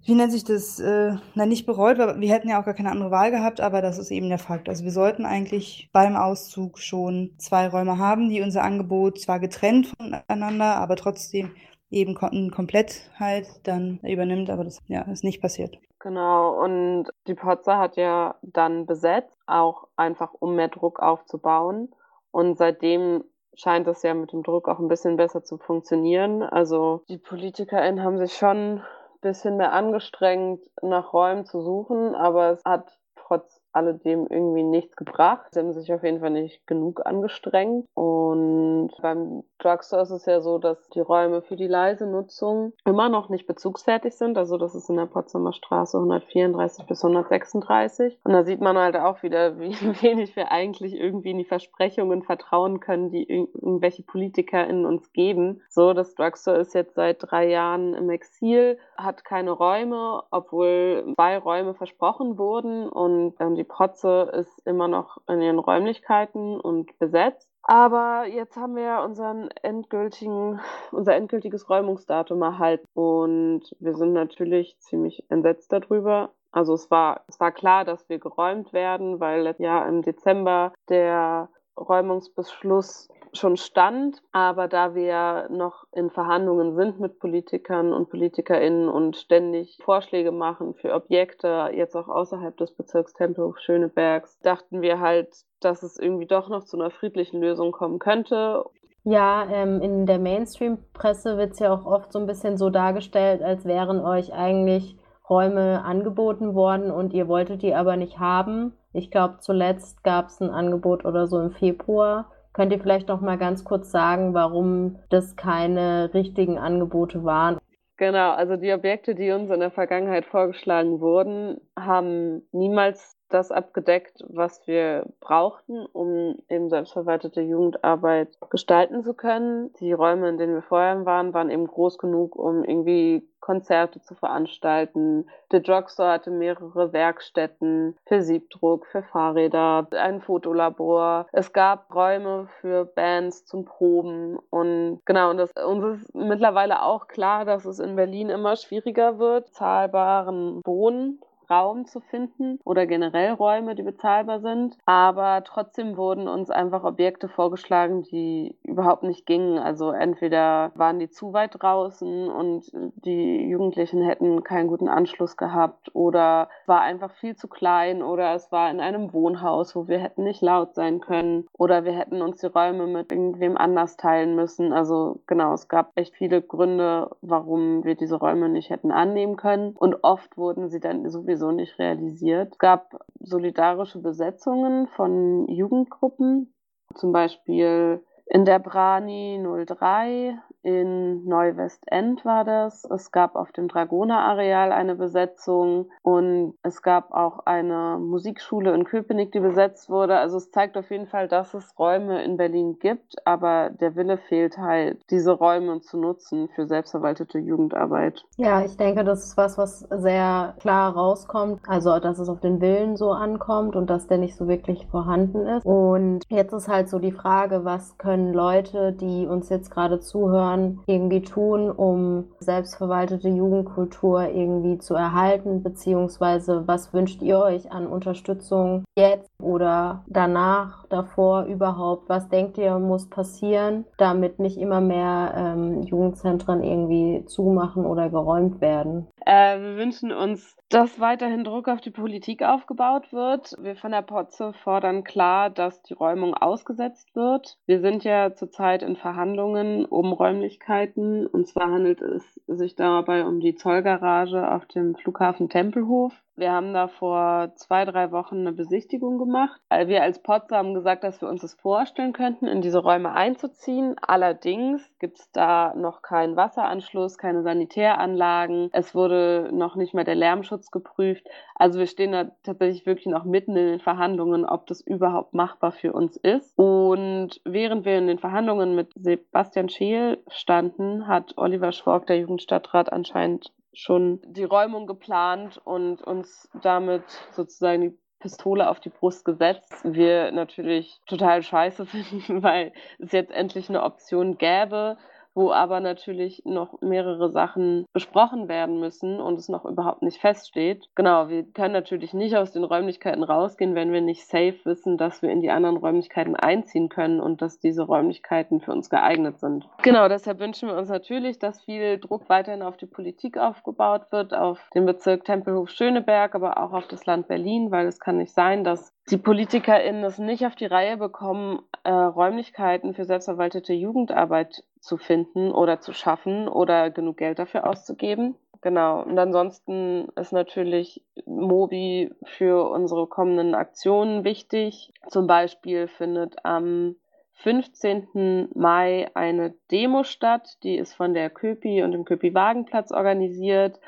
wie 0.09 0.15
nennt 0.15 0.33
sich 0.33 0.43
das, 0.43 0.81
äh, 0.81 1.17
na 1.35 1.45
nicht 1.45 1.67
bereut, 1.67 1.99
weil 1.99 2.19
wir 2.19 2.33
hätten 2.33 2.49
ja 2.49 2.59
auch 2.59 2.65
gar 2.65 2.73
keine 2.73 2.91
andere 2.91 3.11
Wahl 3.11 3.31
gehabt, 3.31 3.61
aber 3.61 3.83
das 3.83 3.99
ist 3.99 4.11
eben 4.11 4.31
der 4.31 4.39
Fakt. 4.39 4.71
Also 4.71 4.83
wir 4.83 4.91
sollten 4.91 5.27
eigentlich 5.27 5.91
beim 5.93 6.17
Auszug 6.17 6.79
schon 6.79 7.35
zwei 7.37 7.69
Räume 7.69 7.99
haben, 7.99 8.31
die 8.31 8.41
unser 8.41 8.65
Angebot 8.65 9.21
zwar 9.21 9.39
getrennt 9.39 9.93
voneinander, 9.99 10.77
aber 10.77 10.97
trotzdem 10.97 11.55
eben 11.91 12.15
komplett 12.15 13.11
halt 13.19 13.47
dann 13.65 14.01
übernimmt, 14.03 14.49
aber 14.49 14.65
das 14.65 14.79
ja, 14.87 15.03
ist 15.03 15.25
nicht 15.25 15.43
passiert. 15.43 15.79
Genau, 16.01 16.59
und 16.59 17.09
die 17.27 17.35
Potzer 17.35 17.79
hat 17.79 17.97
ja 17.97 18.37
dann 18.41 18.87
besetzt, 18.87 19.37
auch 19.47 19.89
einfach 19.97 20.33
um 20.39 20.57
mehr 20.57 20.69
Druck 20.69 21.01
aufzubauen. 21.01 21.95
Und 22.31 22.57
seitdem 22.57 23.25
scheint 23.53 23.87
es 23.89 24.03
ja 24.03 24.15
mit 24.15 24.33
dem 24.33 24.43
Druck 24.43 24.69
auch 24.69 24.79
ein 24.79 24.89
bisschen 24.89 25.17
besser 25.17 25.45
zu 25.45 25.59
funktionieren. 25.59 26.43
Also 26.43 27.03
die 27.09 27.19
PolitikerInnen 27.19 28.03
haben 28.03 28.17
sich 28.17 28.35
schon 28.35 28.83
bisschen 29.21 29.57
mehr 29.57 29.73
angestrengt, 29.73 30.63
nach 30.83 31.13
Räumen 31.13 31.45
zu 31.45 31.61
suchen, 31.61 32.15
aber 32.15 32.51
es 32.51 32.65
hat 32.65 32.99
trotz 33.17 33.58
alledem 33.73 34.27
irgendwie 34.29 34.63
nichts 34.63 34.97
gebracht. 34.97 35.47
Sie 35.53 35.61
haben 35.61 35.73
sich 35.73 35.93
auf 35.93 36.03
jeden 36.03 36.21
Fall 36.21 36.31
nicht 36.31 36.67
genug 36.67 37.05
angestrengt. 37.07 37.87
Und 37.95 38.91
beim 39.01 39.43
Drugstore 39.59 40.03
ist 40.03 40.11
es 40.11 40.27
ja 40.27 40.41
so, 40.41 40.59
dass 40.59 40.89
die 40.91 41.01
Räume 41.01 41.43
für 41.43 41.57
die 41.57 41.67
leise 41.67 42.07
Nutzung 42.07 42.73
immer 42.85 43.09
noch 43.09 43.29
nicht 43.29 43.47
bezugsfertig 43.47 44.15
sind. 44.15 44.39
Also 44.39 44.57
das 44.57 44.75
ist 44.75 44.89
in 44.89 44.97
der 44.97 45.07
Potsdamer 45.07 45.53
Straße 45.53 45.97
134 45.97 46.87
bis 46.87 47.05
136. 47.05 48.19
Und 48.25 48.33
da 48.33 48.45
sieht 48.45 48.61
man 48.61 48.79
halt 48.79 48.97
auch 48.97 49.23
wieder, 49.23 49.59
wie 49.61 49.75
wenig 50.03 50.37
wir 50.37 50.51
eigentlich 50.51 50.95
irgendwie 50.95 51.31
in 51.31 51.39
die 51.39 51.45
Versprechungen 51.45 52.23
vertrauen 52.23 52.81
können, 52.81 53.11
die 53.11 53.29
irgendwelche 53.29 54.03
Politiker 54.03 54.67
in 54.67 54.87
uns 54.87 55.13
geben. 55.13 55.63
So, 55.69 55.93
das 55.93 56.15
Drugstore 56.15 56.59
ist 56.59 56.75
jetzt 56.75 56.95
seit 56.95 57.19
drei 57.21 57.49
Jahren 57.49 57.95
im 57.95 58.11
Exil, 58.11 58.79
hat 58.97 59.25
keine 59.25 59.51
Räume, 59.51 60.23
obwohl 60.31 61.13
zwei 61.15 61.39
Räume 61.39 61.75
versprochen 61.75 62.39
wurden 62.39 62.89
und 62.89 63.35
ähm, 63.41 63.58
die 63.59 63.65
Protze 63.65 64.31
ist 64.33 64.67
immer 64.67 64.89
noch 64.89 65.19
in 65.29 65.43
ihren 65.43 65.59
Räumlichkeiten 65.59 66.59
und 66.59 66.99
besetzt. 66.99 67.51
Aber 67.63 68.25
jetzt 68.27 68.57
haben 68.57 68.77
wir 68.77 69.03
unseren 69.05 69.51
endgültigen, 69.63 70.61
unser 70.91 71.15
endgültiges 71.15 71.69
Räumungsdatum 71.69 72.41
erhalten 72.41 72.87
und 72.95 73.63
wir 73.79 73.95
sind 73.95 74.15
natürlich 74.15 74.79
ziemlich 74.79 75.25
entsetzt 75.29 75.71
darüber. 75.73 76.31
Also 76.51 76.73
es 76.73 76.91
war, 76.91 77.25
es 77.29 77.39
war 77.41 77.53
klar, 77.53 77.85
dass 77.85 78.09
wir 78.09 78.19
geräumt 78.19 78.73
werden, 78.73 79.21
weil 79.21 79.55
ja 79.59 79.87
im 79.87 80.01
Dezember 80.01 80.73
der 80.89 81.51
Räumungsbeschluss 81.79 83.09
schon 83.33 83.57
stand. 83.57 84.23
Aber 84.33 84.69
da 84.69 84.95
wir 84.95 85.49
noch 85.51 85.85
in 85.93 86.11
Verhandlungen 86.11 86.75
sind 86.75 87.01
mit 87.01 87.19
Politikern 87.19 87.93
und 87.93 88.11
PolitikerInnen 88.11 88.89
und 88.89 89.17
ständig 89.17 89.79
Vorschläge 89.83 90.33
machen 90.33 90.75
für 90.75 90.95
Objekte, 90.95 91.71
jetzt 91.75 91.97
auch 91.97 92.09
außerhalb 92.09 92.57
des 92.57 92.73
Bezirks 92.73 93.13
Tempelhof 93.15 93.59
Schönebergs, 93.59 94.39
dachten 94.41 94.83
wir 94.83 95.01
halt, 95.01 95.29
dass 95.61 95.83
es 95.83 95.99
irgendwie 95.99 96.27
doch 96.27 96.49
noch 96.49 96.65
zu 96.65 96.77
einer 96.77 96.91
friedlichen 96.91 97.41
Lösung 97.41 97.73
kommen 97.73 97.99
könnte. 97.99 98.65
Ja, 99.05 99.47
ähm, 99.51 99.81
in 99.81 100.07
der 100.07 100.19
Mainstream-Presse 100.19 101.39
wird 101.39 101.53
es 101.53 101.61
ja 101.61 101.73
auch 101.73 101.87
oft 101.87 102.13
so 102.13 102.19
ein 102.19 102.27
bisschen 102.27 102.59
so 102.59 102.69
dargestellt, 102.69 103.43
als 103.43 103.65
wären 103.65 104.01
euch 104.01 104.33
eigentlich 104.35 104.97
Räume 105.29 105.85
angeboten 105.85 106.55
worden 106.55 106.91
und 106.91 107.13
ihr 107.13 107.29
wolltet 107.29 107.63
die 107.63 107.75
aber 107.75 107.97
nicht 107.97 108.19
haben. 108.19 108.73
Ich 108.93 109.11
glaube, 109.11 109.39
zuletzt 109.41 110.03
gab 110.03 110.27
es 110.27 110.41
ein 110.41 110.51
Angebot 110.51 111.05
oder 111.05 111.27
so 111.27 111.39
im 111.41 111.53
Februar. 111.53 112.31
Könnt 112.59 112.73
ihr 112.73 112.81
vielleicht 112.81 113.07
noch 113.07 113.21
mal 113.21 113.39
ganz 113.39 113.63
kurz 113.63 113.93
sagen, 113.93 114.35
warum 114.35 114.99
das 115.11 115.37
keine 115.37 116.13
richtigen 116.13 116.59
Angebote 116.59 117.23
waren? 117.23 117.59
Genau, 117.99 118.33
also 118.33 118.57
die 118.57 118.73
Objekte, 118.73 119.15
die 119.15 119.31
uns 119.31 119.49
in 119.49 119.61
der 119.61 119.71
Vergangenheit 119.71 120.27
vorgeschlagen 120.27 120.99
wurden, 120.99 121.61
haben 121.79 122.43
niemals 122.51 123.17
das 123.29 123.53
abgedeckt, 123.53 124.25
was 124.29 124.67
wir 124.67 125.07
brauchten, 125.21 125.87
um 125.87 126.37
eben 126.49 126.69
selbstverwaltete 126.69 127.41
Jugendarbeit 127.41 128.29
gestalten 128.51 129.03
zu 129.03 129.15
können. 129.15 129.73
Die 129.81 129.93
Räume, 129.93 130.29
in 130.29 130.39
denen 130.39 130.55
wir 130.55 130.63
vorher 130.63 131.05
waren, 131.05 131.35
waren 131.35 131.51
eben 131.51 131.67
groß 131.67 131.99
genug, 131.99 132.37
um 132.37 132.65
irgendwie 132.65 133.29
Konzerte 133.41 134.03
zu 134.03 134.15
veranstalten. 134.15 135.27
The 135.51 135.63
Drugstore 135.63 136.11
hatte 136.11 136.31
mehrere 136.31 136.93
Werkstätten 136.93 137.97
für 138.05 138.21
Siebdruck, 138.21 138.85
für 138.85 139.03
Fahrräder, 139.03 139.87
ein 139.93 140.21
Fotolabor. 140.21 141.27
Es 141.33 141.55
gab 141.55 141.95
Räume 141.95 142.49
für 142.61 142.85
Bands 142.85 143.47
zum 143.47 143.65
Proben 143.65 144.39
und 144.51 145.01
genau, 145.07 145.31
und 145.31 145.39
das, 145.39 145.51
uns 145.53 146.03
ist 146.03 146.15
mittlerweile 146.15 146.83
auch 146.83 147.09
klar, 147.09 147.47
dass 147.47 147.65
es 147.65 147.79
in 147.79 147.97
Berlin 147.97 148.29
immer 148.29 148.57
schwieriger 148.57 149.19
wird, 149.19 149.49
zahlbaren 149.55 150.61
Wohnen 150.67 151.19
Raum 151.51 151.87
zu 151.87 152.01
finden 152.01 152.59
oder 152.65 152.87
generell 152.87 153.33
Räume, 153.33 153.75
die 153.75 153.83
bezahlbar 153.83 154.41
sind. 154.41 154.77
Aber 154.85 155.43
trotzdem 155.45 155.97
wurden 155.97 156.29
uns 156.29 156.51
einfach 156.51 156.85
Objekte 156.85 157.29
vorgeschlagen, 157.29 158.03
die 158.03 158.57
überhaupt 158.63 159.03
nicht 159.03 159.27
gingen. 159.27 159.59
Also 159.59 159.91
entweder 159.91 160.73
waren 160.75 160.99
die 160.99 161.09
zu 161.09 161.33
weit 161.33 161.57
draußen 161.59 162.29
und 162.31 162.71
die 163.05 163.49
Jugendlichen 163.49 164.03
hätten 164.03 164.45
keinen 164.45 164.69
guten 164.69 164.89
Anschluss 164.89 165.37
gehabt 165.37 165.95
oder 165.95 166.49
war 166.67 166.81
einfach 166.83 167.13
viel 167.13 167.37
zu 167.37 167.49
klein 167.49 168.03
oder 168.03 168.35
es 168.35 168.53
war 168.53 168.71
in 168.71 168.81
einem 168.81 169.13
Wohnhaus, 169.13 169.75
wo 169.75 169.89
wir 169.89 169.99
hätten 169.99 170.25
nicht 170.25 170.43
laut 170.43 170.75
sein 170.75 171.01
können 171.01 171.47
oder 171.57 171.85
wir 171.85 171.93
hätten 171.93 172.23
uns 172.23 172.39
die 172.41 172.47
Räume 172.47 172.87
mit 172.87 173.13
irgendwem 173.13 173.57
anders 173.57 173.97
teilen 173.97 174.35
müssen. 174.35 174.73
Also 174.73 175.21
genau, 175.27 175.55
es 175.55 175.69
gab 175.69 175.93
echt 175.95 176.15
viele 176.15 176.43
Gründe, 176.43 177.11
warum 177.23 177.85
wir 177.85 177.95
diese 177.95 178.17
Räume 178.17 178.49
nicht 178.49 178.71
hätten 178.71 178.93
annehmen 178.93 179.37
können 179.37 179.75
und 179.79 180.03
oft 180.03 180.37
wurden 180.37 180.69
sie 180.69 180.81
dann 180.81 181.09
sowieso 181.09 181.38
sowieso 181.39 181.53
nicht 181.53 181.79
realisiert. 181.79 182.53
Es 182.53 182.59
gab 182.59 182.99
solidarische 183.21 184.01
Besetzungen 184.01 184.89
von 184.89 185.49
Jugendgruppen, 185.49 186.53
zum 186.95 187.13
Beispiel 187.13 188.03
in 188.27 188.45
der 188.45 188.59
Brani 188.59 189.43
03 189.67 190.39
in 190.63 191.25
Neuwestend 191.25 192.25
war 192.25 192.45
das. 192.45 192.85
Es 192.85 193.13
gab 193.13 193.37
auf 193.37 193.53
dem 193.53 193.69
Dragoner-Areal 193.69 194.73
eine 194.73 194.97
Besetzung 194.97 195.91
und 196.03 196.55
es 196.63 196.83
gab 196.83 197.13
auch 197.13 197.41
eine 197.47 197.99
Musikschule 198.01 198.75
in 198.75 198.85
Köpenick, 198.85 199.33
die 199.33 199.41
besetzt 199.41 199.89
wurde. 199.89 200.19
Also 200.19 200.37
es 200.37 200.51
zeigt 200.51 200.77
auf 200.77 200.91
jeden 200.91 201.07
Fall, 201.07 201.29
dass 201.29 201.55
es 201.55 201.79
Räume 201.79 202.23
in 202.25 202.37
Berlin 202.37 202.79
gibt, 202.81 203.17
aber 203.25 203.71
der 203.71 203.95
Wille 203.97 204.19
fehlt 204.19 204.59
halt, 204.59 205.01
diese 205.11 205.33
Räume 205.33 205.81
zu 205.81 205.99
nutzen 205.99 206.49
für 206.55 206.67
selbstverwaltete 206.67 207.39
Jugendarbeit. 207.39 208.25
Ja, 208.37 208.65
ich 208.65 208.77
denke, 208.77 209.05
das 209.05 209.25
ist 209.25 209.37
was, 209.37 209.59
was 209.59 209.81
sehr 209.91 210.55
klar 210.61 210.93
rauskommt. 210.95 211.61
Also, 211.69 211.99
dass 211.99 212.19
es 212.19 212.29
auf 212.29 212.41
den 212.41 212.61
Willen 212.61 212.97
so 212.97 213.13
ankommt 213.13 213.77
und 213.77 213.89
dass 213.89 214.07
der 214.07 214.19
nicht 214.19 214.37
so 214.37 214.49
wirklich 214.49 214.87
vorhanden 214.89 215.47
ist. 215.47 215.65
Und 215.65 216.25
jetzt 216.29 216.53
ist 216.53 216.69
halt 216.69 216.89
so 216.89 216.99
die 216.99 217.13
Frage, 217.13 217.65
was 217.65 217.97
können 217.99 218.33
Leute, 218.33 218.93
die 218.93 219.27
uns 219.27 219.49
jetzt 219.49 219.71
gerade 219.71 220.01
zuhören, 220.01 220.48
Jahren 220.49 220.81
irgendwie 220.87 221.23
tun, 221.23 221.71
um 221.71 222.33
selbstverwaltete 222.39 223.29
Jugendkultur 223.29 224.29
irgendwie 224.29 224.79
zu 224.79 224.95
erhalten? 224.95 225.63
Beziehungsweise 225.63 226.67
was 226.67 226.93
wünscht 226.93 227.23
ihr 227.23 227.39
euch 227.39 227.71
an 227.71 227.87
Unterstützung 227.87 228.85
jetzt 228.97 229.31
oder 229.41 230.05
danach, 230.07 230.87
davor 230.89 231.45
überhaupt? 231.45 232.09
Was 232.09 232.29
denkt 232.29 232.59
ihr, 232.59 232.79
muss 232.79 233.09
passieren, 233.09 233.85
damit 233.97 234.39
nicht 234.39 234.59
immer 234.59 234.81
mehr 234.81 235.35
ähm, 235.37 235.83
Jugendzentren 235.83 236.63
irgendwie 236.63 237.25
zumachen 237.27 237.85
oder 237.85 238.09
geräumt 238.11 238.61
werden? 238.61 239.07
Äh, 239.27 239.61
wir 239.61 239.77
wünschen 239.77 240.11
uns, 240.11 240.57
dass 240.71 241.01
weiterhin 241.01 241.45
Druck 241.45 241.69
auf 241.69 241.83
die 241.83 241.91
Politik 241.91 242.43
aufgebaut 242.43 243.13
wird. 243.13 243.55
Wir 243.61 243.77
von 243.77 243.93
der 243.93 244.01
Potze 244.01 244.55
fordern 244.65 245.05
klar, 245.05 245.51
dass 245.51 245.83
die 245.83 245.93
Räumung 245.93 246.33
ausgesetzt 246.33 247.15
wird. 247.15 247.59
Wir 247.67 247.81
sind 247.81 248.05
ja 248.05 248.35
zurzeit 248.35 248.83
in 248.83 248.97
Verhandlungen 248.97 249.85
um 249.85 250.15
Räumlichkeiten. 250.39 251.27
Und 251.27 251.49
zwar 251.49 251.71
handelt 251.71 252.01
es 252.01 252.41
sich 252.47 252.75
dabei 252.77 253.25
um 253.25 253.41
die 253.41 253.55
Zollgarage 253.55 254.51
auf 254.51 254.67
dem 254.67 254.95
Flughafen 254.95 255.49
Tempelhof. 255.49 256.13
Wir 256.39 256.53
haben 256.53 256.73
da 256.73 256.87
vor 256.87 257.51
zwei, 257.57 257.85
drei 257.85 258.13
Wochen 258.13 258.37
eine 258.37 258.53
Besichtigung 258.53 259.19
gemacht. 259.19 259.61
Wir 259.87 260.05
als 260.05 260.23
Potze 260.23 260.57
haben 260.57 260.73
gesagt, 260.73 261.03
dass 261.03 261.21
wir 261.21 261.29
uns 261.29 261.41
das 261.41 261.55
vorstellen 261.55 262.13
könnten, 262.13 262.47
in 262.47 262.61
diese 262.61 262.79
Räume 262.79 263.11
einzuziehen. 263.13 263.97
Allerdings 264.01 264.89
gibt 265.01 265.19
es 265.19 265.33
da 265.33 265.75
noch 265.75 266.01
keinen 266.01 266.37
Wasseranschluss, 266.37 267.19
keine 267.19 267.43
Sanitäranlagen. 267.43 268.71
Es 268.73 268.95
wurde 268.95 269.51
noch 269.53 269.75
nicht 269.75 269.95
mal 269.95 270.05
der 270.05 270.15
Lärmschutz 270.15 270.71
geprüft. 270.71 271.27
Also 271.57 271.81
wir 271.81 271.89
stehen 271.89 272.13
da 272.13 272.31
tatsächlich 272.45 272.87
wirklich 272.87 273.07
noch 273.07 273.25
mitten 273.25 273.57
in 273.57 273.67
den 273.67 273.81
Verhandlungen, 273.81 274.45
ob 274.45 274.69
das 274.69 274.81
überhaupt 274.81 275.35
machbar 275.35 275.73
für 275.73 275.93
uns 275.93 276.17
ist. 276.17 276.57
Und 276.57 277.41
während 277.45 277.85
wir 277.85 277.99
in 277.99 278.07
den 278.07 278.21
Verhandlungen 278.21 278.77
mit 278.77 278.93
Sebastian 278.95 279.69
Scheel 279.71 280.19
standen, 280.29 281.09
hat 281.09 281.35
Oliver 281.37 281.73
Schwork, 281.73 282.07
der 282.07 282.21
Jugendstadtrat, 282.21 282.93
anscheinend 282.93 283.53
schon 283.79 284.21
die 284.25 284.43
Räumung 284.43 284.89
geplant 284.89 285.61
und 285.65 286.03
uns 286.03 286.51
damit 286.63 287.05
sozusagen 287.31 287.81
die 287.83 287.99
Pistole 288.19 288.69
auf 288.69 288.81
die 288.81 288.89
Brust 288.89 289.25
gesetzt. 289.25 289.73
Wir 289.85 290.33
natürlich 290.33 291.01
total 291.07 291.45
scheiße 291.45 291.87
finden, 291.87 292.43
weil 292.43 292.73
es 292.99 293.13
jetzt 293.13 293.31
endlich 293.31 293.69
eine 293.69 293.85
Option 293.85 294.37
gäbe, 294.37 294.99
wo 295.39 295.53
aber 295.53 295.79
natürlich 295.79 296.43
noch 296.45 296.81
mehrere 296.81 297.31
Sachen 297.31 297.87
besprochen 297.93 298.49
werden 298.49 298.81
müssen 298.81 299.21
und 299.21 299.39
es 299.39 299.49
noch 299.49 299.65
überhaupt 299.65 300.03
nicht 300.03 300.21
feststeht. 300.21 300.89
Genau, 300.97 301.29
wir 301.29 301.45
können 301.45 301.73
natürlich 301.73 302.13
nicht 302.13 302.37
aus 302.37 302.51
den 302.51 302.65
Räumlichkeiten 302.65 303.23
rausgehen, 303.23 303.77
wenn 303.77 303.93
wir 303.93 304.01
nicht 304.01 304.27
safe 304.27 304.59
wissen, 304.65 304.99
dass 304.99 305.23
wir 305.23 305.31
in 305.31 305.41
die 305.41 305.51
anderen 305.51 305.77
Räumlichkeiten 305.77 306.35
einziehen 306.35 306.89
können 306.89 307.21
und 307.21 307.41
dass 307.41 307.61
diese 307.61 307.85
Räumlichkeiten 307.85 308.61
für 308.61 308.73
uns 308.73 308.91
geeignet 308.91 309.39
sind. 309.39 309.69
Genau, 309.83 310.09
deshalb 310.09 310.41
wünschen 310.41 310.69
wir 310.69 310.77
uns 310.77 310.89
natürlich, 310.89 311.39
dass 311.39 311.63
viel 311.63 311.99
Druck 311.99 312.29
weiterhin 312.29 312.63
auf 312.63 312.77
die 312.77 312.87
Politik 312.87 313.39
aufgebaut 313.39 314.11
wird, 314.11 314.35
auf 314.35 314.59
den 314.75 314.87
Bezirk 314.87 315.25
Tempelhof-Schöneberg, 315.25 316.35
aber 316.35 316.59
auch 316.59 316.73
auf 316.73 316.89
das 316.89 317.07
Land 317.07 317.29
Berlin, 317.29 317.71
weil 317.71 317.87
es 317.87 318.01
kann 318.01 318.19
nicht 318.19 318.35
sein, 318.35 318.65
dass 318.65 318.93
die 319.11 319.17
PolitikerInnen 319.17 320.05
es 320.05 320.19
nicht 320.19 320.45
auf 320.45 320.55
die 320.55 320.67
Reihe 320.67 320.97
bekommen, 320.97 321.61
äh, 321.85 321.91
Räumlichkeiten 321.91 322.93
für 322.93 323.05
selbstverwaltete 323.05 323.73
Jugendarbeit 323.73 324.65
zu 324.81 324.97
finden 324.97 325.51
oder 325.51 325.81
zu 325.81 325.93
schaffen 325.93 326.49
oder 326.49 326.91
genug 326.91 327.19
Geld 327.19 327.39
dafür 327.39 327.69
auszugeben. 327.69 328.37
Genau. 328.61 329.03
Und 329.03 329.19
ansonsten 329.19 330.09
ist 330.17 330.33
natürlich 330.33 331.03
Mobi 331.27 332.11
für 332.25 332.69
unsere 332.71 333.07
kommenden 333.07 333.55
Aktionen 333.55 334.25
wichtig. 334.25 334.93
Zum 335.09 335.27
Beispiel 335.27 335.87
findet 335.87 336.45
am 336.45 336.97
15. 337.35 338.49
Mai 338.55 339.09
eine 339.15 339.55
Demo 339.71 340.03
statt. 340.03 340.59
Die 340.65 340.77
ist 340.77 340.95
von 340.95 341.15
der 341.15 341.31
Köpi 341.31 341.83
und 341.85 341.93
dem 341.93 342.05
Köpi-Wagenplatz 342.05 342.91
organisiert. 342.91 343.79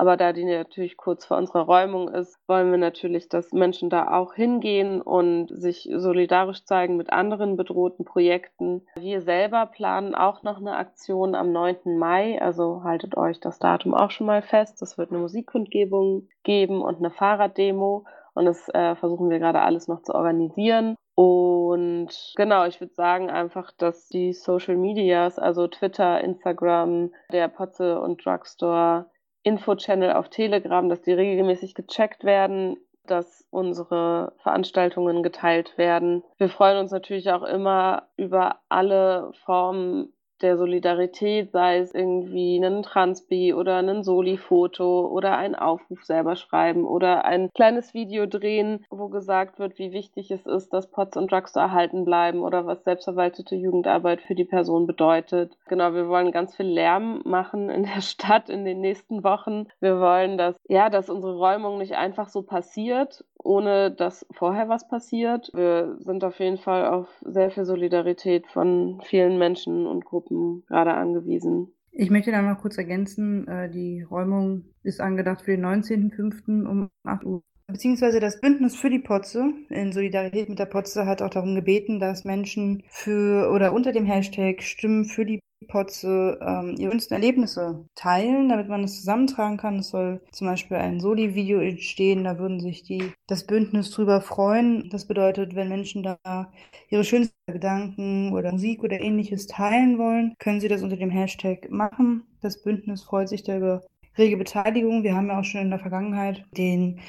Aber 0.00 0.16
da 0.16 0.32
die 0.32 0.46
natürlich 0.46 0.96
kurz 0.96 1.26
vor 1.26 1.36
unserer 1.36 1.64
Räumung 1.66 2.08
ist, 2.08 2.38
wollen 2.48 2.70
wir 2.70 2.78
natürlich, 2.78 3.28
dass 3.28 3.52
Menschen 3.52 3.90
da 3.90 4.10
auch 4.16 4.32
hingehen 4.32 5.02
und 5.02 5.48
sich 5.48 5.90
solidarisch 5.94 6.64
zeigen 6.64 6.96
mit 6.96 7.12
anderen 7.12 7.58
bedrohten 7.58 8.06
Projekten. 8.06 8.86
Wir 8.94 9.20
selber 9.20 9.66
planen 9.66 10.14
auch 10.14 10.42
noch 10.42 10.56
eine 10.56 10.74
Aktion 10.74 11.34
am 11.34 11.52
9. 11.52 11.98
Mai, 11.98 12.40
also 12.40 12.82
haltet 12.82 13.14
euch 13.18 13.40
das 13.40 13.58
Datum 13.58 13.92
auch 13.92 14.10
schon 14.10 14.26
mal 14.26 14.40
fest. 14.40 14.80
Es 14.80 14.96
wird 14.96 15.10
eine 15.10 15.20
Musikkundgebung 15.20 16.28
geben 16.44 16.80
und 16.80 16.96
eine 16.96 17.10
Fahrraddemo. 17.10 18.06
Und 18.32 18.46
das 18.46 18.70
äh, 18.70 18.94
versuchen 18.96 19.28
wir 19.28 19.38
gerade 19.38 19.60
alles 19.60 19.86
noch 19.86 20.00
zu 20.00 20.14
organisieren. 20.14 20.96
Und 21.14 22.32
genau, 22.36 22.64
ich 22.64 22.80
würde 22.80 22.94
sagen 22.94 23.28
einfach, 23.28 23.72
dass 23.72 24.08
die 24.08 24.32
Social 24.32 24.78
Medias, 24.78 25.38
also 25.38 25.68
Twitter, 25.68 26.24
Instagram, 26.24 27.10
der 27.30 27.48
Potze 27.48 28.00
und 28.00 28.24
Drugstore, 28.24 29.09
Info-Channel 29.42 30.12
auf 30.12 30.28
Telegram, 30.28 30.88
dass 30.88 31.02
die 31.02 31.12
regelmäßig 31.12 31.74
gecheckt 31.74 32.24
werden, 32.24 32.76
dass 33.06 33.46
unsere 33.50 34.32
Veranstaltungen 34.38 35.22
geteilt 35.22 35.76
werden. 35.78 36.22
Wir 36.38 36.48
freuen 36.48 36.78
uns 36.78 36.90
natürlich 36.90 37.30
auch 37.30 37.42
immer 37.42 38.08
über 38.16 38.60
alle 38.68 39.32
Formen 39.44 40.12
der 40.42 40.56
Solidarität, 40.56 41.52
sei 41.52 41.78
es 41.78 41.94
irgendwie 41.94 42.56
ein 42.58 42.82
Transbi 42.82 43.54
oder 43.54 43.76
ein 43.76 44.02
Soli-Foto 44.02 45.06
oder 45.08 45.36
ein 45.36 45.54
Aufruf 45.54 46.04
selber 46.04 46.36
schreiben 46.36 46.84
oder 46.84 47.24
ein 47.24 47.50
kleines 47.54 47.94
Video 47.94 48.26
drehen, 48.26 48.84
wo 48.90 49.08
gesagt 49.08 49.58
wird, 49.58 49.78
wie 49.78 49.92
wichtig 49.92 50.30
es 50.30 50.46
ist, 50.46 50.72
dass 50.72 50.90
Pots 50.90 51.16
und 51.16 51.30
Drugs 51.30 51.54
erhalten 51.56 52.04
bleiben 52.04 52.42
oder 52.42 52.66
was 52.66 52.84
selbstverwaltete 52.84 53.56
Jugendarbeit 53.56 54.20
für 54.20 54.34
die 54.34 54.44
Person 54.44 54.86
bedeutet. 54.86 55.56
Genau, 55.68 55.94
wir 55.94 56.08
wollen 56.08 56.32
ganz 56.32 56.56
viel 56.56 56.66
Lärm 56.66 57.22
machen 57.24 57.70
in 57.70 57.84
der 57.84 58.00
Stadt 58.00 58.48
in 58.48 58.64
den 58.64 58.80
nächsten 58.80 59.24
Wochen. 59.24 59.66
Wir 59.80 60.00
wollen, 60.00 60.38
dass, 60.38 60.56
ja, 60.68 60.90
dass 60.90 61.10
unsere 61.10 61.36
Räumung 61.36 61.78
nicht 61.78 61.96
einfach 61.96 62.28
so 62.28 62.42
passiert, 62.42 63.24
ohne 63.42 63.90
dass 63.90 64.26
vorher 64.32 64.68
was 64.68 64.88
passiert. 64.88 65.50
Wir 65.54 65.96
sind 66.00 66.24
auf 66.24 66.38
jeden 66.40 66.58
Fall 66.58 66.86
auf 66.86 67.08
sehr 67.22 67.50
viel 67.50 67.64
Solidarität 67.64 68.46
von 68.46 69.00
vielen 69.04 69.38
Menschen 69.38 69.86
und 69.86 70.04
Gruppen 70.04 70.29
gerade 70.66 70.94
angewiesen. 70.94 71.68
Ich 71.92 72.10
möchte 72.10 72.30
da 72.30 72.40
mal 72.40 72.54
kurz 72.54 72.78
ergänzen, 72.78 73.46
äh, 73.48 73.70
die 73.70 74.02
Räumung 74.02 74.64
ist 74.82 75.00
angedacht 75.00 75.42
für 75.42 75.52
den 75.52 75.64
19.05. 75.64 76.66
um 76.66 76.90
8 77.04 77.24
Uhr. 77.24 77.42
Beziehungsweise 77.66 78.20
das 78.20 78.40
Bündnis 78.40 78.76
für 78.76 78.90
die 78.90 78.98
Potze 78.98 79.52
in 79.68 79.92
Solidarität 79.92 80.48
mit 80.48 80.58
der 80.58 80.66
Potze 80.66 81.06
hat 81.06 81.22
auch 81.22 81.30
darum 81.30 81.54
gebeten, 81.54 82.00
dass 82.00 82.24
Menschen 82.24 82.82
für 82.88 83.50
oder 83.52 83.72
unter 83.72 83.92
dem 83.92 84.06
Hashtag 84.06 84.62
Stimmen 84.62 85.04
für 85.04 85.24
die 85.24 85.40
Potze 85.68 86.38
ähm, 86.40 86.74
ihre 86.78 86.90
schönsten 86.90 87.14
Erlebnisse 87.14 87.84
teilen, 87.94 88.48
damit 88.48 88.68
man 88.68 88.84
es 88.84 88.96
zusammentragen 88.96 89.56
kann. 89.56 89.78
Es 89.78 89.90
soll 89.90 90.20
zum 90.32 90.46
Beispiel 90.46 90.76
ein 90.76 91.00
Soli-Video 91.00 91.60
entstehen, 91.60 92.24
da 92.24 92.38
würden 92.38 92.60
sich 92.60 92.82
die, 92.82 93.12
das 93.26 93.46
Bündnis 93.46 93.90
drüber 93.90 94.20
freuen. 94.20 94.88
Das 94.90 95.06
bedeutet, 95.06 95.54
wenn 95.54 95.68
Menschen 95.68 96.02
da 96.02 96.52
ihre 96.88 97.04
schönsten 97.04 97.34
Gedanken 97.46 98.32
oder 98.32 98.52
Musik 98.52 98.82
oder 98.82 99.00
ähnliches 99.00 99.46
teilen 99.46 99.98
wollen, 99.98 100.34
können 100.38 100.60
sie 100.60 100.68
das 100.68 100.82
unter 100.82 100.96
dem 100.96 101.10
Hashtag 101.10 101.70
machen. 101.70 102.24
Das 102.40 102.62
Bündnis 102.62 103.02
freut 103.02 103.28
sich 103.28 103.42
da 103.42 103.56
über 103.56 103.82
rege 104.20 104.36
Beteiligung. 104.36 105.02
Wir 105.02 105.16
haben 105.16 105.28
ja 105.28 105.40
auch 105.40 105.44
schon 105.44 105.62
in 105.62 105.70
der 105.70 105.78
Vergangenheit 105.78 106.44
den 106.56 107.00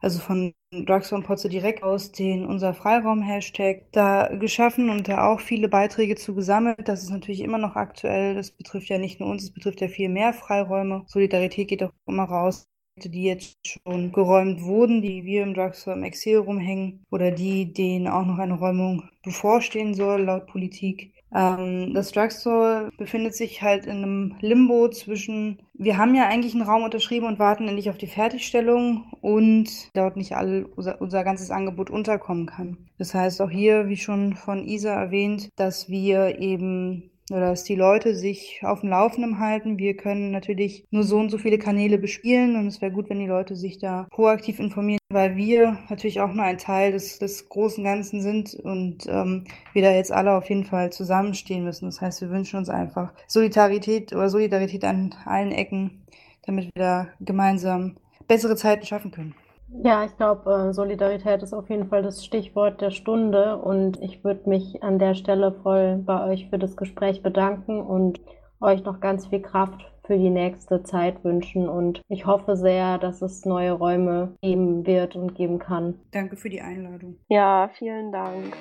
also 0.00 0.18
von 0.18 0.54
Drugs 0.72 1.10
von 1.10 1.22
Potze 1.22 1.48
direkt 1.50 1.82
aus 1.82 2.10
den 2.12 2.46
unser 2.46 2.72
Freiraum-Hashtag 2.72 3.92
da 3.92 4.28
geschaffen 4.28 4.88
und 4.88 5.08
da 5.08 5.26
auch 5.26 5.40
viele 5.40 5.68
Beiträge 5.68 6.16
zu 6.16 6.34
gesammelt. 6.34 6.88
Das 6.88 7.02
ist 7.02 7.10
natürlich 7.10 7.40
immer 7.40 7.58
noch 7.58 7.76
aktuell. 7.76 8.34
Das 8.34 8.50
betrifft 8.50 8.88
ja 8.88 8.98
nicht 8.98 9.20
nur 9.20 9.28
uns, 9.28 9.42
es 9.42 9.52
betrifft 9.52 9.80
ja 9.82 9.88
viel 9.88 10.08
mehr 10.08 10.32
Freiräume. 10.32 11.04
Solidarität 11.06 11.68
geht 11.68 11.82
auch 11.82 11.92
immer 12.06 12.24
raus 12.24 12.66
die 13.02 13.24
jetzt 13.24 13.56
schon 13.66 14.12
geräumt 14.12 14.62
wurden, 14.62 15.00
die 15.00 15.24
wir 15.24 15.42
im 15.42 15.54
Drugstore 15.54 15.96
im 15.96 16.02
Exil 16.02 16.38
rumhängen 16.38 17.04
oder 17.10 17.30
die, 17.30 17.72
denen 17.72 18.08
auch 18.08 18.26
noch 18.26 18.38
eine 18.38 18.58
Räumung 18.58 19.08
bevorstehen 19.22 19.94
soll, 19.94 20.22
laut 20.22 20.46
Politik. 20.46 21.14
Ähm, 21.34 21.94
das 21.94 22.12
Drugstore 22.12 22.90
befindet 22.96 23.34
sich 23.34 23.62
halt 23.62 23.86
in 23.86 23.98
einem 24.04 24.36
Limbo 24.40 24.88
zwischen, 24.88 25.62
wir 25.74 25.96
haben 25.96 26.14
ja 26.14 26.26
eigentlich 26.26 26.54
einen 26.54 26.64
Raum 26.64 26.82
unterschrieben 26.82 27.26
und 27.26 27.38
warten 27.38 27.68
endlich 27.68 27.90
auf 27.90 27.98
die 27.98 28.06
Fertigstellung 28.06 29.12
und 29.20 29.90
dort 29.94 30.16
nicht 30.16 30.36
all 30.36 30.66
unser, 30.76 31.00
unser 31.00 31.24
ganzes 31.24 31.50
Angebot 31.50 31.90
unterkommen 31.90 32.46
kann. 32.46 32.90
Das 32.98 33.14
heißt 33.14 33.40
auch 33.40 33.50
hier, 33.50 33.88
wie 33.88 33.96
schon 33.96 34.34
von 34.34 34.66
Isa 34.66 34.92
erwähnt, 34.92 35.50
dass 35.56 35.88
wir 35.88 36.38
eben 36.38 37.09
oder 37.30 37.50
dass 37.50 37.64
die 37.64 37.74
Leute 37.74 38.14
sich 38.14 38.60
auf 38.62 38.80
dem 38.80 38.90
Laufenden 38.90 39.38
halten. 39.38 39.78
Wir 39.78 39.96
können 39.96 40.30
natürlich 40.30 40.84
nur 40.90 41.04
so 41.04 41.18
und 41.18 41.30
so 41.30 41.38
viele 41.38 41.58
Kanäle 41.58 41.98
bespielen 41.98 42.56
und 42.56 42.66
es 42.66 42.80
wäre 42.80 42.92
gut, 42.92 43.08
wenn 43.08 43.20
die 43.20 43.26
Leute 43.26 43.56
sich 43.56 43.78
da 43.78 44.06
proaktiv 44.10 44.58
informieren, 44.58 45.00
weil 45.10 45.36
wir 45.36 45.78
natürlich 45.88 46.20
auch 46.20 46.32
nur 46.32 46.44
ein 46.44 46.58
Teil 46.58 46.92
des, 46.92 47.18
des 47.18 47.48
großen 47.48 47.84
Ganzen 47.84 48.20
sind 48.20 48.54
und 48.54 49.06
ähm, 49.08 49.44
wir 49.72 49.82
da 49.82 49.92
jetzt 49.92 50.12
alle 50.12 50.32
auf 50.32 50.48
jeden 50.48 50.64
Fall 50.64 50.92
zusammenstehen 50.92 51.64
müssen. 51.64 51.86
Das 51.86 52.00
heißt, 52.00 52.20
wir 52.20 52.30
wünschen 52.30 52.58
uns 52.58 52.68
einfach 52.68 53.12
Solidarität 53.26 54.12
oder 54.12 54.28
Solidarität 54.28 54.84
an 54.84 55.14
allen 55.24 55.52
Ecken, 55.52 56.02
damit 56.42 56.66
wir 56.74 56.82
da 56.82 57.08
gemeinsam 57.20 57.96
bessere 58.26 58.56
Zeiten 58.56 58.86
schaffen 58.86 59.10
können. 59.10 59.34
Ja, 59.82 60.04
ich 60.04 60.16
glaube, 60.16 60.52
äh, 60.52 60.72
Solidarität 60.72 61.42
ist 61.42 61.52
auf 61.54 61.70
jeden 61.70 61.88
Fall 61.88 62.02
das 62.02 62.24
Stichwort 62.24 62.80
der 62.80 62.90
Stunde 62.90 63.56
und 63.56 64.00
ich 64.02 64.24
würde 64.24 64.48
mich 64.48 64.82
an 64.82 64.98
der 64.98 65.14
Stelle 65.14 65.52
voll 65.62 66.02
bei 66.04 66.28
euch 66.28 66.48
für 66.50 66.58
das 66.58 66.76
Gespräch 66.76 67.22
bedanken 67.22 67.80
und 67.80 68.20
euch 68.60 68.84
noch 68.84 69.00
ganz 69.00 69.26
viel 69.28 69.40
Kraft 69.40 69.80
für 70.04 70.18
die 70.18 70.30
nächste 70.30 70.82
Zeit 70.82 71.22
wünschen 71.24 71.68
und 71.68 72.02
ich 72.08 72.26
hoffe 72.26 72.56
sehr, 72.56 72.98
dass 72.98 73.22
es 73.22 73.44
neue 73.44 73.72
Räume 73.72 74.34
geben 74.42 74.84
wird 74.86 75.14
und 75.14 75.34
geben 75.34 75.58
kann. 75.58 76.00
Danke 76.10 76.36
für 76.36 76.50
die 76.50 76.60
Einladung. 76.60 77.16
Ja, 77.28 77.70
vielen 77.78 78.10
Dank. 78.10 78.56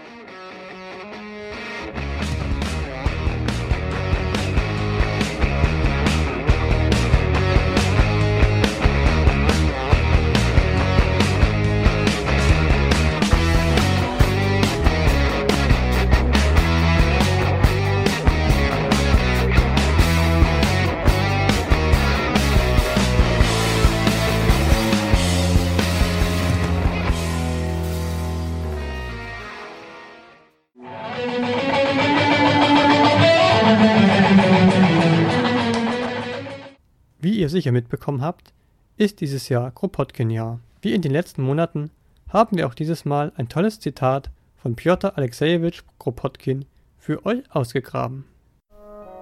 Wie 37.29 37.41
ihr 37.41 37.49
sicher 37.49 37.71
mitbekommen 37.71 38.23
habt, 38.23 38.53
ist 38.97 39.21
dieses 39.21 39.49
Jahr 39.49 39.69
Kropotkin-Jahr. 39.69 40.59
Wie 40.81 40.95
in 40.95 41.03
den 41.03 41.11
letzten 41.11 41.43
Monaten 41.43 41.91
haben 42.27 42.57
wir 42.57 42.65
auch 42.65 42.73
dieses 42.73 43.05
Mal 43.05 43.31
ein 43.37 43.47
tolles 43.47 43.79
Zitat 43.79 44.31
von 44.57 44.75
Piotr 44.75 45.15
Alexejewitsch 45.15 45.83
Kropotkin 45.99 46.65
für 46.97 47.23
euch 47.27 47.43
ausgegraben. 47.51 48.25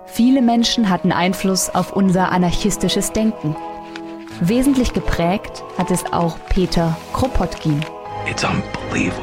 Viele 0.06 0.42
Menschen 0.42 0.90
hatten 0.90 1.12
Einfluss 1.12 1.70
auf 1.70 1.92
unser 1.98 2.32
anarchistisches 2.32 3.12
Denken. 3.12 3.58
Wesentlich 4.40 4.94
geprägt 4.94 5.66
hat 5.78 5.92
es 5.92 6.06
auch 6.14 6.38
Peter 6.48 6.96
Kropotkin. 7.12 7.82
It's 8.26 8.46
unbelievable. 8.46 9.22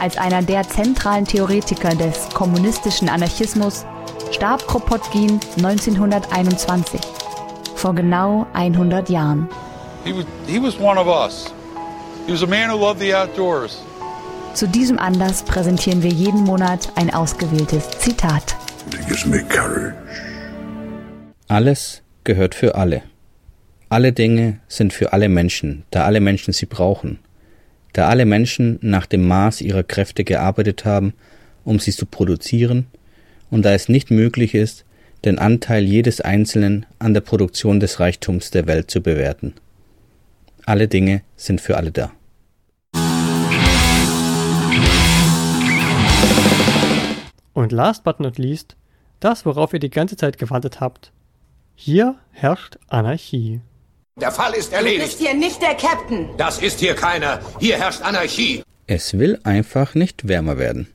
Als 0.00 0.18
einer 0.18 0.42
der 0.42 0.64
zentralen 0.64 1.24
Theoretiker 1.24 1.94
des 1.94 2.28
kommunistischen 2.34 3.08
Anarchismus 3.08 3.86
starb 4.32 4.66
Kropotkin 4.66 5.40
1921 5.56 7.00
vor 7.78 7.94
genau 7.94 8.46
100 8.54 9.08
Jahren. 9.08 9.48
He 10.04 10.12
was, 10.12 10.26
he 10.46 10.60
was 10.60 10.78
one 10.78 10.98
of 10.98 11.06
us. 11.06 11.52
He 12.26 12.32
was 12.32 12.42
a 12.42 12.46
man 12.46 12.70
who 12.70 12.76
loved 12.76 13.00
the 13.00 13.14
outdoors. 13.14 13.82
Zu 14.54 14.66
diesem 14.66 14.98
Anlass 14.98 15.44
präsentieren 15.44 16.02
wir 16.02 16.10
jeden 16.10 16.42
Monat 16.42 16.92
ein 16.96 17.14
ausgewähltes 17.14 17.88
Zitat. 18.00 18.56
Alles 21.46 22.02
gehört 22.24 22.54
für 22.54 22.74
alle. 22.74 23.02
Alle 23.88 24.12
Dinge 24.12 24.60
sind 24.66 24.92
für 24.92 25.12
alle 25.12 25.28
Menschen, 25.28 25.84
da 25.90 26.04
alle 26.04 26.20
Menschen 26.20 26.52
sie 26.52 26.66
brauchen. 26.66 27.20
Da 27.92 28.08
alle 28.08 28.26
Menschen 28.26 28.78
nach 28.82 29.06
dem 29.06 29.26
Maß 29.26 29.60
ihrer 29.60 29.84
Kräfte 29.84 30.24
gearbeitet 30.24 30.84
haben, 30.84 31.14
um 31.64 31.78
sie 31.78 31.92
zu 31.92 32.06
produzieren, 32.06 32.86
und 33.50 33.64
da 33.64 33.72
es 33.72 33.88
nicht 33.88 34.10
möglich 34.10 34.54
ist, 34.54 34.84
den 35.24 35.38
Anteil 35.38 35.84
jedes 35.84 36.20
Einzelnen 36.20 36.86
an 36.98 37.14
der 37.14 37.20
Produktion 37.20 37.80
des 37.80 38.00
Reichtums 38.00 38.50
der 38.50 38.66
Welt 38.66 38.90
zu 38.90 39.00
bewerten. 39.02 39.54
Alle 40.64 40.88
Dinge 40.88 41.22
sind 41.36 41.60
für 41.60 41.76
alle 41.76 41.90
da. 41.92 42.12
Und 47.54 47.72
last 47.72 48.04
but 48.04 48.20
not 48.20 48.38
least, 48.38 48.76
das, 49.20 49.44
worauf 49.44 49.72
ihr 49.72 49.80
die 49.80 49.90
ganze 49.90 50.16
Zeit 50.16 50.38
gewartet 50.38 50.80
habt. 50.80 51.12
Hier 51.74 52.16
herrscht 52.32 52.78
Anarchie. 52.88 53.60
Der 54.20 54.30
Fall 54.32 54.52
ist 54.54 54.72
Du 54.72 54.76
erledigt. 54.76 55.02
bist 55.04 55.18
hier 55.20 55.34
nicht 55.34 55.60
der 55.62 55.74
Captain. 55.74 56.28
Das 56.36 56.58
ist 56.60 56.80
hier 56.80 56.94
keiner. 56.94 57.40
Hier 57.60 57.76
herrscht 57.78 58.02
Anarchie. 58.02 58.62
Es 58.86 59.18
will 59.18 59.38
einfach 59.44 59.94
nicht 59.94 60.26
wärmer 60.28 60.58
werden. 60.58 60.88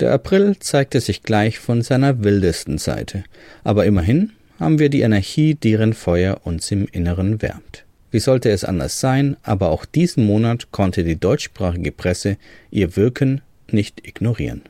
Der 0.00 0.12
April 0.12 0.56
zeigte 0.58 1.00
sich 1.00 1.22
gleich 1.22 1.58
von 1.58 1.82
seiner 1.82 2.24
wildesten 2.24 2.78
Seite, 2.78 3.24
aber 3.62 3.86
immerhin 3.86 4.32
haben 4.58 4.78
wir 4.78 4.88
die 4.88 5.04
Anarchie, 5.04 5.54
deren 5.54 5.92
Feuer 5.92 6.40
uns 6.44 6.70
im 6.70 6.86
Inneren 6.90 7.42
wärmt. 7.42 7.84
Wie 8.10 8.18
sollte 8.18 8.50
es 8.50 8.64
anders 8.64 9.00
sein, 9.00 9.36
aber 9.42 9.70
auch 9.70 9.84
diesen 9.84 10.24
Monat 10.24 10.70
konnte 10.72 11.04
die 11.04 11.16
deutschsprachige 11.16 11.92
Presse 11.92 12.36
ihr 12.70 12.96
Wirken 12.96 13.40
nicht 13.70 14.06
ignorieren. 14.06 14.62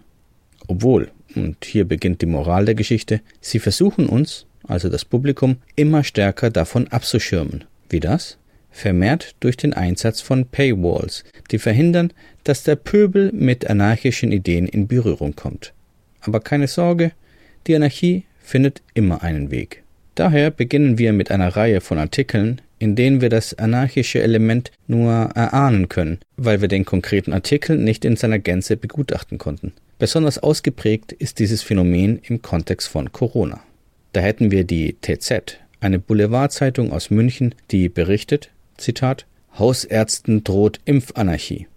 Obwohl, 0.67 1.11
und 1.35 1.65
hier 1.65 1.85
beginnt 1.85 2.23
die 2.23 2.27
Moral 2.27 2.65
der 2.65 2.75
Geschichte, 2.75 3.21
sie 3.41 3.59
versuchen 3.59 4.07
uns, 4.07 4.47
also 4.67 4.89
das 4.89 5.05
Publikum, 5.05 5.57
immer 5.77 6.05
stärker 6.05 6.51
davon 6.51 6.89
abzuschirmen. 6.89 7.65
Wie 7.89 8.01
das? 8.01 8.39
Vermehrt 8.75 9.37
durch 9.39 9.57
den 9.57 9.73
Einsatz 9.73 10.21
von 10.21 10.47
Paywalls, 10.47 11.23
die 11.53 11.59
verhindern, 11.59 12.13
dass 12.43 12.65
der 12.65 12.75
Pöbel 12.75 13.31
mit 13.33 13.71
anarchischen 13.71 14.33
Ideen 14.33 14.67
in 14.67 14.89
Berührung 14.89 15.37
kommt. 15.37 15.73
Aber 16.21 16.41
keine 16.41 16.67
Sorge, 16.67 17.13
die 17.69 17.77
Anarchie 17.77 18.25
findet 18.41 18.83
immer 18.93 19.23
einen 19.23 19.53
Weg. 19.53 19.85
Daher 20.17 20.51
beginnen 20.51 20.99
wir 20.99 21.13
mit 21.13 21.31
einer 21.31 21.57
Reihe 21.57 21.81
von 21.81 21.99
Artikeln, 21.99 22.61
in 22.81 22.97
denen 22.97 23.21
wir 23.21 23.29
das 23.29 23.55
anarchische 23.55 24.21
Element 24.21 24.73
nur 24.89 25.13
erahnen 25.13 25.89
können, 25.89 26.19
weil 26.37 26.61
wir 26.61 26.69
den 26.69 26.85
konkreten 26.85 27.33
Artikel 27.33 27.79
nicht 27.79 28.05
in 28.05 28.17
seiner 28.17 28.41
Gänze 28.41 28.77
begutachten 28.77 29.39
konnten. 29.39 29.73
Besonders 30.01 30.39
ausgeprägt 30.39 31.13
ist 31.13 31.39
dieses 31.39 31.63
Phänomen 31.63 32.19
im 32.25 32.43
Kontext 32.43 32.89
von 32.89 33.13
Corona. 33.13 33.61
Da 34.13 34.21
hätten 34.21 34.51
wir 34.51 34.65
die 34.65 34.97
TZ, 35.01 35.59
eine 35.79 36.01
Boulevardzeitung 36.01 36.93
aus 36.93 37.11
München, 37.11 37.55
die 37.71 37.89
berichtet, 37.89 38.51
Zitat, 38.77 39.27
Hausärzten 39.59 40.45
droht 40.45 40.81
Impfanarchie. 40.85 41.69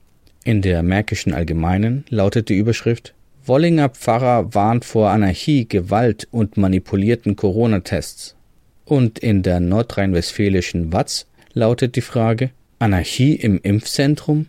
In 0.43 0.62
der 0.62 0.82
Märkischen 0.84 1.34
Allgemeinen 1.34 2.06
lautet 2.10 2.50
die 2.50 2.58
Überschrift 2.58 3.14
Wollinger 3.48 3.89
Pfarrer 3.89 4.54
warnt 4.54 4.84
vor 4.84 5.10
Anarchie, 5.10 5.68
Gewalt 5.70 6.28
und 6.32 6.58
manipulierten 6.58 7.38
Corona-Tests. 7.38 8.36
Und 8.84 9.20
in 9.20 9.41
der 9.41 9.62
nordrhein-westfälischen 9.62 10.91
Watz 10.91 11.28
lautet 11.54 11.95
die 11.95 12.02
Frage 12.02 12.52
Anarchie 12.80 13.36
im 13.36 13.60
Impfzentrum? 13.64 14.48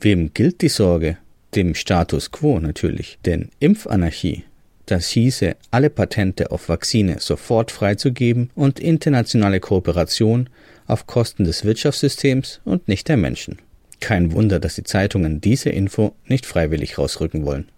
Wem 0.00 0.34
gilt 0.34 0.60
die 0.60 0.68
Sorge? 0.68 1.16
Dem 1.54 1.74
Status 1.74 2.30
quo 2.30 2.58
natürlich, 2.60 3.18
denn 3.24 3.48
Impfanarchie, 3.60 4.44
das 4.86 5.08
hieße, 5.08 5.56
alle 5.70 5.88
Patente 5.88 6.50
auf 6.50 6.68
Vakzine 6.68 7.20
sofort 7.20 7.70
freizugeben 7.70 8.50
und 8.54 8.78
internationale 8.78 9.60
Kooperation 9.60 10.50
auf 10.86 11.06
Kosten 11.06 11.44
des 11.44 11.64
Wirtschaftssystems 11.64 12.60
und 12.64 12.88
nicht 12.88 13.08
der 13.08 13.16
Menschen. 13.16 13.58
Kein 14.00 14.32
Wunder, 14.32 14.60
dass 14.60 14.74
die 14.74 14.84
Zeitungen 14.84 15.40
diese 15.40 15.70
Info 15.70 16.14
nicht 16.26 16.46
freiwillig 16.46 16.98
rausrücken 16.98 17.46
wollen. 17.46 17.68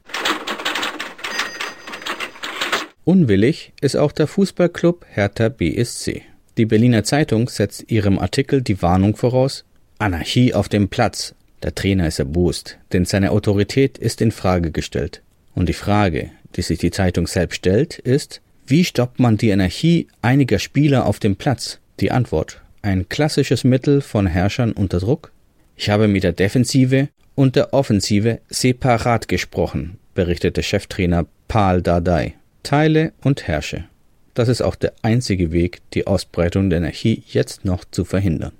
Unwillig 3.04 3.72
ist 3.80 3.96
auch 3.96 4.11
der 4.11 4.26
Fußballclub 4.26 5.07
Hertha 5.09 5.48
BSC. 5.48 6.22
Die 6.57 6.66
Berliner 6.66 7.04
Zeitung 7.04 7.48
setzt 7.48 7.88
ihrem 7.88 8.18
Artikel 8.18 8.62
die 8.62 8.82
Warnung 8.82 9.14
voraus: 9.14 9.64
Anarchie 9.98 10.54
auf 10.54 10.68
dem 10.68 10.88
Platz. 10.88 11.34
Der 11.62 11.74
Trainer 11.74 12.09
ist 12.09 12.18
erbost, 12.18 12.78
denn 12.92 13.04
seine 13.04 13.30
Autorität 13.30 13.96
ist 13.96 14.20
in 14.20 14.32
Frage 14.32 14.72
gestellt. 14.72 15.22
Und 15.54 15.68
die 15.68 15.74
Frage, 15.74 16.30
die 16.57 16.62
sich 16.62 16.78
die 16.80 16.90
Zeitung 16.90 17.28
selbst 17.28 17.59
stellt, 17.59 18.00
ist: 18.00 18.40
Wie 18.66 18.84
stoppt 18.84 19.20
man 19.20 19.36
die 19.36 19.52
Anarchie 19.52 20.09
einiger 20.20 20.59
Spieler 20.59 21.07
auf 21.07 21.20
dem 21.20 21.36
Platz? 21.36 21.78
Die 22.00 22.11
Antwort: 22.11 22.61
Ein 22.87 23.09
klassisches 23.09 23.64
Mittel 23.64 24.01
von 24.01 24.28
Herrschern 24.28 24.70
unter 24.70 25.01
Druck? 25.01 25.32
Ich 25.74 25.91
habe 25.91 26.07
mit 26.07 26.22
der 26.22 26.30
Defensive 26.30 27.09
und 27.34 27.57
der 27.57 27.74
Offensive 27.74 28.39
separat 28.49 29.26
gesprochen, 29.26 29.99
berichtete 30.14 30.62
Cheftrainer 30.62 31.26
Paul 31.49 31.82
Dardai. 31.82 32.34
Teile 32.62 33.12
und 33.24 33.49
herrsche. 33.49 33.87
Das 34.34 34.47
ist 34.47 34.62
auch 34.62 34.76
der 34.76 34.93
einzige 35.03 35.51
Weg, 35.51 35.80
die 35.95 36.07
Ausbreitung 36.07 36.70
der 36.70 36.78
Anarchie 36.78 37.24
jetzt 37.26 37.64
noch 37.64 37.84
zu 37.91 38.05
verhindern. 38.05 38.53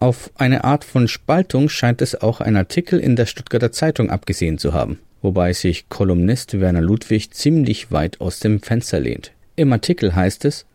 Auf 0.00 0.30
eine 0.34 0.64
Art 0.64 0.84
von 0.84 1.08
Spaltung 1.08 1.70
scheint 1.70 2.02
es 2.02 2.20
auch 2.20 2.42
ein 2.42 2.54
Artikel 2.54 3.00
in 3.00 3.16
der 3.16 3.24
Stuttgarter 3.24 3.72
Zeitung 3.72 4.10
abgesehen 4.10 4.58
zu 4.58 4.74
haben, 4.74 4.98
wobei 5.22 5.54
sich 5.54 5.88
Kolumnist 5.88 6.60
Werner 6.60 6.82
Ludwig 6.82 7.32
ziemlich 7.32 7.90
weit 7.90 8.20
aus 8.20 8.40
dem 8.40 8.60
Fenster 8.60 9.00
lehnt. 9.00 9.32
Im 9.56 9.72
Artikel 9.72 10.14
heißt 10.14 10.44
es, 10.44 10.66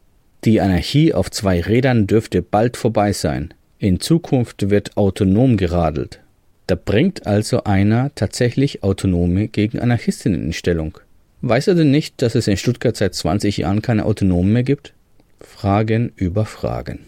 die 0.46 0.62
Anarchie 0.62 1.14
auf 1.14 1.30
zwei 1.32 1.60
Rädern 1.60 2.08
dürfte 2.08 2.42
bald 2.42 2.78
vorbei 2.78 3.12
sein. 3.12 3.54
In 3.78 4.00
Zukunft 4.00 4.70
wird 4.70 4.96
autonom 4.96 5.58
geradelt. 5.58 6.22
Da 6.68 6.76
bringt 6.76 7.28
also 7.28 7.66
einer 7.66 8.14
tatsächlich 8.16 8.84
Autonome 8.84 9.50
gegen 9.50 9.80
Anarchistinnen 9.80 10.46
in 10.46 10.54
Stellung. 10.54 10.98
Weiß 11.42 11.68
er 11.68 11.76
denn 11.76 11.92
nicht, 11.92 12.22
dass 12.22 12.36
es 12.36 12.48
in 12.48 12.58
Stuttgart 12.58 12.96
seit 12.96 13.16
20 13.16 13.58
Jahren 13.58 13.82
keine 13.82 14.06
Autonomen 14.06 14.54
mehr 14.54 14.64
gibt? 14.64 14.94
Fragen 15.42 16.14
über 16.16 16.46
Fragen. 16.46 17.00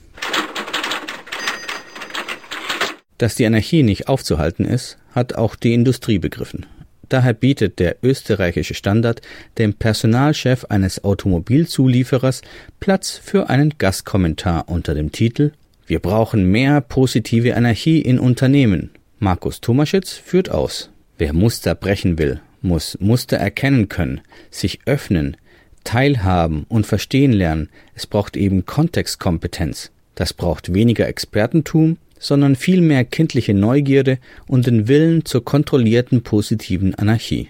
Dass 3.18 3.36
die 3.36 3.46
Anarchie 3.46 3.84
nicht 3.84 4.10
aufzuhalten 4.10 4.66
ist, 4.66 4.98
hat 5.12 5.36
auch 5.36 5.56
die 5.56 5.74
Industrie 5.74 6.20
begriffen. 6.20 6.66
Daher 7.12 7.34
bietet 7.34 7.80
der 7.80 7.98
österreichische 8.04 8.74
Standard 8.74 9.22
dem 9.58 9.74
Personalchef 9.74 10.64
eines 10.70 11.04
Automobilzulieferers 11.04 12.42
Platz 12.80 13.20
für 13.22 13.50
einen 13.50 13.74
Gastkommentar 13.78 14.70
unter 14.70 14.94
dem 14.94 15.12
Titel 15.12 15.52
Wir 15.86 16.00
brauchen 16.00 16.46
mehr 16.46 16.80
positive 16.80 17.58
Anarchie 17.58 18.00
in 18.00 18.18
Unternehmen. 18.18 18.92
Markus 19.20 19.60
Tomaschitz 19.60 20.14
führt 20.14 20.52
aus. 20.52 20.90
Wer 21.18 21.34
Muster 21.34 21.76
brechen 21.76 22.18
will, 22.18 22.40
muss 22.62 22.98
Muster 23.02 23.36
erkennen 23.36 23.90
können, 23.90 24.22
sich 24.50 24.80
öffnen, 24.86 25.36
teilhaben 25.84 26.66
und 26.70 26.86
verstehen 26.86 27.34
lernen. 27.34 27.68
Es 27.94 28.08
braucht 28.08 28.38
eben 28.38 28.66
Kontextkompetenz. 28.66 29.92
Das 30.16 30.32
braucht 30.32 30.74
weniger 30.74 31.10
Expertentum, 31.10 31.98
sondern 32.22 32.56
vielmehr 32.56 33.04
kindliche 33.04 33.54
Neugierde 33.54 34.20
und 34.48 34.68
den 34.68 34.88
Willen 34.88 35.26
zur 35.26 35.44
kontrollierten 35.44 36.22
positiven 36.22 36.96
Anarchie. 36.96 37.50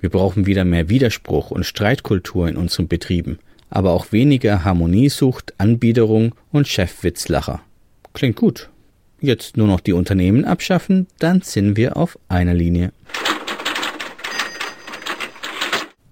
Wir 0.00 0.08
brauchen 0.08 0.46
wieder 0.46 0.64
mehr 0.64 0.88
Widerspruch 0.88 1.50
und 1.50 1.64
Streitkultur 1.64 2.48
in 2.48 2.56
unseren 2.56 2.88
Betrieben, 2.88 3.38
aber 3.68 3.90
auch 3.90 4.12
weniger 4.12 4.64
Harmoniesucht, 4.64 5.54
Anbiederung 5.58 6.34
und 6.52 6.68
Chefwitzlacher. 6.68 7.60
Klingt 8.14 8.36
gut. 8.36 8.70
Jetzt 9.20 9.56
nur 9.56 9.66
noch 9.66 9.80
die 9.80 9.92
Unternehmen 9.92 10.44
abschaffen, 10.44 11.06
dann 11.18 11.42
sind 11.42 11.76
wir 11.76 11.96
auf 11.96 12.18
einer 12.28 12.54
Linie. 12.54 12.92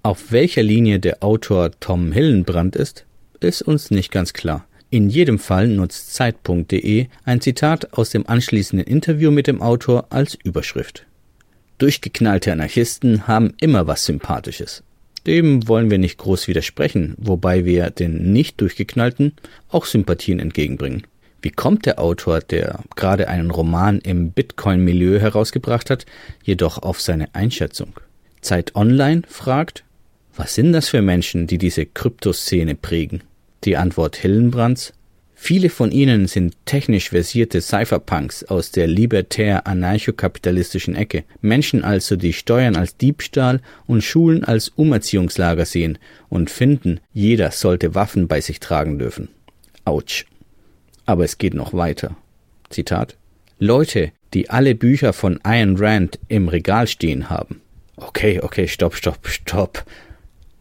Auf 0.03 0.33
welcher 0.33 0.63
Linie 0.63 0.99
der 0.99 1.23
Autor 1.23 1.73
Tom 1.79 2.13
Hillenbrand 2.13 2.75
ist, 2.75 3.05
ist 3.41 3.63
uns 3.63 3.91
nicht 3.91 4.11
ganz 4.11 4.33
klar. 4.33 4.67
In 4.93 5.09
jedem 5.09 5.39
Fall 5.39 5.69
nutzt 5.69 6.15
Zeit.de 6.15 7.07
ein 7.25 7.41
Zitat 7.41 7.93
aus 7.95 8.11
dem 8.11 8.27
anschließenden 8.27 8.89
Interview 8.89 9.31
mit 9.31 9.47
dem 9.47 9.63
Autor 9.63 10.07
als 10.11 10.37
Überschrift. 10.43 11.07
Durchgeknallte 11.79 12.53
Anarchisten 12.53 13.29
haben 13.29 13.55
immer 13.61 13.87
was 13.87 14.05
Sympathisches. 14.05 14.83
Dem 15.29 15.69
wollen 15.69 15.93
wir 15.93 15.99
nicht 15.99 16.19
groß 16.19 16.49
widersprechen, 16.49 17.15
wobei 17.19 17.65
wir 17.65 17.91
den 17.91 18.33
nicht 18.33 18.61
durchgeknallten 18.61 19.35
auch 19.69 19.85
Sympathien 19.85 20.41
entgegenbringen. 20.41 21.07
Wie 21.41 21.51
kommt 21.51 21.87
der 21.87 22.01
Autor, 22.01 22.41
der 22.41 22.81
gerade 22.97 23.29
einen 23.29 23.53
Roman 23.53 24.01
im 24.01 24.33
Bitcoin-Milieu 24.33 25.21
herausgebracht 25.21 25.89
hat, 25.89 26.05
jedoch 26.43 26.79
auf 26.79 27.01
seine 27.01 27.33
Einschätzung? 27.35 27.93
Zeit 28.41 28.75
Online 28.75 29.23
fragt, 29.29 29.85
was 30.35 30.57
sind 30.57 30.73
das 30.73 30.89
für 30.89 31.01
Menschen, 31.01 31.47
die 31.47 31.59
diese 31.59 31.87
Kryptoszene 31.87 32.75
prägen? 32.75 33.23
Die 33.65 33.77
Antwort 33.77 34.17
Hillenbrands 34.17 34.93
Viele 35.43 35.71
von 35.71 35.91
ihnen 35.91 36.27
sind 36.27 36.55
technisch 36.67 37.09
versierte 37.09 37.63
Cypherpunks 37.63 38.45
aus 38.45 38.73
der 38.73 38.87
libertär-anarchokapitalistischen 38.87 40.95
Ecke. 40.95 41.25
Menschen 41.41 41.83
also, 41.83 42.17
die 42.17 42.35
Steuern 42.35 42.77
als 42.77 42.99
Diebstahl 42.99 43.63
und 43.87 44.05
Schulen 44.05 44.45
als 44.45 44.69
Umerziehungslager 44.69 45.65
sehen 45.65 45.97
und 46.29 46.51
finden, 46.51 47.01
jeder 47.15 47.53
sollte 47.53 47.95
Waffen 47.95 48.29
bei 48.29 48.43
sich 48.43 48.61
tragen 48.61 48.99
dürfen. 48.99 49.31
Autsch. 49.87 50.27
Aber 51.07 51.25
es 51.25 51.39
geht 51.39 51.55
noch 51.55 51.73
weiter. 51.73 52.15
Zitat. 52.69 53.17
Leute, 53.59 54.13
die 54.35 54.51
alle 54.51 54.75
Bücher 54.75 55.15
von 55.15 55.41
Ayn 55.43 55.77
Rand 55.79 56.19
im 56.29 56.49
Regal 56.49 56.87
stehen 56.87 57.31
haben. 57.31 57.63
Okay, 57.97 58.41
okay, 58.43 58.69
stopp, 58.69 58.95
stopp, 58.95 59.27
stopp. 59.27 59.87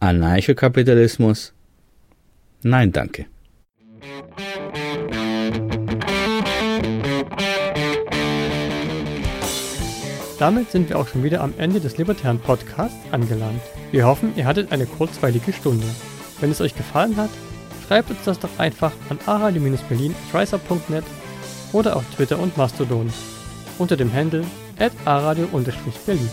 Anarchokapitalismus? 0.00 1.52
Nein, 2.62 2.92
danke. 2.92 3.26
Damit 10.38 10.70
sind 10.70 10.88
wir 10.88 10.98
auch 10.98 11.06
schon 11.06 11.22
wieder 11.22 11.42
am 11.42 11.52
Ende 11.58 11.80
des 11.80 11.98
Libertären 11.98 12.38
Podcasts 12.38 12.96
angelangt. 13.12 13.60
Wir 13.90 14.06
hoffen, 14.06 14.32
ihr 14.36 14.46
hattet 14.46 14.72
eine 14.72 14.86
kurzweilige 14.86 15.52
Stunde. 15.52 15.86
Wenn 16.40 16.50
es 16.50 16.62
euch 16.62 16.74
gefallen 16.74 17.16
hat, 17.16 17.28
schreibt 17.86 18.10
uns 18.10 18.22
das 18.24 18.38
doch 18.38 18.58
einfach 18.58 18.92
an 19.10 19.18
aradio-berlin.net 19.26 21.04
oder 21.72 21.96
auf 21.96 22.04
Twitter 22.16 22.38
und 22.38 22.56
Mastodon 22.56 23.12
unter 23.78 23.96
dem 23.96 24.12
Handle 24.12 24.44
at 24.78 24.92
aradio-berlin. 25.04 26.30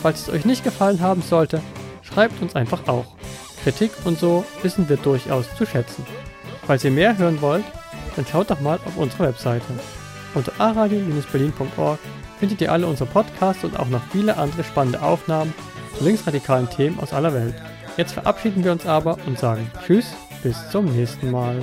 Falls 0.00 0.22
es 0.22 0.30
euch 0.30 0.46
nicht 0.46 0.64
gefallen 0.64 1.00
haben 1.00 1.20
sollte, 1.20 1.60
schreibt 2.02 2.40
uns 2.40 2.56
einfach 2.56 2.88
auch. 2.88 3.14
Kritik 3.62 3.90
und 4.04 4.18
so 4.18 4.44
wissen 4.62 4.88
wir 4.88 4.96
durchaus 4.96 5.54
zu 5.54 5.66
schätzen. 5.66 6.06
Falls 6.66 6.84
ihr 6.84 6.90
mehr 6.90 7.16
hören 7.18 7.40
wollt, 7.40 7.64
dann 8.16 8.26
schaut 8.26 8.50
doch 8.50 8.60
mal 8.60 8.78
auf 8.86 8.96
unsere 8.96 9.24
Webseite. 9.24 9.66
Unter 10.34 10.52
aradio-berlin.org 10.58 11.98
findet 12.38 12.60
ihr 12.60 12.72
alle 12.72 12.86
unsere 12.86 13.10
Podcasts 13.10 13.64
und 13.64 13.78
auch 13.78 13.88
noch 13.88 14.02
viele 14.12 14.36
andere 14.36 14.64
spannende 14.64 15.02
Aufnahmen 15.02 15.52
zu 15.96 16.04
linksradikalen 16.04 16.70
Themen 16.70 16.98
aus 17.00 17.12
aller 17.12 17.34
Welt. 17.34 17.54
Jetzt 17.96 18.12
verabschieden 18.12 18.64
wir 18.64 18.72
uns 18.72 18.86
aber 18.86 19.18
und 19.26 19.38
sagen 19.38 19.70
Tschüss, 19.84 20.06
bis 20.42 20.70
zum 20.70 20.86
nächsten 20.86 21.30
Mal. 21.30 21.60